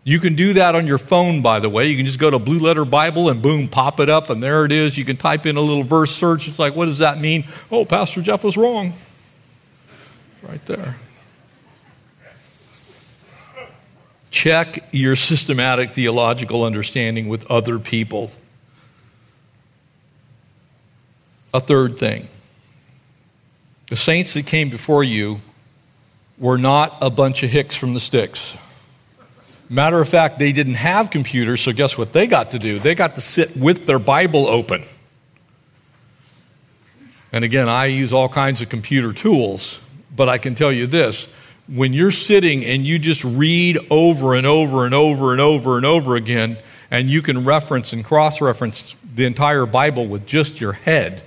You 0.04 0.20
can 0.20 0.34
do 0.34 0.52
that 0.54 0.74
on 0.74 0.86
your 0.86 0.98
phone, 0.98 1.40
by 1.40 1.60
the 1.60 1.70
way. 1.70 1.88
You 1.88 1.96
can 1.96 2.04
just 2.04 2.18
go 2.18 2.30
to 2.30 2.38
Blue 2.38 2.58
Letter 2.58 2.84
Bible 2.84 3.30
and 3.30 3.40
boom, 3.40 3.68
pop 3.68 4.00
it 4.00 4.10
up, 4.10 4.28
and 4.28 4.42
there 4.42 4.66
it 4.66 4.72
is. 4.72 4.98
You 4.98 5.04
can 5.06 5.16
type 5.16 5.46
in 5.46 5.56
a 5.56 5.60
little 5.62 5.82
verse 5.82 6.10
search. 6.10 6.46
It's 6.46 6.58
like, 6.58 6.76
what 6.76 6.84
does 6.84 6.98
that 6.98 7.18
mean? 7.18 7.44
Oh, 7.72 7.86
Pastor 7.86 8.20
Jeff 8.20 8.44
was 8.44 8.58
wrong. 8.58 8.92
Right 10.46 10.64
there. 10.66 10.96
Check 14.30 14.84
your 14.92 15.16
systematic 15.16 15.92
theological 15.92 16.64
understanding 16.64 17.28
with 17.28 17.50
other 17.50 17.78
people. 17.78 18.30
A 21.54 21.60
third 21.60 21.98
thing 21.98 22.28
the 23.88 23.96
saints 23.96 24.34
that 24.34 24.46
came 24.46 24.70
before 24.70 25.04
you 25.04 25.40
were 26.36 26.58
not 26.58 26.98
a 27.00 27.10
bunch 27.10 27.42
of 27.42 27.50
hicks 27.50 27.76
from 27.76 27.94
the 27.94 28.00
sticks. 28.00 28.56
Matter 29.68 30.00
of 30.00 30.08
fact, 30.08 30.38
they 30.38 30.52
didn't 30.52 30.74
have 30.74 31.10
computers, 31.10 31.60
so 31.60 31.72
guess 31.72 31.96
what 31.96 32.12
they 32.12 32.26
got 32.26 32.50
to 32.50 32.58
do? 32.58 32.78
They 32.78 32.94
got 32.94 33.14
to 33.14 33.20
sit 33.20 33.56
with 33.56 33.86
their 33.86 33.98
Bible 33.98 34.46
open. 34.46 34.84
And 37.32 37.44
again, 37.44 37.68
I 37.68 37.86
use 37.86 38.12
all 38.12 38.28
kinds 38.28 38.60
of 38.60 38.68
computer 38.68 39.12
tools, 39.12 39.80
but 40.14 40.28
I 40.28 40.38
can 40.38 40.54
tell 40.54 40.70
you 40.70 40.86
this 40.86 41.26
when 41.66 41.94
you're 41.94 42.10
sitting 42.10 42.64
and 42.64 42.84
you 42.84 42.98
just 42.98 43.24
read 43.24 43.78
over 43.90 44.34
and 44.34 44.46
over 44.46 44.84
and 44.84 44.94
over 44.94 45.32
and 45.32 45.40
over 45.40 45.76
and 45.78 45.86
over 45.86 46.14
again, 46.14 46.58
and 46.90 47.08
you 47.08 47.22
can 47.22 47.44
reference 47.44 47.92
and 47.92 48.04
cross 48.04 48.40
reference 48.40 48.94
the 49.14 49.24
entire 49.24 49.64
Bible 49.64 50.06
with 50.06 50.26
just 50.26 50.60
your 50.60 50.72
head 50.72 51.22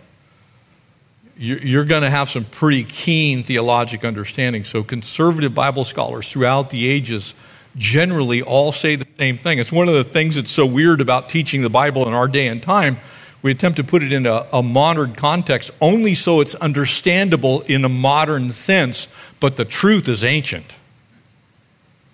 you're 1.40 1.86
going 1.86 2.02
to 2.02 2.10
have 2.10 2.30
some 2.30 2.46
pretty 2.46 2.84
keen 2.84 3.44
theologic 3.44 4.04
understanding. 4.04 4.64
So, 4.64 4.84
conservative 4.84 5.54
Bible 5.54 5.84
scholars 5.84 6.32
throughout 6.32 6.70
the 6.72 6.88
ages 6.88 7.36
generally 7.78 8.42
all 8.42 8.72
say 8.72 8.96
the 8.96 9.08
same 9.18 9.38
thing. 9.38 9.60
It's 9.60 9.72
one 9.72 9.88
of 9.88 9.96
the 9.96 10.04
things 10.04 10.36
that's 10.36 10.52
so 10.52 10.66
weird 10.66 11.02
about 11.02 11.30
teaching 11.30 11.62
the 11.62 11.70
Bible 11.70 12.08
in 12.08 12.14
our 12.14 12.28
day 12.28 12.48
and 12.48 12.62
time. 12.62 12.98
We 13.42 13.52
attempt 13.52 13.78
to 13.78 13.84
put 13.84 14.04
it 14.04 14.12
into 14.12 14.56
a 14.56 14.64
modern 14.64 15.14
context 15.14 15.72
only 15.80 16.16
so 16.16 16.42
it's 16.42 16.56
understandable 16.56 17.62
in 17.62 17.86
a 17.86 17.90
modern 17.90 18.50
sense, 18.50 19.08
but 19.40 19.58
the 19.58 19.66
truth 19.66 20.10
is 20.10 20.24
ancient. 20.24 20.74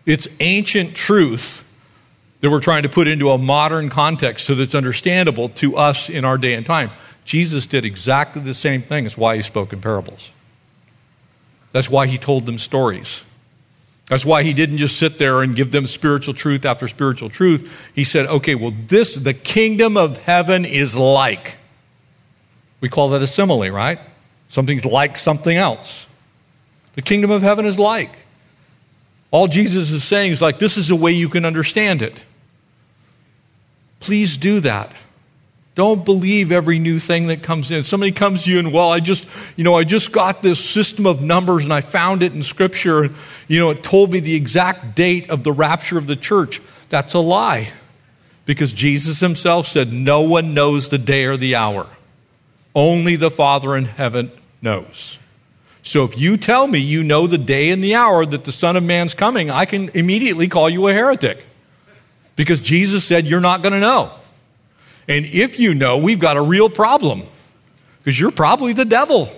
It's 0.06 0.28
ancient 0.40 0.96
truth 0.96 1.64
that 2.42 2.50
we're 2.50 2.60
trying 2.60 2.84
to 2.84 2.90
put 2.90 3.08
into 3.08 3.32
a 3.32 3.38
modern 3.38 3.90
context 3.90 4.46
so 4.46 4.56
that 4.56 4.64
it's 4.64 4.76
understandable 4.76 5.48
to 5.48 5.78
us 5.78 6.10
in 6.10 6.26
our 6.26 6.38
day 6.38 6.56
and 6.56 6.66
time. 6.66 6.92
Jesus 7.24 7.68
did 7.68 7.86
exactly 7.86 8.42
the 8.42 8.54
same 8.54 8.82
thing. 8.82 9.06
That's 9.06 9.18
why 9.18 9.38
he 9.38 9.42
spoke 9.42 9.72
in 9.72 9.80
parables. 9.80 10.32
That's 11.72 11.90
why 11.90 12.08
he 12.08 12.18
told 12.18 12.46
them 12.46 12.58
stories. 12.58 13.24
That's 14.14 14.26
why 14.26 14.44
he 14.44 14.54
didn't 14.54 14.78
just 14.78 14.98
sit 14.98 15.18
there 15.18 15.42
and 15.42 15.56
give 15.56 15.72
them 15.72 15.88
spiritual 15.88 16.36
truth 16.36 16.66
after 16.66 16.88
spiritual 16.88 17.30
truth. 17.30 17.92
He 17.96 18.04
said, 18.04 18.28
okay, 18.28 18.54
well, 18.54 18.72
this, 18.86 19.16
the 19.16 19.34
kingdom 19.34 19.98
of 19.98 20.20
heaven 20.20 20.66
is 20.66 20.96
like. 20.96 21.58
We 22.80 22.90
call 22.90 23.10
that 23.10 23.24
a 23.24 23.28
simile, 23.28 23.72
right? 23.72 23.98
Something's 24.50 24.86
like 24.86 25.18
something 25.18 25.58
else. 25.58 26.08
The 26.94 27.02
kingdom 27.02 27.32
of 27.32 27.42
heaven 27.42 27.66
is 27.66 27.80
like. 27.80 28.12
All 29.32 29.48
Jesus 29.48 29.90
is 29.90 30.04
saying 30.04 30.34
is 30.34 30.44
like, 30.44 30.60
this 30.60 30.78
is 30.78 30.92
a 30.92 30.96
way 30.96 31.14
you 31.14 31.28
can 31.28 31.44
understand 31.44 32.04
it. 32.04 32.16
Please 34.00 34.38
do 34.38 34.60
that. 34.60 34.94
Don't 35.76 36.06
believe 36.06 36.52
every 36.52 36.78
new 36.78 37.00
thing 37.00 37.28
that 37.28 37.42
comes 37.42 37.72
in. 37.72 37.84
Somebody 37.84 38.12
comes 38.12 38.44
to 38.44 38.52
you 38.52 38.60
and, 38.60 38.72
well, 38.72 38.92
I 38.92 39.00
just, 39.00 39.28
you 39.58 39.64
know, 39.64 39.76
I 39.76 39.84
just 39.84 40.12
got 40.12 40.44
this 40.44 40.64
system 40.64 41.08
of 41.08 41.22
numbers 41.22 41.64
and 41.64 41.74
I 41.74 41.82
found 41.82 42.22
it 42.22 42.34
in 42.34 42.44
Scripture. 42.44 43.04
And, 43.04 43.16
you 43.48 43.60
know, 43.60 43.72
it 43.72 43.84
told 43.84 44.12
me 44.12 44.20
the 44.20 44.36
exact 44.36 44.96
date 44.96 45.32
of 45.32 45.44
the 45.44 45.52
rapture 45.52 45.98
of 45.98 46.06
the 46.06 46.16
church. 46.16 46.62
That's 46.90 47.16
a 47.16 47.20
lie. 47.20 47.72
Because 48.46 48.72
Jesus 48.72 49.20
himself 49.20 49.68
said, 49.68 49.92
no 49.92 50.22
one 50.22 50.54
knows 50.54 50.90
the 50.90 51.00
day 51.00 51.26
or 51.26 51.38
the 51.38 51.56
hour. 51.56 51.88
Only 52.76 53.16
the 53.16 53.32
Father 53.32 53.76
in 53.76 53.86
heaven 53.86 54.32
knows. 54.62 55.18
So 55.82 56.04
if 56.04 56.20
you 56.20 56.38
tell 56.38 56.68
me 56.68 56.80
you 56.80 57.04
know 57.04 57.26
the 57.26 57.38
day 57.38 57.70
and 57.72 57.84
the 57.84 57.96
hour 57.96 58.26
that 58.26 58.44
the 58.44 58.52
Son 58.52 58.78
of 58.78 58.84
Man's 58.84 59.16
coming, 59.16 59.50
I 59.50 59.66
can 59.66 59.90
immediately 59.90 60.48
call 60.48 60.70
you 60.70 60.88
a 60.88 60.94
heretic. 60.94 61.46
Because 62.36 62.62
Jesus 62.62 63.06
said 63.06 63.26
you're 63.26 63.42
not 63.42 63.64
going 63.64 63.74
to 63.74 63.80
know. 63.80 64.12
And 65.08 65.26
if 65.26 65.60
you 65.60 65.74
know, 65.74 65.98
we've 65.98 66.20
got 66.20 66.38
a 66.38 66.42
real 66.42 66.70
problem 66.70 67.24
because 68.00 68.20
you're 68.20 68.32
probably 68.32 68.74
the 68.74 68.86
devil. 68.86 69.30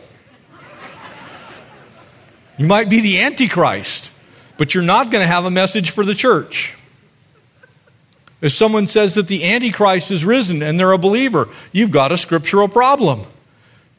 You 2.57 2.67
might 2.67 2.89
be 2.89 3.01
the 3.01 3.21
Antichrist, 3.21 4.11
but 4.57 4.73
you're 4.73 4.83
not 4.83 5.11
going 5.11 5.23
to 5.23 5.27
have 5.27 5.45
a 5.45 5.51
message 5.51 5.89
for 5.89 6.05
the 6.05 6.15
church. 6.15 6.75
If 8.41 8.51
someone 8.51 8.87
says 8.87 9.15
that 9.15 9.27
the 9.27 9.43
Antichrist 9.45 10.11
is 10.11 10.23
risen 10.23 10.61
and 10.61 10.79
they're 10.79 10.91
a 10.91 10.97
believer, 10.97 11.49
you've 11.71 11.91
got 11.91 12.11
a 12.11 12.17
scriptural 12.17 12.67
problem. 12.67 13.25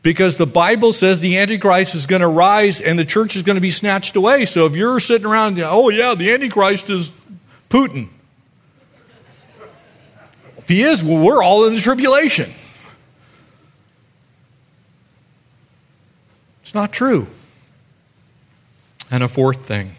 Because 0.02 0.36
the 0.36 0.46
Bible 0.46 0.92
says 0.92 1.18
the 1.18 1.38
Antichrist 1.38 1.96
is 1.96 2.06
going 2.06 2.22
to 2.22 2.28
rise 2.28 2.80
and 2.80 2.96
the 2.96 3.04
church 3.04 3.34
is 3.34 3.42
going 3.42 3.56
to 3.56 3.60
be 3.60 3.72
snatched 3.72 4.14
away. 4.14 4.46
So 4.46 4.66
if 4.66 4.76
you're 4.76 5.00
sitting 5.00 5.26
around, 5.26 5.58
oh, 5.58 5.88
yeah, 5.88 6.14
the 6.14 6.32
Antichrist 6.32 6.88
is 6.90 7.10
Putin. 7.68 8.08
If 10.66 10.70
he 10.70 10.82
is, 10.82 11.04
well, 11.04 11.22
we're 11.22 11.44
all 11.44 11.64
in 11.66 11.76
the 11.76 11.80
tribulation. 11.80 12.50
It's 16.60 16.74
not 16.74 16.92
true. 16.92 17.28
And 19.08 19.22
a 19.22 19.28
fourth 19.28 19.64
thing 19.64 19.92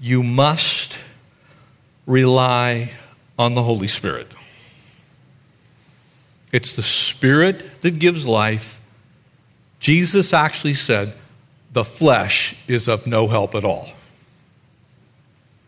you 0.00 0.22
must 0.22 0.98
rely 2.06 2.92
on 3.38 3.52
the 3.52 3.62
Holy 3.62 3.86
Spirit. 3.86 4.32
It's 6.50 6.74
the 6.74 6.82
Spirit 6.82 7.82
that 7.82 7.98
gives 7.98 8.26
life. 8.26 8.80
Jesus 9.78 10.32
actually 10.32 10.72
said, 10.72 11.14
the 11.74 11.84
flesh 11.84 12.56
is 12.66 12.88
of 12.88 13.06
no 13.06 13.28
help 13.28 13.54
at 13.54 13.66
all. 13.66 13.90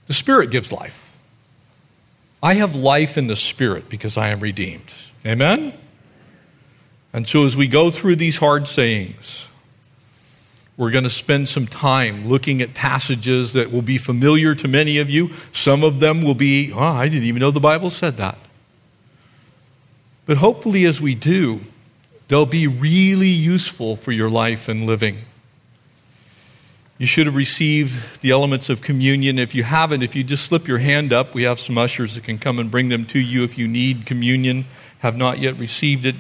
The 0.07 0.15
Spirit 0.15 0.51
gives 0.51 0.73
life. 0.73 1.10
I 2.43 2.55
have 2.55 2.77
life 2.77 3.19
in 3.19 3.27
the 3.27 3.37
Spirit 3.37 3.89
because 3.89 4.17
I 4.17 4.29
am 4.29 4.41
redeemed. 4.41 4.93
Amen? 5.27 5.75
And 7.13 7.27
so 7.27 7.45
as 7.45 7.57
we 7.57 7.69
go 7.69 7.91
through 7.91 8.17
these 8.17 8.39
hard 8.39 8.67
sayings, 8.67 9.49
we're 10.77 10.91
going 10.91 11.05
to 11.05 11.11
spend 11.11 11.49
some 11.49 11.67
time 11.67 12.29
looking 12.29 12.63
at 12.63 12.73
passages 12.73 13.53
that 13.53 13.71
will 13.71 13.83
be 13.83 13.99
familiar 13.99 14.55
to 14.55 14.69
many 14.69 14.99
of 14.99 15.11
you. 15.11 15.31
Some 15.53 15.85
of 15.85 16.01
them 16.01 16.23
will 16.23 16.35
be, 16.35 16.73
oh, 16.73 16.79
I 16.79 17.09
didn't 17.09 17.25
even 17.25 17.41
know 17.41 17.51
the 17.51 17.61
Bible 17.61 17.91
said 17.91 18.17
that. 18.17 18.39
But 20.25 20.39
hopefully, 20.39 20.87
as 20.87 21.01
we 21.01 21.15
do, 21.15 21.61
they'll 22.29 22.47
be 22.47 22.67
really 22.67 23.29
useful 23.29 23.97
for 23.97 24.13
your 24.13 24.31
life 24.31 24.69
and 24.69 24.87
living. 24.87 25.19
You 27.01 27.07
should 27.07 27.25
have 27.25 27.35
received 27.35 28.21
the 28.21 28.31
elements 28.31 28.69
of 28.69 28.83
communion. 28.83 29.39
If 29.39 29.55
you 29.55 29.63
haven't, 29.63 30.03
if 30.03 30.15
you 30.15 30.23
just 30.23 30.45
slip 30.45 30.69
your 30.69 30.77
hand 30.77 31.15
up, 31.15 31.35
we 31.35 31.45
have 31.45 31.59
some 31.59 31.79
ushers 31.79 32.15
that 32.17 32.25
can 32.25 32.37
come 32.37 32.59
and 32.59 32.71
bring 32.71 32.91
them 32.91 33.07
to 33.07 33.19
you 33.19 33.43
if 33.43 33.57
you 33.57 33.67
need 33.67 34.05
communion, 34.05 34.67
have 34.99 35.17
not 35.17 35.39
yet 35.39 35.57
received 35.57 36.05
it. 36.05 36.15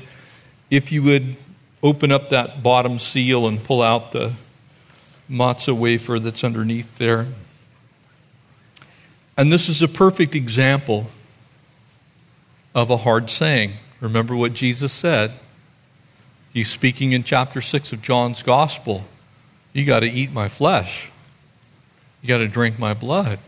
If 0.70 0.90
you 0.90 1.02
would 1.02 1.36
open 1.82 2.10
up 2.10 2.30
that 2.30 2.62
bottom 2.62 2.98
seal 2.98 3.46
and 3.46 3.62
pull 3.62 3.82
out 3.82 4.12
the 4.12 4.32
matzah 5.30 5.76
wafer 5.76 6.18
that's 6.18 6.42
underneath 6.42 6.96
there. 6.96 7.26
And 9.36 9.52
this 9.52 9.68
is 9.68 9.82
a 9.82 9.88
perfect 9.88 10.34
example 10.34 11.08
of 12.74 12.88
a 12.88 12.96
hard 12.96 13.28
saying. 13.28 13.72
Remember 14.00 14.34
what 14.34 14.54
Jesus 14.54 14.92
said. 14.92 15.32
He's 16.54 16.70
speaking 16.70 17.12
in 17.12 17.22
chapter 17.22 17.60
6 17.60 17.92
of 17.92 18.00
John's 18.00 18.42
Gospel. 18.42 19.04
You 19.72 19.84
got 19.84 20.00
to 20.00 20.10
eat 20.10 20.32
my 20.32 20.48
flesh. 20.48 21.08
You 22.22 22.28
got 22.28 22.38
to 22.38 22.48
drink 22.48 22.78
my 22.78 22.94
blood. 22.94 23.38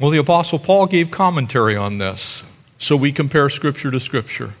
Well, 0.00 0.10
the 0.10 0.18
Apostle 0.18 0.58
Paul 0.58 0.86
gave 0.86 1.10
commentary 1.10 1.76
on 1.76 1.98
this. 1.98 2.44
So 2.78 2.96
we 2.96 3.12
compare 3.12 3.48
Scripture 3.48 3.90
to 3.90 3.98
Scripture. 3.98 4.52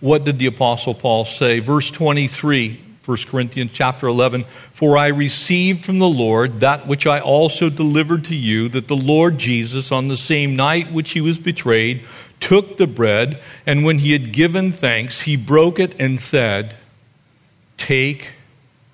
What 0.00 0.24
did 0.24 0.38
the 0.38 0.46
Apostle 0.46 0.94
Paul 0.94 1.24
say? 1.24 1.60
Verse 1.60 1.90
23, 1.90 2.78
1 3.04 3.16
Corinthians 3.26 3.72
chapter 3.72 4.06
11 4.06 4.44
For 4.44 4.98
I 4.98 5.06
received 5.08 5.84
from 5.84 5.98
the 5.98 6.08
Lord 6.08 6.60
that 6.60 6.86
which 6.86 7.06
I 7.06 7.20
also 7.20 7.70
delivered 7.70 8.26
to 8.26 8.36
you, 8.36 8.68
that 8.68 8.86
the 8.86 8.96
Lord 8.96 9.38
Jesus, 9.38 9.90
on 9.90 10.08
the 10.08 10.16
same 10.18 10.54
night 10.54 10.92
which 10.92 11.12
he 11.12 11.22
was 11.22 11.38
betrayed, 11.38 12.04
took 12.38 12.76
the 12.76 12.86
bread, 12.86 13.40
and 13.66 13.84
when 13.84 13.98
he 13.98 14.12
had 14.12 14.32
given 14.32 14.70
thanks, 14.70 15.22
he 15.22 15.36
broke 15.36 15.80
it 15.80 15.98
and 15.98 16.20
said, 16.20 16.76
Take 17.78 18.32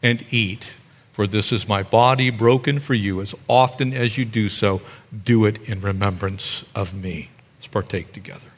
and 0.03 0.25
eat. 0.33 0.75
For 1.13 1.27
this 1.27 1.53
is 1.53 1.69
my 1.69 1.83
body 1.83 2.31
broken 2.31 2.81
for 2.81 2.95
you. 2.95 3.21
As 3.21 3.35
often 3.49 3.93
as 3.93 4.17
you 4.17 4.25
do 4.25 4.49
so, 4.49 4.83
do 5.25 5.45
it 5.45 5.61
in 5.69 5.81
remembrance 5.81 6.65
of 6.75 6.95
me. 6.95 7.31
Let's 7.57 7.67
partake 7.67 8.13
together. 8.13 8.49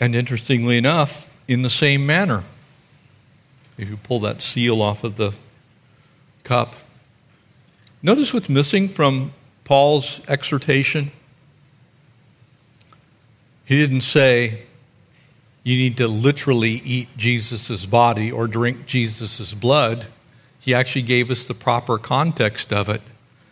And 0.00 0.14
interestingly 0.14 0.76
enough, 0.76 1.34
in 1.48 1.62
the 1.62 1.70
same 1.70 2.06
manner, 2.06 2.42
if 3.78 3.88
you 3.88 3.96
pull 3.96 4.20
that 4.20 4.42
seal 4.42 4.82
off 4.82 5.02
of 5.02 5.16
the 5.16 5.32
cup, 6.42 6.74
notice 8.02 8.32
what's 8.32 8.48
missing 8.48 8.88
from 8.88 9.32
Paul's 9.64 10.20
exhortation. 10.28 11.10
He 13.64 13.76
didn't 13.78 14.02
say, 14.02 14.62
you 15.62 15.76
need 15.76 15.96
to 15.96 16.06
literally 16.06 16.82
eat 16.84 17.08
Jesus' 17.16 17.86
body 17.86 18.30
or 18.30 18.46
drink 18.46 18.86
Jesus' 18.86 19.54
blood. 19.54 20.06
He 20.60 20.74
actually 20.74 21.02
gave 21.02 21.30
us 21.30 21.44
the 21.44 21.54
proper 21.54 21.96
context 21.96 22.72
of 22.72 22.90
it. 22.90 23.00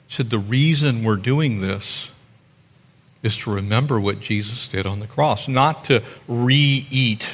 He 0.06 0.14
said, 0.14 0.28
the 0.28 0.38
reason 0.38 1.04
we're 1.04 1.16
doing 1.16 1.62
this 1.62 2.12
is 3.22 3.38
to 3.38 3.54
remember 3.54 3.98
what 3.98 4.20
Jesus 4.20 4.68
did 4.68 4.86
on 4.86 5.00
the 5.00 5.06
cross, 5.06 5.48
not 5.48 5.84
to 5.86 6.02
re 6.28 6.86
eat 6.90 7.26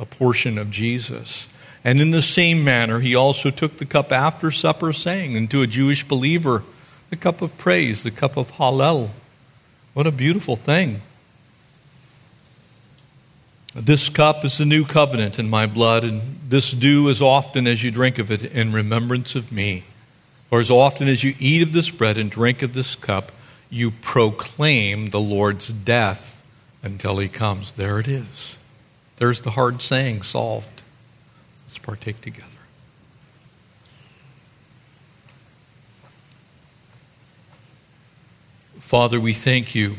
a 0.00 0.06
portion 0.06 0.58
of 0.58 0.70
Jesus. 0.70 1.48
And 1.84 2.00
in 2.00 2.10
the 2.10 2.22
same 2.22 2.64
manner, 2.64 2.98
he 2.98 3.14
also 3.14 3.50
took 3.50 3.76
the 3.76 3.86
cup 3.86 4.10
after 4.10 4.50
supper, 4.50 4.92
saying, 4.92 5.36
and 5.36 5.48
to 5.50 5.62
a 5.62 5.66
Jewish 5.66 6.02
believer, 6.06 6.64
the 7.10 7.16
cup 7.16 7.42
of 7.42 7.56
praise, 7.58 8.02
the 8.02 8.10
cup 8.10 8.36
of 8.36 8.52
Hallel. 8.52 9.10
What 9.94 10.06
a 10.06 10.12
beautiful 10.12 10.56
thing. 10.56 11.00
This 13.74 14.08
cup 14.08 14.44
is 14.44 14.58
the 14.58 14.64
new 14.64 14.84
covenant 14.84 15.38
in 15.38 15.48
my 15.48 15.66
blood, 15.66 16.04
and 16.04 16.20
this 16.48 16.72
do 16.72 17.08
as 17.10 17.22
often 17.22 17.66
as 17.66 17.82
you 17.82 17.90
drink 17.90 18.18
of 18.18 18.30
it 18.30 18.44
in 18.44 18.72
remembrance 18.72 19.34
of 19.34 19.52
me. 19.52 19.84
Or 20.50 20.60
as 20.60 20.70
often 20.70 21.08
as 21.08 21.22
you 21.22 21.34
eat 21.38 21.62
of 21.62 21.72
this 21.72 21.90
bread 21.90 22.16
and 22.16 22.30
drink 22.30 22.62
of 22.62 22.72
this 22.72 22.96
cup, 22.96 23.32
you 23.70 23.90
proclaim 23.90 25.06
the 25.08 25.20
Lord's 25.20 25.68
death 25.68 26.42
until 26.82 27.18
he 27.18 27.28
comes. 27.28 27.72
There 27.72 28.00
it 28.00 28.08
is. 28.08 28.58
There's 29.16 29.42
the 29.42 29.50
hard 29.50 29.82
saying 29.82 30.22
solved. 30.22 30.82
Let's 31.66 31.78
partake 31.78 32.20
together. 32.20 32.57
Father, 38.88 39.20
we 39.20 39.34
thank 39.34 39.74
you 39.74 39.96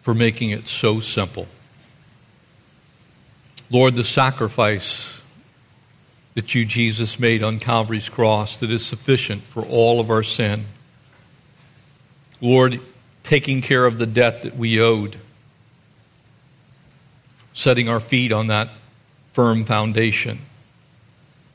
for 0.00 0.12
making 0.12 0.50
it 0.50 0.66
so 0.66 0.98
simple. 0.98 1.46
Lord, 3.70 3.94
the 3.94 4.02
sacrifice 4.02 5.22
that 6.34 6.52
you, 6.52 6.64
Jesus, 6.64 7.20
made 7.20 7.44
on 7.44 7.60
Calvary's 7.60 8.08
cross 8.08 8.56
that 8.56 8.72
is 8.72 8.84
sufficient 8.84 9.42
for 9.42 9.64
all 9.66 10.00
of 10.00 10.10
our 10.10 10.24
sin. 10.24 10.64
Lord, 12.40 12.80
taking 13.22 13.60
care 13.60 13.86
of 13.86 14.00
the 14.00 14.06
debt 14.06 14.42
that 14.42 14.56
we 14.56 14.80
owed, 14.80 15.18
setting 17.52 17.88
our 17.88 18.00
feet 18.00 18.32
on 18.32 18.48
that 18.48 18.68
firm 19.30 19.64
foundation, 19.64 20.40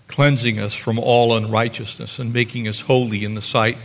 cleansing 0.07 0.59
us 0.59 0.73
from 0.73 0.97
all 0.97 1.35
unrighteousness, 1.35 2.19
and 2.19 2.31
making 2.31 2.69
us 2.69 2.79
holy 2.79 3.25
in 3.25 3.33
the 3.33 3.41
sight 3.41 3.77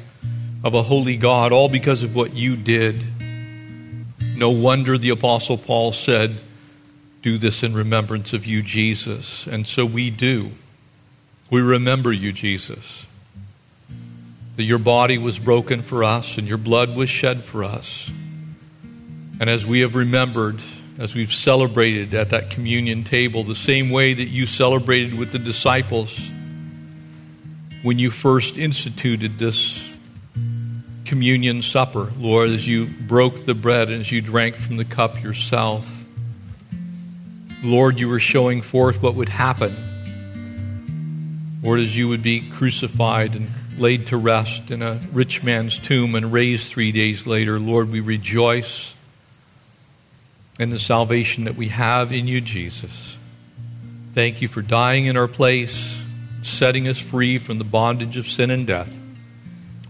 of 0.64 0.74
a 0.74 0.82
holy 0.82 1.16
God, 1.16 1.52
all 1.52 1.68
because 1.68 2.02
of 2.02 2.14
what 2.14 2.34
you 2.34 2.56
did. 2.56 3.02
No 4.36 4.50
wonder 4.50 4.98
the 4.98 5.10
Apostle 5.10 5.58
Paul 5.58 5.92
said, 5.92 6.40
Do 7.22 7.38
this 7.38 7.62
in 7.62 7.74
remembrance 7.74 8.32
of 8.32 8.46
you, 8.46 8.62
Jesus. 8.62 9.46
And 9.46 9.66
so 9.66 9.84
we 9.84 10.10
do. 10.10 10.52
We 11.50 11.60
remember 11.60 12.12
you, 12.12 12.32
Jesus 12.32 13.06
that 14.56 14.64
your 14.64 14.78
body 14.78 15.18
was 15.18 15.38
broken 15.38 15.82
for 15.82 16.04
us 16.04 16.38
and 16.38 16.46
your 16.46 16.58
blood 16.58 16.94
was 16.94 17.08
shed 17.08 17.44
for 17.44 17.64
us. 17.64 18.10
And 19.40 19.48
as 19.48 19.66
we 19.66 19.80
have 19.80 19.94
remembered, 19.94 20.60
as 20.98 21.14
we've 21.14 21.32
celebrated 21.32 22.14
at 22.14 22.30
that 22.30 22.50
communion 22.50 23.02
table, 23.02 23.44
the 23.44 23.54
same 23.54 23.90
way 23.90 24.12
that 24.12 24.28
you 24.28 24.46
celebrated 24.46 25.18
with 25.18 25.32
the 25.32 25.38
disciples 25.38 26.30
when 27.82 27.98
you 27.98 28.10
first 28.10 28.58
instituted 28.58 29.38
this 29.38 29.91
communion 31.05 31.62
supper, 31.62 32.12
Lord, 32.18 32.50
as 32.50 32.66
you 32.66 32.86
broke 32.86 33.44
the 33.44 33.55
bread 33.55 33.90
and 33.90 34.00
as 34.00 34.12
you 34.12 34.20
drank 34.20 34.57
from 34.57 34.76
the 34.76 34.84
cup 34.84 35.22
yourself. 35.22 36.05
Lord, 37.62 38.00
you 38.00 38.09
were 38.09 38.20
showing 38.20 38.62
forth 38.62 39.03
what 39.03 39.14
would 39.14 39.28
happen. 39.28 39.72
Lord, 41.62 41.80
as 41.80 41.96
you 41.96 42.09
would 42.09 42.22
be 42.22 42.48
crucified 42.50 43.36
and 43.36 43.48
laid 43.78 44.09
to 44.09 44.16
rest 44.16 44.70
in 44.70 44.82
a 44.82 45.00
rich 45.12 45.42
man's 45.42 45.78
tomb 45.78 46.14
and 46.14 46.32
raised 46.32 46.70
three 46.70 46.92
days 46.92 47.26
later. 47.26 47.59
Lord, 47.59 47.90
we 47.90 48.00
rejoice 48.00 48.94
in 50.61 50.70
the 50.70 50.78
salvation 50.78 51.44
that 51.44 51.55
we 51.55 51.68
have 51.68 52.12
in 52.12 52.26
you, 52.26 52.40
Jesus. 52.40 53.16
Thank 54.12 54.42
you 54.42 54.48
for 54.48 54.61
dying 54.61 55.07
in 55.07 55.16
our 55.16 55.28
place, 55.28 56.05
setting 56.42 56.86
us 56.88 56.98
free 56.98 57.38
from 57.38 57.59
the 57.59 57.64
bondage 57.64 58.16
of 58.16 58.26
sin 58.26 58.50
and 58.50 58.66
death. 58.66 59.01